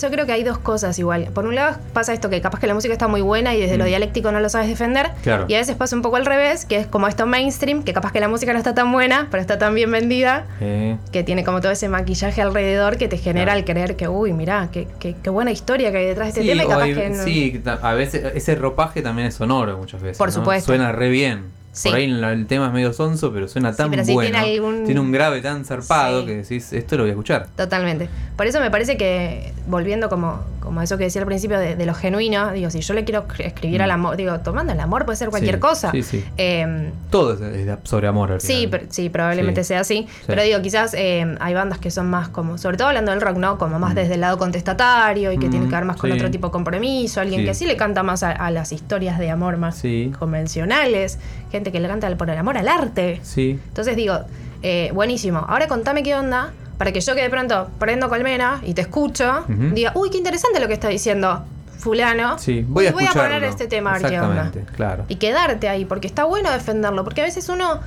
Yo 0.00 0.10
creo 0.10 0.24
que 0.24 0.32
hay 0.32 0.42
dos 0.44 0.56
cosas 0.56 0.98
igual. 0.98 1.28
Por 1.34 1.44
un 1.44 1.54
lado 1.54 1.76
pasa 1.92 2.14
esto 2.14 2.30
que 2.30 2.40
capaz 2.40 2.58
que 2.58 2.66
la 2.66 2.72
música 2.72 2.90
está 2.94 3.06
muy 3.06 3.20
buena 3.20 3.54
y 3.54 3.60
desde 3.60 3.76
lo 3.76 3.84
Mm. 3.84 3.88
dialéctico 3.88 4.32
no 4.32 4.40
lo 4.40 4.48
sabes 4.48 4.66
defender. 4.68 5.10
Claro. 5.22 5.44
Y 5.46 5.52
a 5.54 5.58
veces 5.58 5.76
pasa 5.76 5.94
un 5.94 6.00
poco 6.00 6.16
al 6.16 6.24
revés, 6.24 6.64
que 6.64 6.76
es 6.78 6.86
como 6.86 7.06
esto 7.06 7.26
mainstream, 7.26 7.82
que 7.82 7.92
capaz 7.92 8.10
que 8.10 8.18
la 8.18 8.26
música 8.28 8.52
no 8.54 8.58
está 8.58 8.72
tan 8.74 8.90
buena, 8.92 9.28
pero 9.30 9.42
está 9.42 9.58
tan 9.58 9.74
bien 9.74 9.90
vendida, 9.90 10.46
Eh, 10.62 10.96
que 11.12 11.22
tiene 11.22 11.44
como 11.44 11.60
todo 11.60 11.72
ese 11.72 11.90
maquillaje 11.90 12.40
alrededor 12.40 12.96
que 12.96 13.08
te 13.08 13.18
genera 13.18 13.52
Claro. 13.52 13.58
el 13.58 13.64
creer 13.66 13.96
que, 13.96 14.08
uy, 14.08 14.32
mirá, 14.32 14.70
qué, 14.72 14.88
qué, 14.98 15.16
qué 15.22 15.28
buena 15.28 15.50
historia 15.50 15.90
que 15.92 15.98
hay 15.98 16.06
detrás 16.06 16.28
de 16.34 16.40
este 16.40 16.42
sí, 16.44 16.48
tema 16.48 16.62
y 16.62 16.66
o 16.66 16.68
capaz 16.70 16.82
hay- 16.84 16.94
que 16.94 17.10
no. 17.10 17.22
sí, 17.24 17.62
a 17.82 17.92
veces 17.92 18.32
ese 18.34 18.54
ropaje 18.54 19.02
también 19.02 19.28
es 19.28 19.34
sonoro 19.34 19.76
muchas 19.76 20.00
veces. 20.00 20.16
Por 20.16 20.28
¿no? 20.28 20.34
supuesto. 20.34 20.64
Suena 20.66 20.92
re 20.92 21.10
bien. 21.10 21.59
Sí. 21.72 21.88
Por 21.88 21.98
ahí 21.98 22.04
el 22.10 22.46
tema 22.46 22.66
es 22.66 22.72
medio 22.72 22.92
sonso, 22.92 23.32
pero 23.32 23.46
suena 23.46 23.70
Sí, 23.70 23.76
tan 23.78 23.90
pero 23.90 24.02
bueno. 24.06 24.30
tiene 24.36 24.54
algún- 24.54 24.84
Tiene 24.84 25.00
un 25.00 25.12
grave 25.12 25.40
tan 25.40 25.64
zarpado 25.64 26.22
Sí. 26.22 26.26
que 26.26 26.36
decís, 26.38 26.72
esto 26.72 26.96
lo 26.96 27.04
voy 27.04 27.10
a 27.10 27.12
escuchar. 27.12 27.46
Totalmente. 27.56 28.08
Por 28.36 28.46
eso 28.48 28.58
me 28.60 28.70
parece 28.72 28.96
que, 28.96 29.52
volviendo 29.68 30.08
como, 30.08 30.40
como 30.58 30.80
a 30.80 30.84
eso 30.84 30.98
que 30.98 31.04
decía 31.04 31.20
al 31.22 31.26
principio 31.26 31.58
de, 31.60 31.76
de 31.76 31.86
lo 31.86 31.94
genuino, 31.94 32.50
digo, 32.52 32.70
si 32.70 32.80
yo 32.80 32.92
le 32.94 33.04
quiero 33.04 33.24
escribir 33.38 33.80
Mm. 33.80 33.84
al 33.84 33.90
amor, 33.92 34.16
digo, 34.16 34.40
tomando 34.40 34.72
el 34.72 34.80
amor 34.80 35.04
puede 35.04 35.16
ser 35.16 35.28
cualquier 35.30 35.60
cosa. 35.60 35.92
sí, 35.92 36.02
sí. 36.02 36.24
Eh, 36.38 36.90
Todo 37.10 37.34
es, 37.34 37.40
sobre 37.84 38.08
amor 38.08 38.32
al 38.32 38.40
Sí, 38.40 38.52
final. 38.64 38.70
pero- 38.70 38.84
sí, 38.90 39.08
probablemente 39.08 39.62
sea 39.62 39.80
así. 39.80 40.08
Pero 40.26 40.42
digo, 40.42 40.60
quizás 40.62 40.92
eh, 40.94 41.36
hay 41.38 41.54
bandas 41.54 41.78
que 41.78 41.90
son 41.92 42.10
más 42.10 42.28
como, 42.28 42.58
sobre 42.58 42.78
todo 42.78 42.88
hablando 42.88 43.12
del 43.12 43.20
rock, 43.20 43.36
¿no? 43.36 43.58
Como 43.58 43.78
más 43.78 43.94
desde 43.94 44.14
el 44.14 44.20
lado 44.22 44.38
contestatario 44.38 45.30
y 45.32 45.38
que 45.38 45.46
Mm, 45.46 45.50
tiene 45.50 45.66
que 45.68 45.74
ver 45.76 45.84
más 45.84 45.96
con 45.98 46.10
sí. 46.10 46.16
otro 46.16 46.30
tipo 46.32 46.48
de 46.48 46.52
compromiso. 46.52 47.20
Alguien 47.20 47.44
que 47.44 47.54
sí 47.54 47.64
le 47.64 47.76
canta 47.76 48.02
más 48.02 48.24
a, 48.24 48.32
a 48.32 48.50
las 48.50 48.72
historias 48.72 49.18
de 49.20 49.30
amor 49.30 49.56
más 49.56 49.80
convencionales. 50.18 51.18
Gente 51.60 51.72
que 51.72 51.80
le 51.80 51.88
canta 51.88 52.08
por 52.16 52.30
el 52.30 52.38
amor 52.38 52.56
al 52.56 52.68
arte. 52.68 53.20
Sí. 53.22 53.58
Entonces 53.68 53.94
digo, 53.94 54.18
eh, 54.62 54.90
buenísimo. 54.94 55.44
Ahora 55.46 55.68
contame 55.68 56.02
qué 56.02 56.14
onda 56.14 56.52
para 56.78 56.90
que 56.90 57.02
yo 57.02 57.14
que 57.14 57.20
de 57.20 57.28
pronto 57.28 57.68
prendo 57.78 58.08
colmena 58.08 58.62
y 58.64 58.72
te 58.72 58.80
escucho, 58.80 59.44
diga, 59.74 59.92
uy, 59.94 60.08
qué 60.08 60.16
interesante 60.16 60.58
lo 60.58 60.68
que 60.68 60.72
está 60.72 60.88
diciendo 60.88 61.44
fulano. 61.78 62.38
Sí, 62.38 62.64
voy 62.66 62.86
a 62.86 62.92
voy 62.92 63.04
a 63.04 63.12
poner 63.12 63.44
este 63.44 63.66
tema 63.66 63.94
a 63.94 63.98
ver 63.98 64.10
qué 64.10 64.20
onda. 64.20 64.50
Claro. 64.74 65.04
Y 65.08 65.16
quedarte 65.16 65.68
ahí, 65.68 65.84
porque 65.84 66.06
está 66.06 66.24
bueno 66.24 66.50
defenderlo, 66.50 67.04
porque 67.04 67.20
a 67.20 67.24
veces 67.24 67.46
uno... 67.50 67.80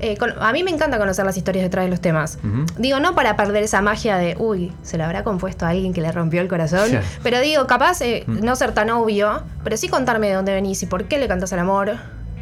eh, 0.00 0.16
con- 0.16 0.32
a 0.40 0.52
mí 0.52 0.62
me 0.64 0.70
encanta 0.70 0.96
conocer 0.96 1.26
las 1.26 1.36
historias 1.36 1.64
detrás 1.64 1.84
de 1.84 1.90
los 1.90 2.00
temas. 2.00 2.38
Digo, 2.78 3.00
no 3.00 3.14
para 3.14 3.36
perder 3.36 3.64
esa 3.64 3.82
magia 3.82 4.16
de, 4.16 4.36
uy, 4.38 4.72
se 4.82 4.96
lo 4.96 5.04
habrá 5.04 5.24
compuesto 5.24 5.66
a 5.66 5.70
alguien 5.70 5.92
que 5.92 6.00
le 6.00 6.10
rompió 6.12 6.40
el 6.40 6.48
corazón. 6.48 6.88
Pero 7.22 7.40
digo, 7.40 7.66
capaz 7.66 8.00
eh, 8.00 8.24
Mm. 8.26 8.44
no 8.44 8.56
ser 8.56 8.72
tan 8.72 8.88
obvio, 8.90 9.42
pero 9.64 9.76
sí 9.76 9.88
contarme 9.88 10.28
de 10.28 10.34
dónde 10.34 10.54
venís 10.54 10.82
y 10.82 10.86
por 10.86 11.04
qué 11.04 11.18
le 11.18 11.28
cantas 11.28 11.52
al 11.52 11.58
amor. 11.58 11.96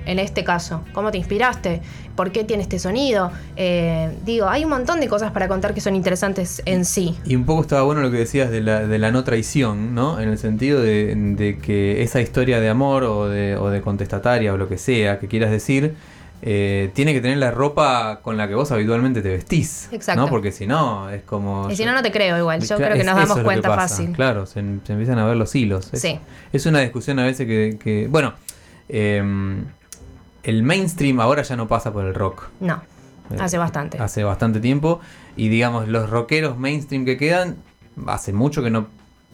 En 0.07 0.19
este 0.19 0.45
caso, 0.45 0.83
¿cómo 0.93 1.11
te 1.11 1.19
inspiraste? 1.19 1.83
¿Por 2.15 2.33
qué 2.33 2.45
tiene 2.45 2.63
este 2.63 2.79
sonido? 2.79 3.31
Eh, 3.57 4.11
digo, 4.25 4.49
hay 4.49 4.65
un 4.65 4.71
montón 4.71 5.01
de 5.01 5.09
cosas 5.09 5.33
para 5.33 5.49
contar 5.49 5.75
que 5.75 5.81
son 5.81 5.95
interesantes 5.97 6.63
en 6.65 6.85
sí. 6.85 7.17
Y 7.25 7.37
un 7.37 7.45
poco 7.45 7.63
estaba 7.63 7.83
bueno 7.83 8.01
lo 8.01 8.11
que 8.11 8.19
decías 8.19 8.51
de 8.51 8.61
la, 8.63 8.87
de 8.87 8.99
la 8.99 9.11
no 9.11 9.25
traición, 9.25 9.95
¿no? 9.95 10.19
En 10.21 10.29
el 10.29 10.39
sentido 10.39 10.81
de, 10.81 11.15
de 11.15 11.59
que 11.59 12.03
esa 12.03 12.21
historia 12.21 12.61
de 12.61 12.69
amor 12.69 13.05
o 13.05 13.29
de, 13.29 13.57
o 13.57 13.69
de 13.69 13.81
contestataria 13.83 14.53
o 14.55 14.57
lo 14.57 14.69
que 14.69 14.79
sea 14.79 15.19
que 15.19 15.27
quieras 15.29 15.51
decir, 15.51 15.95
eh, 16.43 16.91
tiene 16.95 17.13
que 17.15 17.21
tener 17.21 17.39
la 17.39 17.51
ropa 17.51 18.21
con 18.23 18.37
la 18.37 18.47
que 18.47 18.55
vos 18.55 18.71
habitualmente 18.71 19.23
te 19.23 19.31
vestís. 19.31 19.89
Exacto. 19.91 20.21
¿no? 20.23 20.29
Porque 20.29 20.53
si 20.53 20.67
no, 20.67 21.11
es 21.11 21.23
como. 21.23 21.69
Y 21.71 21.77
si 21.77 21.85
no, 21.85 21.93
no 21.93 22.03
te 22.03 22.13
creo 22.13 22.39
igual. 22.39 22.61
Yo 22.63 22.77
creo 22.77 22.95
que 22.95 23.05
nos 23.05 23.17
damos 23.17 23.41
cuenta 23.41 23.75
fácil. 23.75 24.13
Claro, 24.13 24.47
se, 24.47 24.55
se 24.85 24.93
empiezan 24.93 25.19
a 25.19 25.27
ver 25.27 25.37
los 25.37 25.55
hilos. 25.55 25.89
Es, 25.93 26.01
Sí. 26.03 26.19
es 26.53 26.67
una 26.67 26.81
discusión 26.81 27.19
a 27.19 27.25
veces 27.25 27.47
que. 27.47 27.79
que- 27.83 28.07
bueno, 28.09 28.35
eh, 28.89 29.23
el 30.47 30.63
mainstream 30.63 31.21
ahora 31.21 31.43
ya 31.43 31.57
no 31.57 31.69
pasa 31.69 31.93
por 31.93 32.05
el 32.05 32.15
rock. 32.15 32.49
No, 32.61 32.83
Eh, 33.31 33.37
hace 33.41 33.59
bastante. 33.59 33.99
Hace 33.99 34.23
bastante 34.25 34.61
tiempo. 34.61 35.01
Y 35.37 35.49
digamos, 35.49 35.89
los 35.89 36.09
rockeros 36.09 36.57
mainstream 36.59 37.05
que 37.05 37.17
quedan, 37.17 37.57
hace 38.07 38.33
mucho 38.33 38.63
que 38.63 38.71
no 38.71 38.87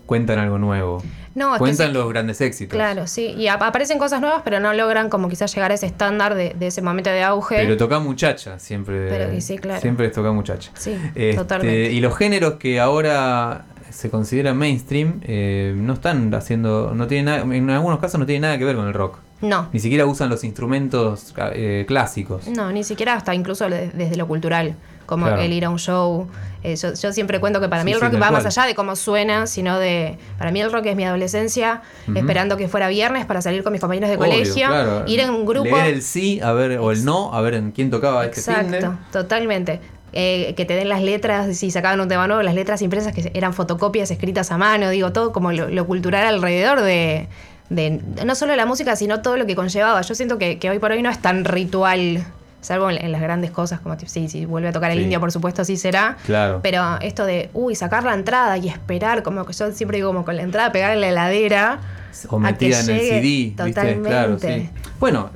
cuentan 0.07 0.39
algo 0.39 0.59
nuevo. 0.59 1.03
No, 1.35 1.53
que 1.55 1.59
cuentan 1.59 1.89
sí. 1.89 1.93
los 1.95 2.09
grandes 2.09 2.41
éxitos. 2.41 2.75
Claro, 2.77 3.07
sí. 3.07 3.27
Y 3.37 3.49
ap- 3.49 3.63
aparecen 3.63 3.99
cosas 3.99 4.21
nuevas, 4.21 4.43
pero 4.45 4.61
no 4.61 4.73
logran 4.75 5.09
como 5.11 5.29
quizás 5.29 5.55
llegar 5.55 5.71
a 5.71 5.75
ese 5.75 5.87
estándar 5.87 6.35
de, 6.35 6.55
de 6.59 6.67
ese 6.67 6.83
momento 6.83 7.09
de 7.11 7.23
auge. 7.23 7.57
Pero 7.57 7.77
toca 7.77 7.99
muchacha, 8.01 8.59
siempre. 8.59 9.09
Pero, 9.09 9.41
sí, 9.41 9.59
claro. 9.59 9.81
Siempre 9.81 10.07
les 10.07 10.15
toca 10.15 10.33
muchacha. 10.33 10.71
Sí, 10.75 10.93
Este, 11.15 11.35
totalmente. 11.35 11.93
Y 11.93 12.01
los 12.01 12.17
géneros 12.17 12.55
que 12.55 12.81
ahora 12.81 13.65
se 13.93 14.11
consideran 14.11 14.57
mainstream 14.57 15.21
eh, 15.23 15.75
no 15.77 15.93
están 15.95 16.33
haciendo. 16.35 16.93
no 16.95 17.07
tienen 17.07 17.27
nada, 17.27 17.43
En 17.55 17.71
algunos 17.71 17.99
casos 18.01 18.19
no 18.19 18.27
tienen 18.27 18.43
nada 18.43 18.59
que 18.59 18.65
ver 18.65 18.77
con 18.77 18.87
el 18.87 18.95
rock. 18.95 19.19
No, 19.41 19.69
Ni 19.73 19.81
siquiera 19.81 20.07
usan 20.07 20.29
los 20.31 20.45
instrumentos 20.45 21.35
eh, 21.55 21.85
clásicos. 21.89 22.47
no, 22.49 22.71
ni 22.71 22.85
siquiera 22.85 23.15
hasta 23.15 23.35
incluso 23.35 23.69
desde 23.69 24.15
lo 24.17 24.29
cultural, 24.29 24.77
como 25.05 25.27
Claro. 25.27 25.43
el 25.43 25.53
ir 25.53 25.65
a 25.65 25.71
un 25.71 25.81
show. 25.81 26.29
Eh, 26.63 26.77
yo, 26.77 26.95
yo 26.95 27.13
siempre 27.13 27.41
cuento 27.41 27.61
que 27.61 27.69
para 27.69 27.83
mí 27.83 27.91
Sí, 27.91 27.97
el 27.97 28.01
rock 28.03 28.15
va 28.15 28.19
cual. 28.29 28.33
más 28.35 28.47
allá 28.47 28.69
de 28.69 28.77
cómo 28.77 28.95
suena, 28.95 29.49
sino 29.49 29.81
de... 29.81 30.17
Para 30.39 30.53
mí 30.53 30.61
el 30.61 30.71
rock 30.71 30.87
es 30.87 30.95
mi 30.97 31.05
adolescencia, 31.05 31.83
esperando 32.15 32.57
que 32.57 32.69
fuera 32.69 32.87
viernes 32.87 33.27
para 33.27 33.43
salir 33.43 33.65
con 33.65 33.73
mis 33.73 33.81
compañeros 33.81 34.11
de 34.11 34.17
Obvio, 34.17 34.31
colegio, 34.31 34.69
claro. 34.69 35.03
ir 35.09 35.19
en 35.19 35.31
un 35.31 35.45
grupo... 35.45 35.65
Leer 35.77 35.87
el 35.95 36.03
sí, 36.03 36.41
a 36.41 36.53
ver, 36.53 36.79
o 36.79 36.93
el 36.93 37.05
no, 37.05 37.35
a 37.35 37.41
ver 37.41 37.55
en 37.55 37.73
quién 37.73 37.91
tocaba 37.91 38.25
este 38.25 38.39
Exacto, 38.39 38.95
totalmente. 39.11 39.81
Eh, 40.15 40.53
que 40.57 40.65
te 40.67 40.75
den 40.75 40.89
las 40.91 41.01
letras, 41.03 41.57
si 41.57 41.71
sacaban 41.71 41.99
un 42.01 42.09
tema 42.09 42.27
nuevo, 42.27 42.43
las 42.43 42.55
letras 42.55 42.83
impresas 42.83 43.15
que 43.15 43.31
eran 43.35 43.55
fotocopias 43.55 44.11
escritas 44.11 44.51
a 44.53 44.59
mano, 44.59 44.91
digo, 44.91 45.11
todo 45.13 45.33
como 45.33 45.53
lo, 45.53 45.69
lo 45.69 45.87
cultural 45.87 46.27
alrededor 46.27 46.83
de, 46.83 47.29
de 47.71 47.99
no 48.27 48.35
solo 48.35 48.55
la 48.55 48.67
música, 48.67 48.95
sino 48.97 49.23
todo 49.23 49.37
lo 49.39 49.47
que 49.47 49.55
conllevaba. 49.57 50.03
Yo 50.03 50.15
siento 50.15 50.37
que, 50.37 50.59
que 50.59 50.69
hoy 50.69 50.79
por 50.79 50.91
hoy 50.93 51.01
no 51.03 51.09
es 51.09 51.19
tan 51.23 51.47
ritual, 51.47 52.25
salvo 52.61 52.91
en, 52.91 53.03
en 53.03 53.11
las 53.11 53.23
grandes 53.23 53.51
cosas, 53.53 53.81
como 53.81 53.97
tipo, 53.97 54.11
sí, 54.11 54.29
si 54.29 54.45
vuelve 54.45 54.69
a 54.69 54.73
tocar 54.73 54.91
el 54.91 54.99
Sí. 54.99 55.05
indio, 55.05 55.19
por 55.19 55.33
supuesto, 55.33 55.65
sí 55.65 55.79
será. 55.79 56.19
Claro. 56.27 56.61
Pero 56.63 56.99
esto 57.01 57.25
de, 57.25 57.49
uy, 57.55 57.75
sacar 57.75 58.05
la 58.05 58.13
entrada 58.13 58.59
y 58.59 58.69
esperar, 58.69 59.23
como 59.23 59.47
que 59.47 59.55
yo 59.55 59.73
siempre 59.73 59.97
digo, 59.97 60.11
como 60.11 60.27
con 60.27 60.37
la 60.37 60.43
entrada 60.43 60.73
pegar 60.73 60.93
en 60.93 61.01
la 61.01 61.09
heladera. 61.09 61.81
O 62.29 62.39
metida 62.39 62.81
en 62.81 62.91
el 62.91 63.01
CD, 63.01 63.21
¿viste? 63.21 63.65
totalmente. 63.65 64.09
Claro, 64.11 64.39
sí. 64.39 64.69
Bueno, 65.01 65.31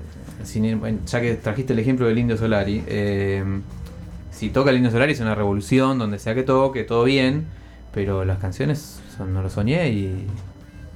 sin- 0.45 0.79
bueno, 0.79 0.99
ya 1.07 1.21
que 1.23 1.35
trajiste 1.37 1.73
el 1.73 1.79
ejemplo 1.79 2.07
del 2.07 2.19
Indio 2.19 2.37
Solari, 2.37 2.85
eh, 2.87 3.43
si 4.37 4.51
toca 4.51 4.71
el 4.71 4.77
Indio 4.77 4.91
Solari 4.91 5.13
es 5.13 5.21
una 5.21 5.35
revolución, 5.35 5.99
donde 5.99 6.19
sea 6.19 6.35
que 6.35 6.43
toque, 6.43 6.85
todo 6.85 7.05
bien, 7.05 7.47
pero 7.93 8.25
las 8.25 8.39
canciones 8.39 9.01
son 9.17 9.33
No 9.33 9.43
lo 9.43 9.49
soñé 9.49 9.89
y. 9.89 10.27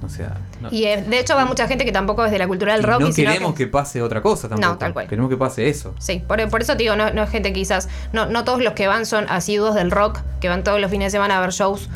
O 0.03 0.09
sea. 0.09 0.37
No, 0.61 0.69
Y 0.71 0.85
eh, 0.85 1.03
de 1.07 1.19
hecho 1.19 1.35
va 1.35 1.45
mucha 1.45 1.67
gente 1.67 1.85
que 1.85 1.91
tampoco 1.91 2.23
es 2.25 2.31
de 2.31 2.39
la 2.39 2.47
cultura 2.47 2.73
del 2.73 2.83
y 2.83 2.85
rock. 2.85 3.01
no 3.01 3.07
y 3.09 3.13
queremos 3.13 3.53
que... 3.53 3.67
pase 3.67 4.01
otra 4.01 4.21
cosa 4.21 4.47
tampoco. 4.47 4.71
No, 4.73 4.77
tal 4.77 4.93
cual. 4.93 5.07
Queremos 5.07 5.29
que 5.29 5.37
pase 5.37 5.69
eso. 5.69 5.93
Sí, 5.99 6.23
por, 6.27 6.47
por 6.49 6.61
eso 6.61 6.73
te 6.73 6.83
digo, 6.83 6.95
no, 6.95 7.11
no 7.13 7.23
es 7.23 7.29
gente 7.29 7.53
quizás, 7.53 7.89
no, 8.13 8.25
no 8.27 8.43
todos 8.43 8.61
los 8.61 8.73
que 8.73 8.87
van 8.87 9.05
son 9.05 9.25
asiduos 9.29 9.75
del 9.75 9.91
rock, 9.91 10.19
que 10.39 10.47
van 10.49 10.63
todos 10.63 10.79
los 10.79 10.89
fines 10.89 11.07
de 11.07 11.17
semana 11.17 11.37
a 11.37 11.41
ver 11.41 11.51
shows 11.51 11.89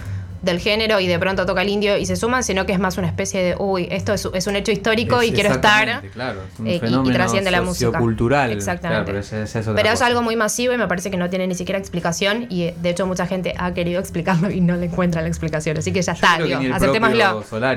del 0.45 0.59
género 0.59 0.99
y 0.99 1.07
de 1.07 1.19
pronto 1.19 1.45
toca 1.45 1.61
el 1.63 1.69
indio 1.69 1.97
y 1.97 2.05
se 2.05 2.15
suman, 2.15 2.43
sino 2.43 2.65
que 2.65 2.71
es 2.73 2.79
más 2.79 2.97
una 2.97 3.07
especie 3.07 3.43
de, 3.43 3.55
uy, 3.57 3.87
esto 3.91 4.13
es, 4.13 4.27
es 4.33 4.47
un 4.47 4.55
hecho 4.55 4.71
histórico 4.71 5.19
Es- 5.21 5.29
y 5.29 5.33
quiero 5.33 5.49
estar. 5.51 6.01
Claro, 6.13 6.41
es 6.53 6.59
un 6.59 6.67
eh, 6.67 6.71
y- 6.71 6.75
y 6.75 6.79
fenómeno 6.79 7.13
trasciende 7.15 7.51
la 7.51 7.61
música. 7.61 7.87
sociocultural. 7.87 8.51
Exactamente. 8.51 9.11
Claro, 9.11 9.21
pero 9.31 9.43
es 9.43 9.65
Pero 9.75 9.89
es 9.89 10.01
algo 10.01 10.21
muy 10.21 10.35
masivo 10.35 10.73
y 10.73 10.77
me 10.77 10.87
parece 10.87 11.11
que 11.11 11.17
no 11.17 11.29
tiene 11.29 11.47
ni 11.47 11.55
siquiera 11.55 11.77
explicación 11.79 12.45
y 12.49 12.71
de 12.71 12.89
hecho 12.89 13.05
mucha 13.07 13.25
gente 13.27 13.53
ha 13.57 13.73
querido 13.73 13.99
explicarlo 13.99 14.49
y 14.51 14.61
no 14.61 14.75
le 14.77 14.85
encuentra 14.85 15.21
la 15.21 15.27
explicación. 15.27 15.77
Así 15.77 15.91
que 15.91 16.01
ya 16.01 16.13
Yo 16.13 16.15
está, 16.15 16.37
digo, 16.43 16.59
aceptémoslo. 16.75 17.15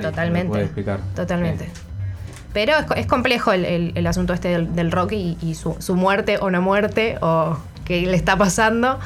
Totalmente. 0.03 0.59
Totalmente. 1.16 1.64
Eh. 1.64 1.69
Pero 2.53 2.77
es, 2.79 2.87
co- 2.87 2.95
es 2.95 3.07
complejo 3.07 3.53
el, 3.53 3.64
el- 3.64 3.93
el 3.95 4.07
asunto 4.07 4.33
este 4.33 4.49
del, 4.49 4.75
del 4.75 4.91
rock 4.91 5.12
y, 5.12 5.37
y 5.43 5.55
su, 5.55 5.77
su 5.79 5.97
muerte 5.97 6.39
o 6.41 6.51
no 6.51 6.61
muerte 6.62 7.16
o 7.21 7.59
qué 7.85 8.03
le 8.03 8.16
está 8.16 8.37
pasando. 8.37 8.99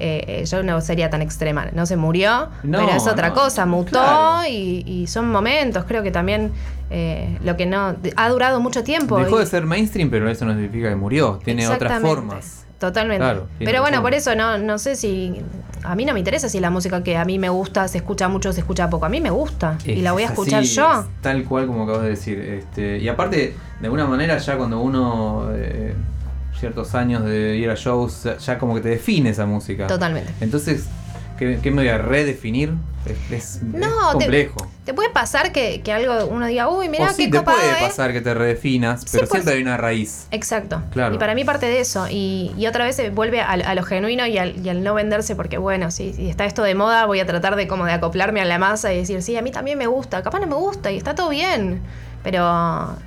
Eh, 0.00 0.44
yo 0.46 0.62
no 0.62 0.80
sería 0.80 1.10
tan 1.10 1.22
extrema. 1.22 1.66
No 1.72 1.86
se 1.86 1.96
murió, 1.96 2.48
No, 2.62 2.78
pero 2.78 2.90
es 2.96 3.06
otra 3.06 3.28
no, 3.28 3.34
cosa, 3.34 3.66
mutó 3.66 3.90
claro. 3.90 4.48
y, 4.48 4.84
y 4.86 5.06
son 5.06 5.30
momentos, 5.30 5.84
creo 5.86 6.02
que 6.02 6.10
también 6.10 6.52
eh, 6.90 7.38
lo 7.44 7.56
que 7.56 7.66
no... 7.66 7.96
Ha 8.16 8.28
durado 8.28 8.60
mucho 8.60 8.82
tiempo. 8.84 9.18
Dejó 9.18 9.36
y- 9.36 9.40
de 9.40 9.46
ser 9.46 9.64
mainstream, 9.66 10.10
pero 10.10 10.28
eso 10.30 10.44
no 10.44 10.52
significa 10.52 10.88
que 10.88 10.96
murió. 10.96 11.38
Tiene 11.44 11.66
otras 11.68 12.00
formas. 12.00 12.64
Totalmente. 12.78 13.18
Claro, 13.24 13.48
Pero 13.58 13.80
bueno, 13.80 13.96
razón. 13.96 14.02
por 14.04 14.14
eso 14.14 14.34
no, 14.36 14.56
no 14.56 14.78
sé 14.78 14.94
si. 14.94 15.42
A 15.82 15.96
mí 15.96 16.04
no 16.04 16.12
me 16.12 16.20
interesa 16.20 16.48
si 16.48 16.60
la 16.60 16.70
música 16.70 17.02
que 17.02 17.16
a 17.16 17.24
mí 17.24 17.36
me 17.36 17.48
gusta 17.48 17.88
se 17.88 17.98
escucha 17.98 18.28
mucho 18.28 18.50
o 18.50 18.52
se 18.52 18.60
escucha 18.60 18.88
poco. 18.88 19.04
A 19.04 19.08
mí 19.08 19.20
me 19.20 19.30
gusta 19.30 19.76
y 19.84 19.96
la 19.96 20.12
voy 20.12 20.22
a 20.22 20.26
Es 20.26 20.30
escuchar 20.30 20.60
así, 20.62 20.76
yo. 20.76 21.00
es 21.00 21.06
tal 21.20 21.42
cual 21.44 21.66
como 21.66 21.82
acabas 21.82 22.02
de 22.02 22.10
decir. 22.10 22.38
Este, 22.38 22.98
y 22.98 23.08
aparte, 23.08 23.54
de 23.80 23.84
alguna 23.86 24.06
manera, 24.06 24.38
ya 24.38 24.56
cuando 24.56 24.78
uno. 24.78 25.48
eh, 25.54 25.92
ciertos 26.58 26.94
años 26.94 27.24
de 27.24 27.56
ir 27.56 27.70
a 27.70 27.74
shows, 27.74 28.26
ya- 28.44 28.58
como 28.58 28.74
que 28.74 28.80
te 28.80 28.88
define 28.88 29.30
esa 29.30 29.46
música. 29.46 29.86
Totalmente. 29.86 30.32
Entonces, 30.40 30.86
¿qué, 31.38 31.58
qué 31.62 31.70
me 31.70 31.82
voy 31.82 31.88
a 31.90 31.98
redefinir? 31.98 32.72
Es, 33.06 33.32
es- 33.32 33.62
No, 33.62 33.86
es 33.86 34.12
complejo. 34.16 34.66
Te 34.84 34.92
puede 34.94 35.10
pasar 35.10 35.52
que, 35.52 35.82
que 35.82 35.92
algo 35.92 36.26
uno 36.26 36.46
diga, 36.46 36.68
uy, 36.68 36.88
mirá 36.88 37.06
o 37.10 37.12
sí, 37.14 37.26
qué 37.26 37.30
te 37.32 37.38
copado, 37.38 37.58
puede 37.58 37.72
¿eh?". 37.72 37.76
pasar 37.80 38.12
que 38.12 38.20
te 38.22 38.32
redefinas, 38.34 39.04
pero 39.12 39.26
pues. 39.26 39.30
siempre 39.42 39.54
hay 39.54 39.62
una 39.62 39.76
raíz. 39.76 40.26
Exacto. 40.30 40.82
Claro. 40.92 41.14
Y 41.14 41.18
para 41.18 41.34
mí 41.34 41.44
parte 41.44 41.66
de 41.66 41.80
eso. 41.80 42.06
Y, 42.10 42.52
y 42.58 42.66
otra 42.66 42.84
vez 42.84 42.96
se 42.96 43.10
vuelve 43.10 43.40
a, 43.40 43.74
lo 43.74 43.82
genuino 43.82 44.26
y 44.26 44.36
al, 44.38 44.64
y 44.64 44.68
al 44.68 44.82
no 44.82 44.94
venderse 44.94 45.36
porque, 45.36 45.58
bueno, 45.58 45.90
si, 45.90 46.12
si 46.14 46.28
está 46.28 46.44
esto 46.46 46.62
de 46.62 46.74
moda, 46.74 47.04
voy 47.06 47.20
a 47.20 47.26
tratar 47.26 47.54
de 47.56 47.68
como 47.68 47.84
de 47.84 47.92
acoplarme 47.92 48.40
a 48.40 48.44
la 48.46 48.58
masa 48.58 48.92
y 48.92 48.96
decir, 48.98 49.22
sí, 49.22 49.36
a 49.36 49.42
mí 49.42 49.50
también 49.52 49.78
me 49.78 49.86
gusta. 49.86 50.22
Capaz 50.22 50.40
no 50.40 50.46
me 50.46 50.54
gusta 50.56 50.90
y 50.90 50.96
está 50.96 51.14
todo 51.14 51.28
bien. 51.28 51.80
Pero 52.24 52.40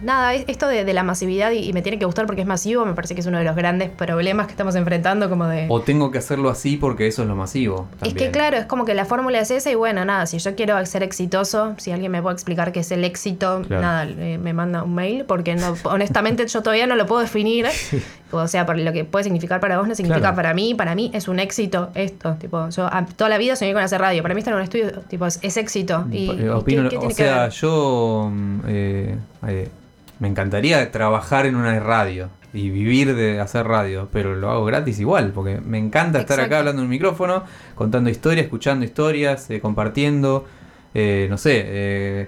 nada, 0.02 0.34
es- 0.34 0.46
esto 0.48 0.68
de, 0.68 0.86
de 0.86 0.94
la 0.94 1.04
masividad 1.04 1.52
y, 1.52 1.58
y 1.70 1.74
me 1.74 1.82
tiene 1.82 2.00
que 2.00 2.06
gustar 2.06 2.26
porque 2.26 2.42
es 2.42 2.48
masivo, 2.48 2.86
me 2.86 2.94
parece 2.94 3.14
que 3.14 3.22
es 3.22 3.28
uno 3.28 3.38
de 3.38 3.44
los 3.44 3.56
grandes 3.56 3.90
problemas 3.90 4.48
que 4.48 4.52
estamos 4.54 4.76
enfrentando 4.76 5.30
como 5.30 5.46
de... 5.48 5.66
O 5.70 5.82
tengo 5.82 6.12
que 6.12 6.18
hacerlo 6.18 6.50
así 6.50 6.78
porque 6.78 7.08
eso 7.08 7.22
es 7.24 7.28
lo 7.28 7.36
masivo. 7.36 7.88
Es 8.04 8.14
que 8.14 8.32
claro, 8.32 8.58
es 8.58 8.66
como 8.66 8.86
que 8.86 8.94
la 8.94 9.06
fórmula 9.06 9.40
es 9.40 9.52
esa 9.52 9.70
y 9.70 9.76
bueno, 9.76 10.06
nada, 10.06 10.26
si 10.26 10.38
yo 10.40 10.56
quiero 10.56 10.84
ser 10.86 11.04
exitoso, 11.04 11.76
si 11.78 11.92
alguien 11.92 12.12
me 12.12 12.22
puede 12.22 12.34
explicar 12.34 12.72
qué 12.72 12.80
es 12.82 12.92
el 12.92 13.04
éxito, 13.04 13.62
Claro. 13.68 13.82
nada, 13.82 14.06
eh, 14.08 14.38
me 14.38 14.54
manda 14.54 14.84
un 14.84 14.96
mail, 14.96 15.26
porque 15.26 15.56
no, 15.56 15.76
honestamente 15.84 16.48
yo 16.48 16.62
todavía 16.64 16.88
no 16.88 16.96
lo 16.96 17.06
puedo 17.06 17.22
definir. 17.22 17.68
O 18.38 18.48
sea, 18.48 18.66
por 18.66 18.78
lo 18.78 18.92
que 18.94 19.06
puede 19.06 19.24
significar 19.24 19.60
para 19.60 19.78
vos 19.78 19.88
no 19.88 19.96
significa 19.96 20.20
Claro. 20.20 20.36
para 20.36 20.54
mí, 20.54 20.74
para 20.76 20.96
mí 20.96 21.12
es 21.14 21.28
un 21.28 21.40
éxito 21.40 21.90
esto. 21.96 22.36
Tipo, 22.40 22.70
yo 22.70 22.86
a- 22.86 23.06
toda 23.06 23.30
la 23.30 23.38
vida 23.38 23.56
soñé 23.56 23.74
con 23.74 23.82
hacer 23.84 24.00
radio, 24.02 24.22
para 24.22 24.34
mí 24.34 24.40
estar 24.40 24.54
en 24.54 24.58
un 24.60 24.64
estudio 24.64 24.92
tipo, 25.08 25.26
es, 25.26 25.40
es 25.42 25.58
éxito. 25.58 26.06
Y, 26.12 26.28
opino- 26.48 26.84
¿qué- 26.90 26.98
qué 27.00 27.06
o 27.06 27.08
que 27.08 27.14
sea, 27.14 27.42
ver? 27.44 27.52
yo 27.52 28.30
mm, 28.34 28.60
eh, 28.68 29.16
eh, 29.48 29.70
me 30.20 30.28
encantaría 30.28 30.92
trabajar 30.92 31.46
en 31.46 31.56
una 31.56 31.80
radio 31.80 32.30
y 32.54 32.70
vivir 32.70 33.16
de 33.16 33.40
hacer 33.40 33.66
radio, 33.66 34.10
pero 34.12 34.36
lo 34.36 34.50
hago 34.52 34.66
gratis 34.66 35.00
igual, 35.00 35.32
porque 35.34 35.60
me 35.62 35.78
encanta 35.78 36.20
estar 36.20 36.40
acá 36.42 36.60
hablando 36.60 36.82
en 36.82 36.86
un 36.88 36.90
micrófono, 36.90 37.44
contando 37.76 38.10
historias, 38.10 38.44
escuchando 38.46 38.84
historias, 38.86 39.50
eh, 39.50 39.62
compartiendo, 39.62 40.46
eh, 40.94 41.28
no 41.30 41.38
sé, 41.38 41.64
eh, 41.66 42.28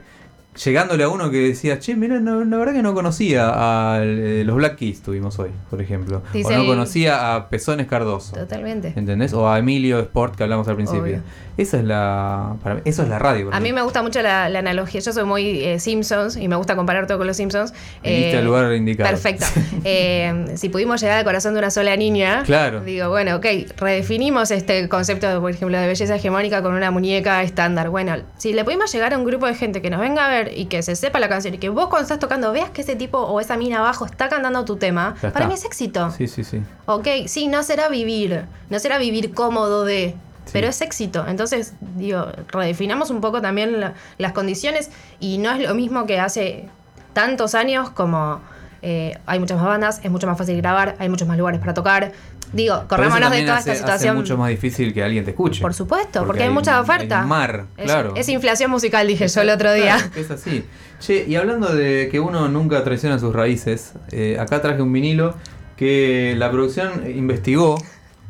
llegándole 0.56 1.04
a 1.04 1.10
uno 1.10 1.30
que 1.32 1.38
decía, 1.38 1.80
che, 1.80 1.96
mira, 1.96 2.20
no, 2.20 2.44
la 2.44 2.58
verdad 2.58 2.74
que 2.74 2.84
no 2.84 2.94
conocía 2.94 3.52
a 3.54 4.04
eh, 4.04 4.44
los 4.46 4.56
Black 4.56 4.76
Keys 4.78 5.02
tuvimos 5.02 5.38
hoy, 5.40 5.50
por 5.70 5.82
ejemplo, 5.82 6.22
Dice 6.34 6.56
o 6.56 6.58
no 6.58 6.66
conocía 6.66 7.36
a 7.36 7.50
Pezones 7.50 7.88
Cardoso. 7.88 8.36
Totalmente. 8.36 8.94
¿Entendés? 8.96 9.34
O 9.34 9.50
a 9.50 9.60
Emilio 9.60 10.00
Sport 10.00 10.36
que 10.36 10.44
hablamos 10.44 10.68
al 10.68 10.76
principio. 10.76 11.04
Obvio. 11.04 11.22
Esa 11.56 11.78
es 11.78 11.84
la. 11.84 12.56
Para 12.64 12.76
mí, 12.76 12.82
eso 12.86 13.04
es 13.04 13.10
la 13.10 13.20
radio. 13.20 13.50
A 13.54 13.60
mí 13.60 13.72
me 13.74 13.82
gusta 13.84 14.02
mucho 14.02 14.22
la, 14.24 14.50
la 14.50 14.60
analogía. 14.60 15.02
Yo 15.02 15.14
soy 15.14 15.24
muy 15.24 15.64
eh, 15.64 15.80
Simpsons 15.80 16.36
y 16.36 16.48
me 16.48 16.56
gusta 16.56 16.76
comparar 16.76 17.06
todo 17.06 17.20
con 17.20 17.28
los 17.28 17.38
Simpsons. 17.38 17.74
Viniste 18.04 18.38
al 18.40 18.46
lugar 18.46 18.74
indicado. 18.74 19.10
Perfecto. 19.10 19.46
Eh, 19.86 20.46
si 20.56 20.70
pudimos 20.70 21.02
llegar 21.02 21.18
al 21.18 21.26
corazón 21.26 21.54
de 21.54 21.60
una 21.60 21.70
sola 21.70 21.96
niña, 21.98 22.44
Claro. 22.46 22.80
digo, 22.82 23.10
bueno, 23.10 23.36
ok, 23.36 23.46
redefinimos 23.76 24.50
este 24.52 24.88
concepto, 24.88 25.42
por 25.42 25.52
ejemplo, 25.52 25.78
de 25.78 25.88
belleza 25.88 26.16
hegemónica 26.16 26.62
con 26.62 26.74
una 26.74 26.90
muñeca 26.90 27.44
estándar. 27.44 27.90
Bueno, 27.90 28.16
si 28.38 28.54
le 28.54 28.64
pudimos 28.64 28.92
llegar 28.94 29.14
a 29.14 29.18
un 29.18 29.26
grupo 29.26 29.46
de 29.46 29.56
gente 29.56 29.82
que 29.82 29.90
nos 29.90 30.00
venga 30.00 30.26
a 30.26 30.30
ver 30.30 30.52
y 30.58 30.66
que 30.66 30.82
se 30.84 30.96
sepa 30.96 31.20
la 31.20 31.28
canción 31.28 31.54
y 31.54 31.58
que 31.58 31.68
vos 31.68 31.88
cuando 31.88 32.04
estás 32.04 32.20
tocando 32.20 32.52
veas 32.54 32.70
que 32.70 32.82
ese 32.82 32.96
tipo 32.96 33.18
o 33.20 33.42
esa 33.42 33.58
mina 33.58 33.80
abajo 33.80 34.06
está 34.06 34.30
cantando 34.30 34.64
tu 34.64 34.78
tema, 34.78 35.16
Ya 35.22 35.32
para 35.34 35.46
está. 35.46 35.48
mí 35.48 35.54
es 35.56 35.66
éxito. 35.66 36.12
Sí, 36.12 36.28
sí, 36.30 36.46
sí. 36.46 36.62
Ok, 36.86 37.08
sí, 37.28 37.48
no 37.48 37.62
será 37.64 37.90
vivir, 37.90 38.46
no 38.70 38.80
será 38.80 38.98
vivir 38.98 39.34
cómodo 39.34 39.84
de, 39.84 40.16
Sí. 40.46 40.52
pero 40.54 40.68
es 40.68 40.82
éxito. 40.82 41.26
Entonces, 41.28 41.74
digo, 41.96 42.28
redefinamos 42.50 43.10
un 43.10 43.22
poco 43.22 43.42
también 43.42 43.80
la- 43.80 43.94
las 44.18 44.34
condiciones 44.34 44.90
y 45.20 45.38
no 45.38 45.52
es 45.52 45.68
lo 45.68 45.74
mismo 45.74 46.06
que 46.06 46.20
hace 46.20 46.66
tantos 47.14 47.56
años 47.56 47.90
como 47.92 48.42
eh, 48.86 49.18
hay 49.26 49.40
muchas 49.40 49.58
más 49.58 49.66
bandas, 49.68 50.02
es 50.04 50.12
mucho 50.12 50.28
más 50.28 50.38
fácil 50.38 50.58
grabar, 50.58 50.96
hay 51.00 51.08
muchos 51.08 51.26
más 51.28 51.38
lugares 51.38 51.62
para 51.62 51.74
tocar. 51.74 52.12
Digo, 52.52 52.84
corrámonos 52.90 53.32
de 53.32 53.44
toda 53.44 53.56
hace- 53.58 53.72
esta 53.72 53.86
situación. 53.86 54.16
mucho 54.18 54.38
más 54.38 54.50
difícil 54.50 54.94
que 54.94 55.02
alguien 55.02 55.24
te 55.24 55.32
escuche. 55.32 55.62
Por 55.62 55.74
supuesto, 55.74 56.26
porque, 56.26 56.44
hay, 56.44 56.50
mucha 56.50 56.80
oferta. 56.82 57.20
hay 57.20 57.24
un 57.24 57.30
mar, 57.30 57.66
Es- 57.78 57.86
claro. 57.86 58.14
Es, 58.18 58.28
inflación 58.30 58.70
musical, 58.70 59.08
dije 59.08 59.28
yo 59.30 59.42
el 59.42 59.50
otro 59.50 59.72
día. 59.74 59.96
Claro, 59.96 60.12
es 60.22 60.30
así. 60.32 60.66
Che, 61.00 61.26
y 61.28 61.36
hablando 61.38 61.74
de 61.74 62.10
que 62.12 62.20
uno 62.20 62.50
nunca 62.50 62.84
traiciona 62.84 63.18
sus 63.20 63.34
raíces, 63.34 63.94
eh, 64.12 64.38
acá 64.40 64.62
traje 64.62 64.82
un 64.82 64.92
vinilo 64.92 65.34
que 65.78 66.36
la 66.38 66.52
producción 66.52 67.10
investigó 67.10 67.78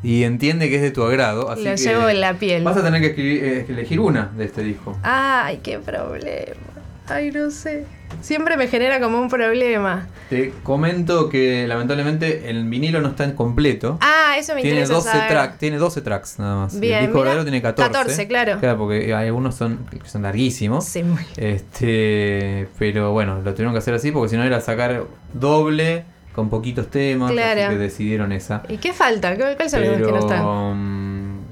y 0.04 0.22
entiende 0.22 0.68
que 0.68 0.76
es 0.76 0.82
de 0.82 0.90
tu 0.92 1.02
agrado. 1.02 1.50
Así 1.50 1.64
Lo 1.64 1.70
que 1.70 1.76
llevo 1.78 2.08
en 2.08 2.20
la 2.20 2.34
piel. 2.34 2.62
Vas 2.62 2.76
a 2.76 2.82
tener 2.84 3.00
que 3.00 3.08
escribir- 3.16 3.42
eh, 3.42 3.66
elegir 3.68 3.98
una 3.98 4.30
de 4.36 4.44
este 4.44 4.62
disco. 4.62 4.96
Ay, 5.02 5.58
qué 5.62 5.78
problema. 5.80 6.60
Ay, 7.08 7.30
no 7.32 7.50
sé. 7.50 7.84
Siempre 8.22 8.56
me 8.56 8.68
genera 8.68 9.00
como 9.00 9.20
un 9.20 9.28
problema. 9.28 10.06
Te 10.30 10.52
comento 10.62 11.28
que 11.28 11.66
lamentablemente 11.66 12.48
el 12.48 12.64
vinilo 12.68 13.00
no 13.02 13.08
está 13.08 13.24
en 13.24 13.32
completo. 13.32 13.98
Ah, 14.00 14.36
eso 14.38 14.54
me 14.54 14.62
tiene 14.62 14.76
interesa 14.80 14.94
12, 14.94 15.08
saber. 15.10 15.28
track, 15.28 15.58
tiene 15.58 15.76
12 15.78 16.00
tracks 16.00 16.38
nada 16.38 16.56
más. 16.64 16.78
Bien, 16.80 16.94
el 16.94 17.00
disco 17.06 17.14
mira, 17.18 17.24
verdadero 17.30 17.44
tiene 17.44 17.60
14. 17.60 17.92
14, 17.92 18.28
claro. 18.28 18.78
porque 18.78 19.14
hay 19.14 19.26
algunos 19.26 19.54
son, 19.54 19.84
que 19.90 20.08
son 20.08 20.22
larguísimos. 20.22 20.84
Sí, 20.86 21.02
muy 21.02 21.22
Este, 21.36 22.68
pero 22.78 23.12
bueno, 23.12 23.40
lo 23.42 23.52
tuvieron 23.52 23.72
que 23.74 23.78
hacer 23.78 23.94
así 23.94 24.10
porque 24.12 24.30
si 24.30 24.36
no 24.36 24.44
era 24.44 24.60
sacar 24.60 25.04
doble 25.34 26.04
con 26.34 26.50
poquitos 26.50 26.88
temas. 26.90 27.30
Claro. 27.32 27.60
Así 27.62 27.70
que 27.70 27.78
decidieron 27.78 28.32
esa. 28.32 28.62
¿Y 28.68 28.78
qué 28.78 28.92
falta? 28.92 29.36
¿Cuál- 29.36 29.54
¿Cuáles 29.56 29.70
son 29.70 29.80
los 29.82 29.90
Pero, 29.94 30.06
que 30.06 30.12
no 30.12 30.18
están? 30.18 30.42
mm, 30.42 31.42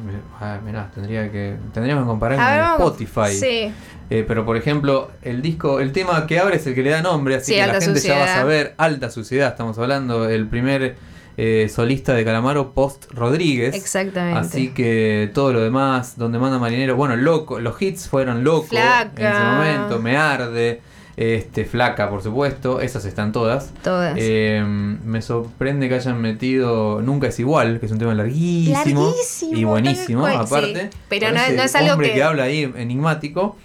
ah, 0.40 0.58
mirá, 0.64 0.90
tendría 0.94 1.30
que, 1.30 1.56
tendríamos 1.72 2.04
que 2.04 2.08
comparar 2.08 2.40
A 2.40 2.76
con 2.76 2.86
Spotify. 2.86 3.34
Sí. 3.34 3.72
Eh, 4.10 4.24
pero 4.26 4.44
por 4.44 4.56
ejemplo, 4.56 5.10
el 5.22 5.40
disco, 5.40 5.80
el 5.80 5.92
tema 5.92 6.26
que 6.26 6.38
abre 6.38 6.56
es 6.56 6.66
el 6.66 6.74
que 6.74 6.82
le 6.82 6.90
da 6.90 7.00
nombre, 7.00 7.36
así 7.36 7.52
Sí, 7.54 7.60
que 7.60 7.66
la 7.66 7.80
gente 7.80 8.00
ya 8.00 8.18
va 8.18 8.24
a 8.24 8.34
saber, 8.34 8.74
Alta 8.76 9.10
Suciedad, 9.10 9.48
estamos 9.50 9.78
hablando, 9.78 10.28
el 10.28 10.46
primer 10.48 10.96
eh, 11.38 11.70
solista 11.74 12.12
de 12.12 12.24
Calamaro 12.26 12.74
post 12.74 13.06
Rodríguez. 13.12 13.74
Exactamente. 13.74 14.38
Así 14.38 14.68
que 14.74 15.30
todo 15.32 15.54
lo 15.54 15.60
demás, 15.60 16.18
donde 16.18 16.38
manda 16.38 16.58
Marinero, 16.58 16.94
bueno, 16.94 17.16
loco, 17.16 17.58
los 17.58 17.80
hits 17.80 18.06
fueron 18.08 18.44
locos 18.44 18.72
en 18.72 19.26
ese 19.26 19.40
momento, 19.44 19.98
Me 20.00 20.16
Arde, 20.18 20.82
este, 21.16 21.64
Flaca, 21.64 22.08
por 22.08 22.22
supuesto, 22.22 22.80
esas 22.80 23.04
están 23.04 23.32
todas. 23.32 23.72
Todas. 23.84 24.16
Eh, 24.18 24.62
me 24.64 25.20
sorprende 25.22 25.88
que 25.88 25.94
hayan 25.96 26.20
metido 26.20 27.02
Nunca 27.02 27.26
es 27.28 27.38
igual, 27.38 27.80
que 27.80 27.86
es 27.86 27.92
un 27.92 27.98
tema 27.98 28.14
larguísimo, 28.14 29.06
Larguísimo, 29.08 29.56
y 29.58 29.64
buenísimo, 29.64 30.26
aparte. 30.26 30.90
sí. 30.90 30.98
Pero 31.08 31.30
no- 31.32 31.40
es 31.42 31.74
algo 31.76 31.92
hombre 31.92 32.12
que- 32.14 32.22
habla 32.22 32.44
ahí 32.44 32.72
enigmático. 32.76 33.56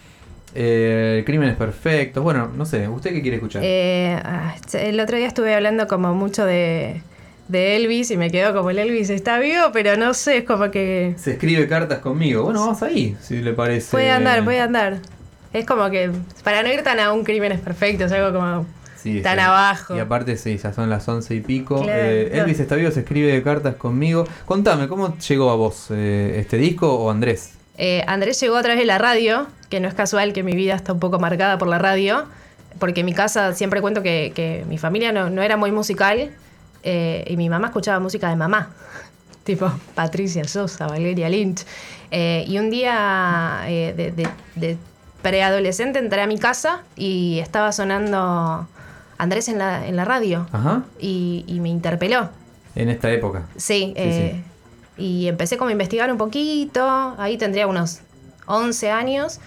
Eh, 0.56 1.24
Crímenes 1.26 1.56
perfectos. 1.56 2.24
Bueno, 2.24 2.50
no 2.56 2.66
sé, 2.66 2.88
¿usted 2.88 3.12
qué 3.12 3.22
quiere 3.22 3.38
escuchar? 3.38 3.62
Eh, 3.64 4.20
ah, 4.24 4.56
el 4.74 5.00
otro 5.00 5.16
día 5.18 5.28
estuve 5.28 5.54
hablando 5.54 5.88
como 5.88 6.14
mucho 6.16 6.46
de, 6.46 7.02
de 7.48 7.76
Elvis 7.76 8.10
y 8.12 8.18
me 8.18 8.32
quedó 8.32 8.54
como 8.56 8.72
el 8.72 8.80
Elvis 8.80 9.10
está 9.12 9.38
vivo, 9.40 9.66
pero 9.72 9.98
no 9.98 10.14
sé, 10.16 10.38
es 10.38 10.44
como 10.46 10.72
que 10.72 11.14
Se 11.18 11.34
escribe 11.34 11.68
cartas 11.68 12.00
conmigo. 12.00 12.44
Bueno, 12.44 12.62
vamos 12.62 12.82
ahí, 12.82 13.16
si 13.22 13.42
le 13.42 13.54
parece. 13.54 13.92
puede 13.92 14.10
andar, 14.10 14.44
puede 14.44 14.60
andar. 14.62 14.98
Es 15.54 15.66
como 15.66 15.90
que 15.90 16.12
para 16.44 16.62
no 16.64 16.70
ir 16.72 16.84
tan 16.84 17.00
a 17.00 17.12
un 17.14 17.24
Crímenes 17.24 17.60
Perfectos, 17.60 18.12
algo 18.12 18.38
como 18.38 18.66
Sí, 18.98 19.22
tan 19.22 19.36
sí. 19.38 19.42
abajo. 19.44 19.96
Y 19.96 20.00
aparte, 20.00 20.36
sí, 20.38 20.58
ya 20.58 20.74
son 20.74 20.90
las 20.90 21.08
once 21.08 21.34
y 21.36 21.42
pico. 21.42 21.82
Claro, 21.84 22.02
Eh. 22.04 22.32
Elvis 22.40 22.60
está 22.60 22.76
vivo, 22.76 22.92
se 22.92 23.02
escribe 23.02 23.42
cartas 23.44 23.76
conmigo. 23.76 24.26
Contame, 24.46 24.88
¿cómo 24.88 25.18
llegó 25.18 25.50
a 25.52 25.56
vos 25.56 25.88
eh, 25.92 26.36
este 26.40 26.58
disco 26.58 26.94
o 26.94 27.10
Andrés? 27.12 27.54
Eh, 27.78 28.04
Andrés 28.08 28.40
llegó 28.42 28.58
a 28.58 28.62
través 28.64 28.80
de 28.80 28.86
la 28.86 28.98
radio, 28.98 29.48
que 29.70 29.80
no 29.80 29.88
es 29.88 29.94
casual 29.94 30.34
que 30.34 30.44
mi 30.44 30.54
vida 30.56 30.74
está 30.76 30.94
un 30.94 31.00
poco 31.00 31.20
marcada 31.20 31.58
por 31.58 31.68
la 31.68 31.78
radio, 31.78 32.26
porque 32.80 33.02
en 33.02 33.06
mi 33.06 33.14
casa 33.14 33.54
siempre 33.54 33.82
cuento 33.82 34.02
que, 34.02 34.32
que 34.36 34.66
mi 34.68 34.78
familia 34.80 35.12
no, 35.12 35.30
no 35.30 35.42
era 35.44 35.58
muy 35.58 35.72
musical 35.72 36.32
y 36.84 37.38
mi 37.38 37.50
mamá 37.50 37.68
escuchaba 37.68 38.00
música 38.00 38.30
de 38.30 38.36
mamá, 38.36 38.70
tipo 39.44 39.72
Patricia 39.94 40.44
Sosa, 40.48 40.88
Valeria 40.88 41.30
Lynch. 41.30 41.66
Y 42.12 42.58
un 42.58 42.70
día 42.70 43.62
de, 43.66 43.94
de- 44.16 44.30
de 44.56 44.78
preadolescente 45.22 46.00
entré 46.00 46.22
a 46.22 46.28
mi 46.28 46.38
casa 46.38 46.84
y 46.96 47.40
estaba 47.40 47.72
sonando 47.72 48.68
Andrés 49.18 49.48
en 49.50 49.58
la, 49.58 49.86
en 49.88 49.96
la 49.96 50.06
radio 50.06 50.48
Ajá. 50.52 50.84
y, 51.00 51.44
y 51.48 51.60
me 51.60 51.70
interpeló. 51.70 52.30
En 52.76 52.90
esta 52.90 53.12
época. 53.12 53.44
Sí, 53.56 53.94
eh, 53.96 54.42
y 54.98 55.28
empecé 55.28 55.58
como 55.58 55.70
a 55.70 55.72
investigar 55.72 56.12
un 56.12 56.18
poquito, 56.18 57.16
ahí 57.18 57.38
tendría 57.38 57.68
unos 57.68 58.00
11 58.46 58.92
años, 58.92 59.40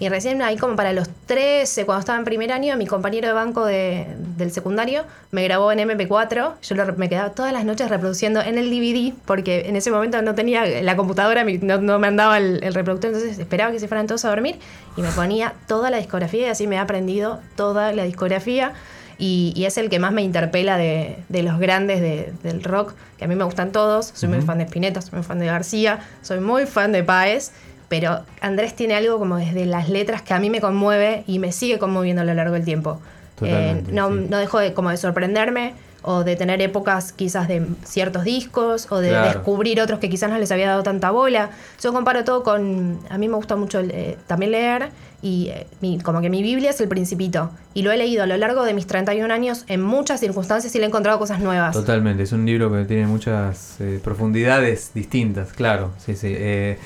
Y 0.00 0.08
recién 0.08 0.40
ahí 0.42 0.56
como 0.56 0.76
para 0.76 0.92
los 0.92 1.08
13, 1.26 1.84
cuando 1.84 2.00
estaba 2.00 2.18
en 2.18 2.24
primer 2.24 2.52
año, 2.52 2.76
mi 2.76 2.86
compañero 2.86 3.26
de 3.26 3.34
banco 3.34 3.64
de- 3.66 4.06
del 4.36 4.52
secundario 4.52 5.04
me 5.32 5.42
grabó 5.42 5.72
en 5.72 5.80
MP4. 5.80 6.54
Yo 6.62 6.74
lo- 6.76 6.92
me 6.96 7.08
quedaba 7.08 7.30
todas 7.30 7.52
las 7.52 7.64
noches 7.64 7.88
reproduciendo 7.90 8.40
en 8.40 8.58
el 8.58 8.70
DVD, 8.70 9.12
porque 9.26 9.64
en 9.68 9.74
ese 9.74 9.90
momento 9.90 10.22
no 10.22 10.36
tenía 10.36 10.64
la 10.82 10.94
computadora, 10.96 11.42
no, 11.44 11.78
no 11.80 11.98
me 11.98 12.06
andaba 12.06 12.38
el, 12.38 12.62
el 12.62 12.74
reproductor, 12.74 13.10
entonces 13.12 13.38
esperaba 13.40 13.72
que 13.72 13.80
se 13.80 13.88
fueran 13.88 14.06
todos 14.06 14.24
a 14.24 14.28
dormir 14.28 14.60
y 14.96 15.02
me 15.02 15.08
ponía 15.10 15.54
toda 15.66 15.90
la 15.90 15.96
discografía 15.96 16.46
y 16.46 16.50
así 16.50 16.66
me 16.68 16.76
he 16.76 16.78
aprendido 16.78 17.40
toda 17.56 17.92
la 17.92 18.04
discografía. 18.04 18.74
Y, 19.20 19.52
y 19.56 19.64
es 19.64 19.78
el 19.78 19.90
que 19.90 19.98
más 19.98 20.12
me 20.12 20.22
interpela 20.22 20.76
de, 20.76 21.16
de 21.28 21.42
los 21.42 21.58
grandes 21.58 22.00
de- 22.00 22.32
del 22.44 22.62
rock, 22.62 22.94
que 23.16 23.24
a 23.24 23.26
mí 23.26 23.34
me 23.34 23.42
gustan 23.42 23.72
todos. 23.72 24.12
Soy 24.14 24.28
muy 24.28 24.42
fan 24.42 24.58
de 24.58 24.64
Spinetta, 24.64 25.00
soy 25.02 25.14
muy 25.16 25.24
fan 25.24 25.40
de 25.40 25.46
García, 25.46 25.98
soy 26.22 26.38
muy 26.38 26.66
fan 26.66 26.92
de 26.92 27.02
Paez. 27.02 27.50
Pero 27.88 28.20
Andrés 28.40 28.74
tiene 28.74 28.94
algo 28.94 29.18
como 29.18 29.36
desde 29.36 29.64
las 29.66 29.88
letras 29.88 30.22
que 30.22 30.34
a 30.34 30.38
mí 30.38 30.50
me 30.50 30.60
conmueve 30.60 31.24
y 31.26 31.38
me 31.38 31.52
sigue 31.52 31.78
conmoviendo 31.78 32.22
a 32.22 32.24
lo 32.24 32.34
largo 32.34 32.54
del 32.54 32.64
tiempo. 32.64 33.00
Eh, 33.42 33.82
no, 33.90 34.08
sí. 34.08 34.26
no 34.28 34.36
dejo 34.38 34.58
de, 34.58 34.74
como 34.74 34.90
de 34.90 34.96
sorprenderme 34.96 35.74
o 36.02 36.22
de 36.24 36.36
tener 36.36 36.60
épocas 36.60 37.12
quizás 37.12 37.48
de 37.48 37.66
ciertos 37.84 38.24
discos 38.24 38.86
o 38.90 38.98
de 39.00 39.08
Claro. 39.10 39.26
descubrir 39.32 39.80
otros 39.80 39.98
que 39.98 40.08
quizás 40.08 40.30
no 40.30 40.38
les 40.38 40.50
había 40.52 40.68
dado 40.68 40.82
tanta 40.82 41.10
bola. 41.10 41.50
Yo 41.82 41.92
comparo 41.92 42.24
todo 42.24 42.42
con... 42.42 43.00
A 43.10 43.18
mí 43.18 43.28
me 43.28 43.34
gusta 43.36 43.56
mucho 43.56 43.80
eh, 43.80 44.16
también 44.26 44.52
leer 44.52 44.90
y 45.20 45.48
eh, 45.48 45.66
mi- 45.80 45.98
como 46.00 46.20
que 46.20 46.30
mi 46.30 46.42
Biblia 46.42 46.70
es 46.70 46.80
el 46.80 46.88
principito. 46.88 47.50
Y 47.74 47.82
lo 47.82 47.90
he 47.92 47.96
leído 47.96 48.22
a 48.22 48.26
lo 48.26 48.36
largo 48.36 48.64
de 48.64 48.74
mis 48.74 48.86
31 48.86 49.32
años 49.32 49.64
en 49.68 49.80
muchas 49.82 50.20
circunstancias 50.20 50.74
y 50.74 50.78
le 50.78 50.84
he 50.84 50.88
encontrado 50.88 51.18
cosas 51.18 51.40
nuevas. 51.40 51.74
Totalmente, 51.74 52.22
es 52.24 52.32
un 52.32 52.44
libro 52.46 52.72
que 52.72 52.84
tiene 52.84 53.06
muchas 53.06 53.76
eh, 53.80 54.00
profundidades 54.02 54.90
distintas, 54.94 55.52
claro. 55.52 55.90
Sí, 55.98 56.14
sí. 56.16 56.32
Eh, 56.36 56.78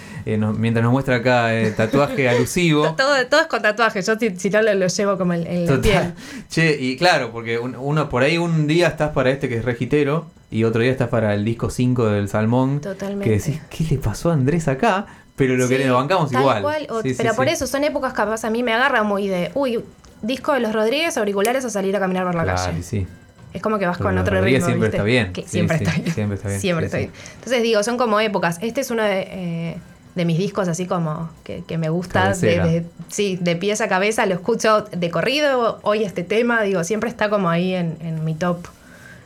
mientras 0.58 0.82
nos 0.82 0.92
muestra 0.92 1.16
acá 1.16 1.50
tatuaje 1.76 2.28
alusivo. 2.28 2.94
Todo, 2.94 3.26
todo 3.28 3.40
es 3.42 3.46
con 3.46 3.62
tatuajes. 3.62 4.06
Yo 4.06 4.18
si, 4.18 4.36
si 4.36 4.50
no 4.50 4.62
lo, 4.62 4.74
lo 4.74 4.86
llevo 4.86 5.16
como 5.18 5.34
la 5.34 5.44
piel. 5.44 5.66
Total. 5.66 6.14
Che, 6.50 6.76
y 6.80 6.96
claro, 6.96 7.30
porque 7.32 7.58
un- 7.58 7.76
uno 7.76 8.08
por 8.08 8.22
ahí 8.22 8.38
un 8.38 8.66
día 8.66 8.88
estás 8.88 9.10
para 9.10 9.30
este 9.30 9.48
que 9.48 9.56
es 9.58 9.64
regitero 9.64 10.26
y 10.50 10.64
otro 10.64 10.82
día 10.82 10.90
estás 10.92 11.08
para 11.08 11.32
el 11.34 11.44
disco 11.44 11.70
5 11.70 12.06
del 12.08 12.28
Salmón. 12.28 12.80
Totalmente. 12.82 13.24
Que 13.24 13.30
decís, 13.38 13.60
¿qué 13.70 13.84
le 13.94 13.98
pasó 13.98 14.30
a 14.30 14.34
Andrés 14.34 14.68
acá? 14.68 15.06
Pero 15.46 15.56
lo 15.56 15.68
que 15.68 15.76
Sí, 15.78 15.82
le 15.84 15.90
bancamos 15.90 16.30
tal 16.30 16.40
igual. 16.42 16.62
cual, 16.62 16.86
o- 16.90 17.02
Sí, 17.02 17.10
sí, 17.10 17.14
pero 17.18 17.34
por 17.34 17.48
eso 17.48 17.66
son 17.66 17.84
épocas 17.84 18.12
capaz 18.12 18.44
a 18.44 18.50
mí 18.50 18.62
me 18.62 18.72
agarra 18.72 19.02
muy 19.02 19.28
de, 19.28 19.50
uy, 19.54 19.82
disco 20.22 20.52
de 20.52 20.60
los 20.60 20.72
Rodríguez, 20.72 21.16
auriculares 21.16 21.64
a 21.64 21.70
salir 21.70 21.96
a 21.96 22.00
caminar 22.00 22.24
por 22.24 22.34
la 22.34 22.44
Claro, 22.44 22.62
calle. 22.62 22.82
sí. 22.82 23.06
Es 23.52 23.60
como 23.60 23.78
que 23.78 23.86
vas 23.86 23.98
Pero 23.98 24.08
con 24.10 24.18
otro 24.18 24.34
Rodríguez 24.36 24.60
ritmo. 24.62 24.66
siempre 24.68 24.86
¿viste? 24.88 24.96
está 24.96 25.04
bien. 25.04 25.32
Que 25.32 25.42
siempre, 25.46 25.76
está 25.76 25.90
bien. 25.92 26.14
siempre 26.14 26.36
está 26.36 26.48
bien. 26.48 26.60
Siempre 26.62 26.86
está 26.86 26.98
bien. 26.98 27.10
Entonces 27.34 27.62
digo, 27.62 27.82
son 27.82 27.98
como 27.98 28.18
épocas. 28.20 28.58
Este 28.62 28.80
es 28.80 28.90
uno 28.90 29.02
de, 29.02 29.26
eh, 29.28 29.76
de 30.14 30.24
mis 30.24 30.38
discos 30.38 30.68
así 30.68 30.86
como 30.86 31.28
que, 31.44 31.62
que 31.66 31.76
me 31.76 31.90
gusta. 31.90 32.20
De, 32.20 32.26
Cabecera. 32.56 32.66
de- 32.66 32.84
sí, 33.08 33.36
de 33.40 33.56
pies 33.56 33.82
a 33.82 33.88
cabeza. 33.88 34.24
Lo 34.24 34.34
escucho 34.34 34.86
de 34.90 35.10
corrido. 35.10 35.80
Hoy 35.82 36.02
este 36.02 36.22
tema, 36.24 36.62
digo, 36.62 36.82
siempre 36.84 37.10
está 37.10 37.28
como 37.28 37.50
ahí 37.50 37.74
en, 37.74 37.98
en 38.00 38.24
mi 38.24 38.34
top. 38.34 38.56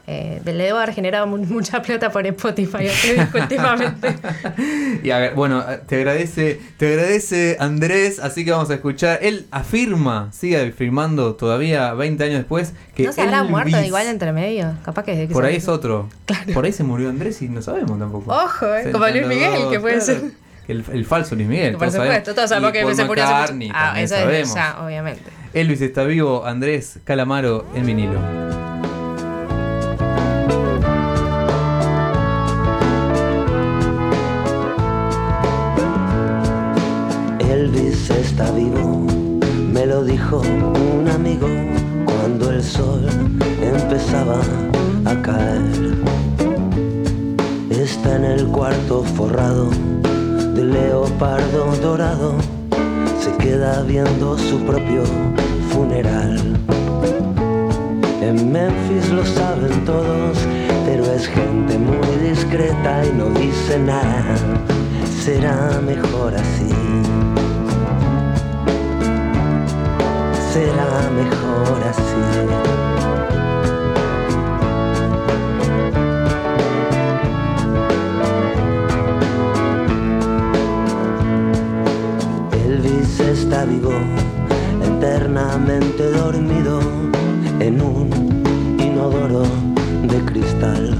Eh, 0.09 0.41
le 0.45 0.53
debo 0.55 0.79
haber 0.79 0.95
generado 0.95 1.27
mu- 1.27 1.37
mucha 1.47 1.83
plata 1.83 2.11
por 2.11 2.25
Spotify 2.27 2.89
últimamente. 3.35 4.17
Y 5.03 5.11
a 5.11 5.19
ver, 5.19 5.35
bueno, 5.35 5.63
te 5.87 5.97
agradece, 5.97 6.61
te 6.79 6.89
agradece 6.89 7.57
Andrés, 7.61 8.19
así 8.19 8.45
que 8.45 8.51
vamos 8.51 8.71
a 8.71 8.75
escuchar. 8.75 9.19
Él 9.23 9.47
afirma, 9.51 10.31
sigue 10.33 10.61
afirmando 10.69 11.35
todavía 11.35 11.93
20 11.95 12.25
años 12.25 12.37
después 12.39 12.73
que 12.95 13.05
¿No 13.05 13.13
se 13.13 13.21
habrá 13.23 13.43
Elvis- 13.43 13.51
muerto 13.51 13.81
igual 13.83 14.07
entre 14.07 14.33
medio? 14.33 14.75
Capaz 14.85 15.05
que... 15.05 15.29
que 15.29 15.33
Por 15.33 15.45
ahí 15.45 15.57
es 15.57 15.69
otro. 15.69 16.09
Por 16.55 16.65
ahí 16.65 16.73
se 16.73 16.83
murió 16.83 17.09
Andrés 17.11 17.41
y 17.43 17.49
no 17.49 17.63
sabemos 17.63 17.99
tampoco. 17.99 18.33
Ojo, 18.33 18.75
eh, 18.75 18.91
como 18.91 19.07
Luis 19.09 19.27
Miguel, 19.27 19.53
dos, 19.63 19.73
que 19.73 19.81
puede 19.81 19.99
claro. 19.99 20.21
ser. 20.21 20.31
El, 20.69 20.85
el 20.93 21.05
falso 21.05 21.35
Luis 21.37 21.47
Miguel. 21.49 21.77
Por 21.77 21.91
supuesto, 21.93 22.35
todos 22.35 22.49
sabemos 22.49 22.73
que 22.73 22.95
se 22.95 23.05
murió 23.05 23.25
hace 23.25 23.71
Ah, 23.73 24.01
eso 24.01 24.15
es 24.17 24.21
sabemos. 24.23 24.55
ya, 24.55 24.85
obviamente. 24.85 25.23
Elvis 25.53 25.81
está 25.81 26.03
vivo, 26.05 26.45
Andrés 26.47 26.99
Calamaro 27.05 27.67
en 27.75 27.87
vinilo. 27.87 28.66
Está 38.27 38.51
vivo, 38.51 39.07
me 39.73 39.87
lo 39.87 40.05
dijo 40.05 40.41
un 40.41 41.09
amigo 41.09 41.47
cuando 42.05 42.51
el 42.51 42.63
sol 42.63 43.07
empezaba 43.63 44.41
a 45.05 45.15
caer. 45.23 45.95
Está 47.71 48.17
en 48.17 48.25
el 48.25 48.47
cuarto 48.49 49.05
forrado 49.17 49.71
de 50.57 50.65
leopardo 50.65 51.61
dorado, 51.81 52.35
se 53.21 53.31
queda 53.43 53.83
viendo 53.83 54.37
su 54.37 54.59
propio 54.71 55.05
funeral. 55.71 56.41
En 58.23 58.51
Memphis 58.51 59.09
lo 59.13 59.25
saben 59.25 59.85
todos, 59.85 60.37
pero 60.85 61.05
es 61.13 61.29
gente 61.29 61.79
muy 61.79 62.29
discreta 62.29 63.07
y 63.07 63.13
no 63.13 63.27
dice 63.39 63.79
nada. 63.79 64.37
Será 65.25 65.81
mejor 65.81 66.35
así. 66.35 66.77
Será 70.57 71.11
mejor 71.11 71.79
así. 71.91 72.25
Elvis 82.65 83.21
está 83.21 83.67
vivo, 83.67 83.93
eternamente 84.83 86.11
dormido 86.13 86.81
en 87.61 87.83
un 87.83 88.09
inodoro 88.79 89.43
de 90.11 90.19
cristal. 90.25 90.97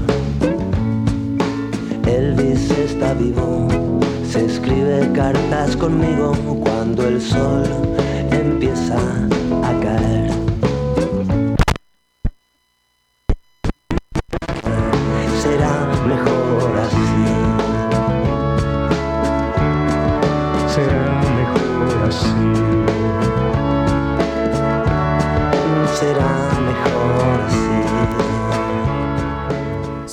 Elvis 2.05 2.69
está 2.77 3.15
vivo, 3.15 3.67
se 4.23 4.45
escribe 4.45 5.11
cartas 5.15 5.75
conmigo 5.75 6.33
cuando 6.63 7.07
el 7.07 7.19
sol 7.19 7.63
empieza 8.29 8.99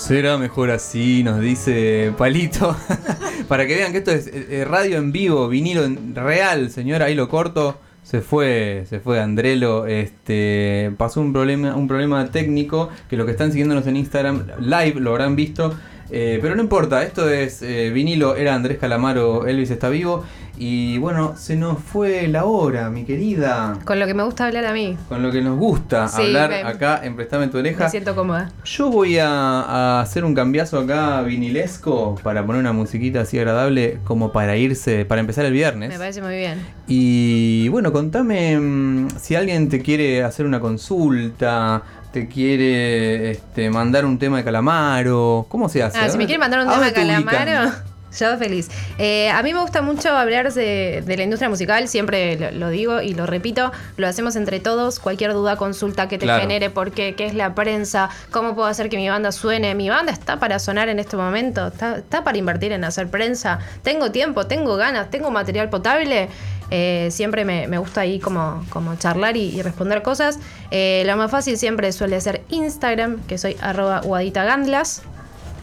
Será 0.07 0.37
mejor 0.37 0.71
así, 0.71 1.23
nos 1.25 1.41
dice 1.41 2.13
Palito. 2.19 2.77
Para 3.49 3.67
que 3.67 3.75
vean 3.75 3.91
que 3.91 3.99
esto 3.99 4.11
es 4.11 4.27
eh, 4.27 4.49
eh, 4.51 4.65
radio 4.67 4.99
en 4.99 5.13
vivo, 5.13 5.49
vinilo 5.49 5.83
en 5.83 6.15
real, 6.15 6.69
señora, 6.69 7.07
ahí 7.07 7.15
lo 7.15 7.31
corto. 7.31 7.81
Se 8.03 8.21
fue, 8.21 8.85
se 8.87 9.01
fue 9.01 9.19
Andrelo, 9.19 9.87
este, 9.87 10.93
pasó 10.99 11.23
un 11.23 11.33
problema, 11.33 11.75
un 11.75 11.89
problema 11.89 12.31
técnico 12.31 12.91
que 13.09 13.17
los 13.17 13.25
que 13.25 13.33
están 13.33 13.51
siguiéndonos 13.51 13.87
en 13.87 13.97
Instagram 13.97 14.45
live 14.61 15.01
lo 15.01 15.13
habrán 15.13 15.37
visto, 15.37 15.75
eh, 16.11 16.39
pero 16.43 16.55
no 16.57 16.63
importa, 16.63 17.03
esto 17.03 17.29
es 17.31 17.63
eh, 17.63 17.91
vinilo, 17.91 18.37
era 18.37 18.55
Andrés 18.55 18.79
Calamaro, 18.79 19.47
Elvis 19.47 19.71
está 19.71 19.89
vivo 19.89 20.25
y 20.57 20.99
bueno, 20.99 21.35
se 21.37 21.57
nos 21.57 21.79
fue 21.81 22.29
la 22.29 22.45
hora, 22.45 22.89
mi 22.89 23.05
querida, 23.05 23.77
Con 23.85 23.99
lo 23.99 24.07
que 24.07 24.15
me 24.15 24.23
gusta 24.23 24.47
hablar 24.47 24.65
a 24.67 24.73
mí. 24.73 24.97
con 25.09 25.21
lo 25.21 25.33
que 25.33 25.41
nos 25.43 25.59
gusta 25.59 26.07
Sí, 26.07 26.23
hablar 26.23 26.51
me- 26.51 26.63
acá 26.63 27.01
en 27.03 27.17
Prestame 27.17 27.49
tu 27.49 27.59
oreja. 27.59 27.85
Me 27.85 27.91
siento 27.91 28.15
cómoda. 28.15 28.53
Yo 28.65 28.89
voy 28.89 29.19
a, 29.19 29.27
a 29.29 30.01
hacer 30.01 30.25
un 30.25 30.33
cambiazo 30.33 30.79
acá 30.79 31.23
vinilesco 31.23 32.15
para 32.23 32.47
poner 32.47 32.61
una 32.61 32.73
musiquita 32.73 33.23
así 33.23 33.37
agradable 33.37 33.99
como 34.05 34.31
para 34.31 34.57
irse, 34.57 35.05
para 35.05 35.21
empezar 35.21 35.45
el 35.45 35.53
viernes. 35.53 35.89
Me 35.89 35.99
parece 35.99 36.23
muy 36.23 36.37
bien. 36.37 36.61
Y 36.87 37.69
bueno, 37.71 37.93
contame 37.93 38.57
mm, 38.57 39.09
si 39.21 39.35
alguien 39.35 39.69
te 39.69 39.81
quiere 39.83 40.23
hacer 40.23 40.47
una 40.47 40.61
consulta, 40.61 41.83
te 42.15 42.29
quiere 42.29 43.33
este, 43.33 43.71
mandar 43.71 44.05
un 44.05 44.21
tema 44.21 44.37
de 44.37 44.45
calamaro, 44.45 45.47
¿cómo 45.49 45.69
se 45.69 45.83
hace? 45.83 45.99
Ah, 45.99 46.09
si 46.09 46.17
me 46.17 46.27
quieren 46.27 46.39
mandar 46.39 46.61
un 46.61 46.69
¿A 46.69 46.75
tema 46.75 46.87
de? 46.87 46.93
Calamaro, 46.93 47.73
yo 48.21 48.39
feliz. 48.39 48.71
Eh, 48.99 49.29
a 49.31 49.43
mí 49.43 49.53
me 49.53 49.59
gusta 49.59 49.83
mucho 49.83 50.17
hablar 50.17 50.53
de, 50.53 51.03
de 51.05 51.17
la 51.17 51.25
industria 51.25 51.49
musical, 51.49 51.89
siempre 51.89 52.39
lo, 52.39 52.53
lo 52.53 52.69
digo 52.71 53.01
y 53.03 53.15
lo 53.15 53.27
repito, 53.27 53.73
lo 53.97 54.07
hacemos 54.07 54.37
entre 54.37 54.61
todos, 54.61 55.01
cualquier 55.01 55.33
duda, 55.33 55.57
consulta 55.57 56.07
que 56.07 56.17
te 56.17 56.27
Claro. 56.27 56.43
genere, 56.43 56.71
por 56.71 56.93
qué, 56.93 57.17
qué 57.17 57.27
es 57.27 57.35
la 57.35 57.57
prensa, 57.57 58.11
cómo 58.31 58.55
puedo 58.55 58.69
hacer 58.69 58.89
que 58.89 58.97
mi 58.97 59.09
banda 59.09 59.33
suene, 59.33 59.75
mi 59.75 59.89
banda 59.89 60.13
está 60.13 60.39
para 60.39 60.61
sonar 60.61 60.89
en 60.89 61.01
este 61.01 61.17
momento, 61.17 61.67
está, 61.67 61.97
está 61.97 62.23
para 62.23 62.39
invertir 62.39 62.71
en 62.71 62.85
hacer 62.85 63.09
prensa, 63.09 63.59
tengo 63.83 64.13
tiempo, 64.13 64.47
tengo 64.47 64.77
ganas, 64.77 65.11
tengo 65.11 65.33
material 65.33 65.69
potable. 65.69 66.29
Eh, 66.71 67.09
siempre 67.11 67.45
me, 67.45 67.69
me 67.69 67.79
gusta 67.79 68.01
ahí 68.03 68.19
como, 68.19 68.65
como 68.71 68.95
charlar 68.97 69.37
y, 69.37 69.43
y 69.57 69.63
responder 69.63 70.03
cosas. 70.03 70.39
Eh, 70.71 71.03
lo 71.07 71.17
más 71.17 71.31
fácil 71.31 71.57
siempre 71.59 71.93
suele 71.93 72.21
ser 72.21 72.43
Instagram, 72.49 73.21
que 73.27 73.39
soy 73.39 73.57
arroba 73.61 74.01
guaditagandlas. 74.01 75.03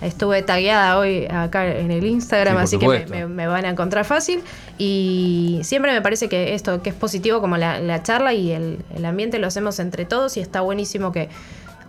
Estuve 0.02 0.42
tagueada 0.42 0.98
hoy 0.98 1.28
acá 1.30 1.68
en 1.78 1.92
el 1.92 2.06
Instagram, 2.08 2.56
Sí, 2.58 2.64
así 2.64 2.78
que 2.80 2.88
me, 2.88 3.02
supuesto. 3.04 3.28
me- 3.28 3.34
me 3.34 3.46
van 3.48 3.66
a 3.66 3.70
encontrar 3.70 4.04
fácil. 4.04 4.42
Y 4.80 5.60
siempre 5.64 5.92
me 5.92 6.02
parece 6.02 6.28
que 6.28 6.56
esto, 6.56 6.82
que 6.82 6.90
es 6.90 6.96
positivo 6.96 7.40
como 7.40 7.56
la, 7.58 7.80
la 7.80 8.02
charla 8.02 8.34
y 8.34 8.52
el, 8.52 8.80
el 8.96 9.06
ambiente 9.06 9.38
lo 9.38 9.46
hacemos 9.46 9.78
entre 9.80 10.06
todos 10.06 10.38
y 10.38 10.40
está 10.40 10.62
buenísimo 10.62 11.12
que 11.12 11.30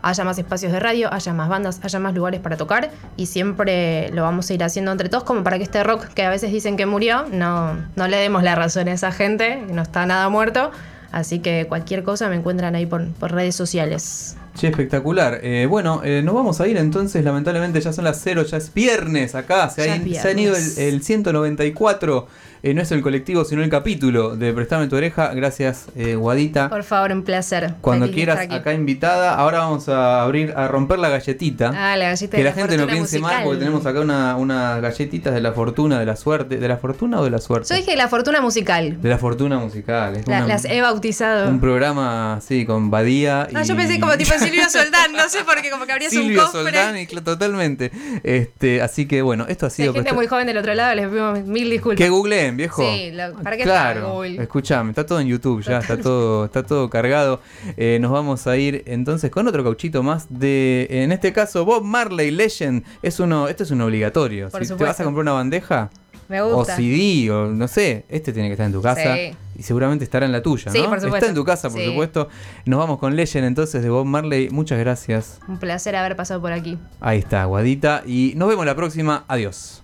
haya 0.03 0.25
más 0.25 0.39
espacios 0.39 0.73
de 0.73 0.81
radio, 0.81 1.13
haya 1.13 1.33
más 1.33 1.49
bandas, 1.49 1.81
haya 1.83 1.99
más 1.99 2.15
lugares 2.15 2.41
para 2.41 2.57
tocar 2.57 2.91
y 3.17 3.27
siempre 3.27 4.11
lo 4.11 4.23
vamos 4.23 4.51
a 4.51 4.55
ir 4.55 4.63
haciendo 4.65 4.93
entre 4.93 5.09
todos 5.09 5.25
como 5.25 5.43
para 5.43 5.59
que 5.59 5.65
este 5.65 5.83
rock 5.83 6.07
que 6.09 6.25
a 6.25 6.31
veces 6.31 6.53
dicen 6.53 6.77
que 6.77 6.87
murió, 6.87 7.27
no, 7.33 7.77
no 7.97 8.09
le 8.09 8.17
demos 8.17 8.43
la 8.43 8.55
razón 8.55 8.89
a 8.89 8.93
esa 8.93 9.13
gente, 9.13 9.63
que 9.67 9.73
no 9.73 9.83
está 9.83 10.05
nada 10.07 10.29
muerto. 10.29 10.71
Así 11.13 11.41
que 11.41 11.67
cualquier 11.69 12.05
cosa 12.05 12.31
me 12.31 12.37
encuentran 12.37 12.75
ahí 12.75 12.87
por, 12.87 13.07
por 13.13 13.33
redes 13.33 13.55
sociales. 13.55 14.35
Che, 14.57 14.69
espectacular. 14.69 15.41
Eh, 15.43 15.67
bueno, 15.67 16.01
eh, 16.05 16.23
nos 16.25 16.35
vamos 16.35 16.61
a 16.61 16.67
ir 16.67 16.79
entonces, 16.79 17.23
lamentablemente 17.23 17.81
ya 17.81 17.93
son 17.93 18.05
las 18.05 18.21
0, 18.23 18.45
ya 18.45 18.57
es 18.57 18.73
viernes 18.73 19.35
acá, 19.35 19.69
se, 19.69 19.91
ha, 19.91 20.03
se 20.03 20.31
han 20.31 20.39
ido 20.39 20.55
el 20.57 21.03
194, 21.03 22.29
eh, 22.63 22.75
no 22.75 22.83
es 22.83 22.93
el 22.93 23.03
colectivo 23.03 23.45
sino 23.45 23.63
el 23.63 23.69
capítulo 23.71 24.37
de 24.37 24.53
Prestame 24.53 24.87
tu 24.89 24.97
oreja, 24.97 25.33
gracias 25.35 25.87
eh, 25.97 26.15
Guadita. 26.15 26.69
Por 26.69 26.85
favor, 26.85 27.13
un 27.13 27.23
placer. 27.25 27.75
Cuando 27.81 28.07
Feliz 28.07 28.17
quieras 28.17 28.47
acá 28.51 28.73
invitada, 28.73 29.35
ahora 29.35 29.59
vamos 29.61 29.89
a 29.89 30.23
abrir, 30.23 30.53
a 30.57 30.69
romper 30.69 30.99
la 30.99 31.09
galletita. 31.09 31.73
Ah, 31.75 31.97
la 31.97 32.07
galleta 32.11 32.31
que 32.37 32.43
de 32.43 32.49
la, 32.49 32.53
gente 32.53 32.77
no 32.77 32.87
piense 32.87 33.19
mal 33.19 33.43
porque 33.45 33.59
tenemos 33.59 33.85
acá 33.87 34.01
una- 34.01 34.37
unas 34.37 34.81
galletitas 34.81 35.35
de 35.35 35.41
la 35.41 35.53
fortuna, 35.53 35.99
de 35.99 36.07
la 36.07 36.17
suerte. 36.17 36.57
¿De 36.59 36.69
la 36.69 36.77
fortuna 36.77 37.21
o 37.21 37.25
de 37.25 37.31
la 37.31 37.39
suerte? 37.39 37.69
Yo 37.69 37.77
dije 37.77 37.97
la 37.97 38.09
fortuna 38.09 38.41
musical. 38.41 39.01
De 39.01 39.09
la 39.09 39.19
fortuna 39.19 39.59
musical. 39.59 40.17
Es 40.17 40.27
La- 40.29 40.39
una- 40.39 40.47
las 40.49 40.65
he 40.65 40.81
bautizado. 40.81 41.49
un 41.49 41.61
programa 41.61 42.35
así 42.35 42.65
con 42.65 42.91
Badía 42.91 43.49
y 43.51 43.57
Ah, 43.57 43.63
yo 43.63 43.77
pensé 43.77 43.99
como 44.01 44.17
tipo 44.17 44.33
Silvio 44.39 44.69
Soldán, 44.71 45.13
no 45.13 45.29
sé 45.29 45.45
por 45.45 45.61
qué, 45.63 45.71
como 45.71 45.87
que 45.87 45.93
abrías 45.93 46.11
Silvio 46.13 46.41
un 46.41 46.47
cofre. 46.47 46.63
Soldán 46.63 46.99
y 46.99 47.07
totalmente. 47.07 47.91
Este, 48.23 48.83
así 48.83 49.07
que 49.07 49.23
bueno, 49.23 49.47
esto 49.49 49.67
ha 49.67 49.71
Si 49.71 49.83
hay 49.83 49.87
sido 49.89 49.95
gente 49.95 50.13
muy 50.13 50.27
joven 50.27 50.47
del 50.47 50.57
otro 50.59 50.75
lado, 50.75 50.95
les 50.95 51.09
pido 51.09 51.33
mil 51.45 51.71
disculpas. 51.71 51.99
que 51.99 52.09
googleen, 52.09 52.52
viejo. 52.57 52.83
Sí, 52.83 53.11
lo- 53.13 53.35
¿para 53.43 53.57
qué 53.57 53.63
está 53.63 53.93
Claro, 53.93 54.25
escuchame, 54.25 54.91
está 54.91 55.05
todo 55.07 55.21
en 55.21 55.27
YouTube 55.29 55.63
ya, 55.63 55.79
está 55.79 55.97
todo, 55.99 56.45
está 56.45 56.63
todo 56.63 56.89
cargado. 56.91 57.41
Eh, 57.77 57.99
nos 58.01 58.11
vamos 58.11 58.47
a 58.47 58.57
ir 58.57 58.83
entonces 58.87 59.31
con 59.31 59.47
otro 59.49 59.63
cauchito 59.65 60.03
más 60.03 60.27
de, 60.31 60.87
en 60.91 61.13
este 61.13 61.33
caso, 61.33 61.65
Bob 61.65 61.83
Marley 61.85 62.31
Legend. 62.31 62.85
Es 63.03 63.21
uno, 63.21 63.49
este 63.49 63.63
es 63.65 63.71
un 63.71 63.81
obligatorio. 63.81 64.49
Por 64.51 64.65
si 64.65 64.75
te 64.75 64.85
vas 64.85 64.99
a 65.01 65.05
comprar 65.05 65.23
una 65.23 65.33
bandeja 65.33 65.91
Me 66.29 66.41
o 66.41 66.55
gusta. 66.57 66.77
CD 66.77 67.31
o 67.31 67.47
no 67.49 67.69
sé, 67.69 68.05
este 68.09 68.33
tiene 68.33 68.49
que 68.49 68.53
estar 68.53 68.67
en 68.67 68.73
tu 68.73 68.81
casa 68.81 69.15
Sí. 69.17 69.33
y 69.59 69.63
seguramente 69.63 70.05
estará 70.05 70.25
en 70.27 70.33
la 70.33 70.43
tuya, 70.43 70.71
Sí, 70.73 70.79
¿no? 70.81 70.89
por 70.89 70.99
supuesto. 71.01 71.17
Está 71.17 71.29
en 71.29 71.35
tu 71.35 71.45
casa, 71.45 71.69
por 71.69 71.81
Sí. 71.81 71.87
supuesto. 71.87 72.29
Nos 72.65 72.79
vamos 72.79 72.99
con 72.99 73.15
Legend 73.17 73.45
entonces 73.47 73.83
de 73.83 73.91
Bob 73.91 74.07
Marley. 74.07 74.49
Muchas 74.51 74.79
gracias. 74.79 75.39
Un 75.49 75.59
placer 75.59 75.95
haber 75.97 76.17
pasado 76.17 76.41
por 76.41 76.53
aquí. 76.53 76.79
Ahí 77.01 77.19
está, 77.19 77.45
Guadita. 77.45 78.03
Y 78.07 78.33
nos 78.37 78.49
vemos 78.49 78.65
la 78.65 78.75
próxima. 78.75 79.25
Adiós. 79.29 79.82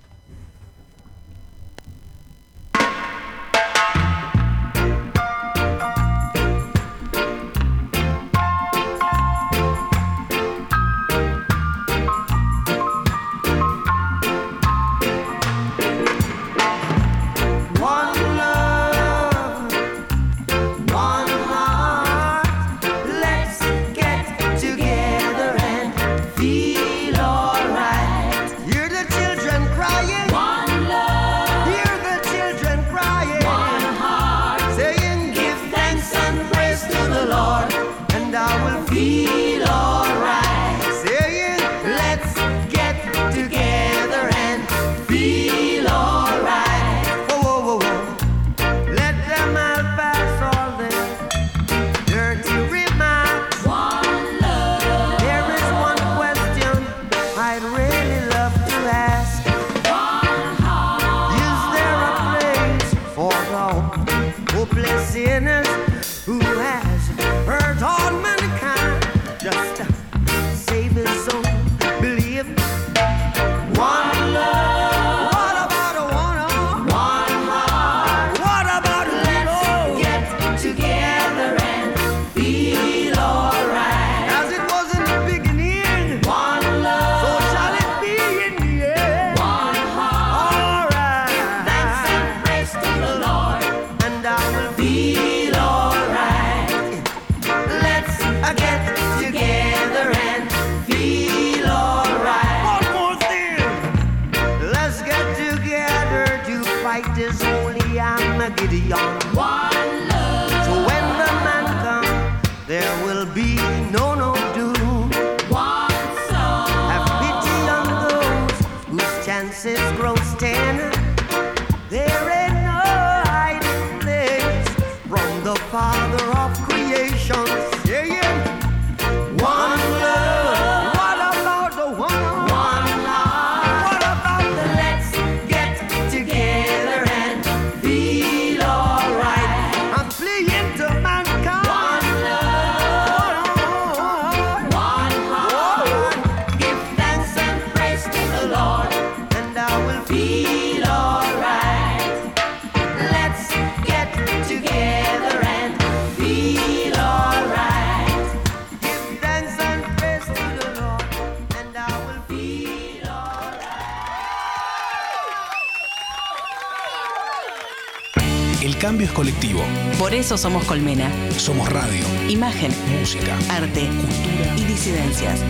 Cambio 168.88 169.06
es 169.06 169.12
colectivo. 169.12 169.60
Por 169.98 170.14
eso 170.14 170.38
somos 170.38 170.64
Colmena. 170.64 171.10
Somos 171.36 171.68
radio, 171.68 172.06
Imagen, 172.26 172.72
música. 172.98 173.36
arte, 173.50 173.82
cultura 173.82 174.56
y 174.56 174.64
disidencias. 174.64 175.40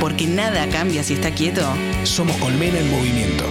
Porque 0.00 0.26
nada 0.26 0.68
cambia 0.68 1.02
si 1.02 1.14
está 1.14 1.30
quieto. 1.30 1.62
Somos 2.04 2.36
Colmena 2.36 2.78
en 2.78 2.90
movimiento. 2.90 3.46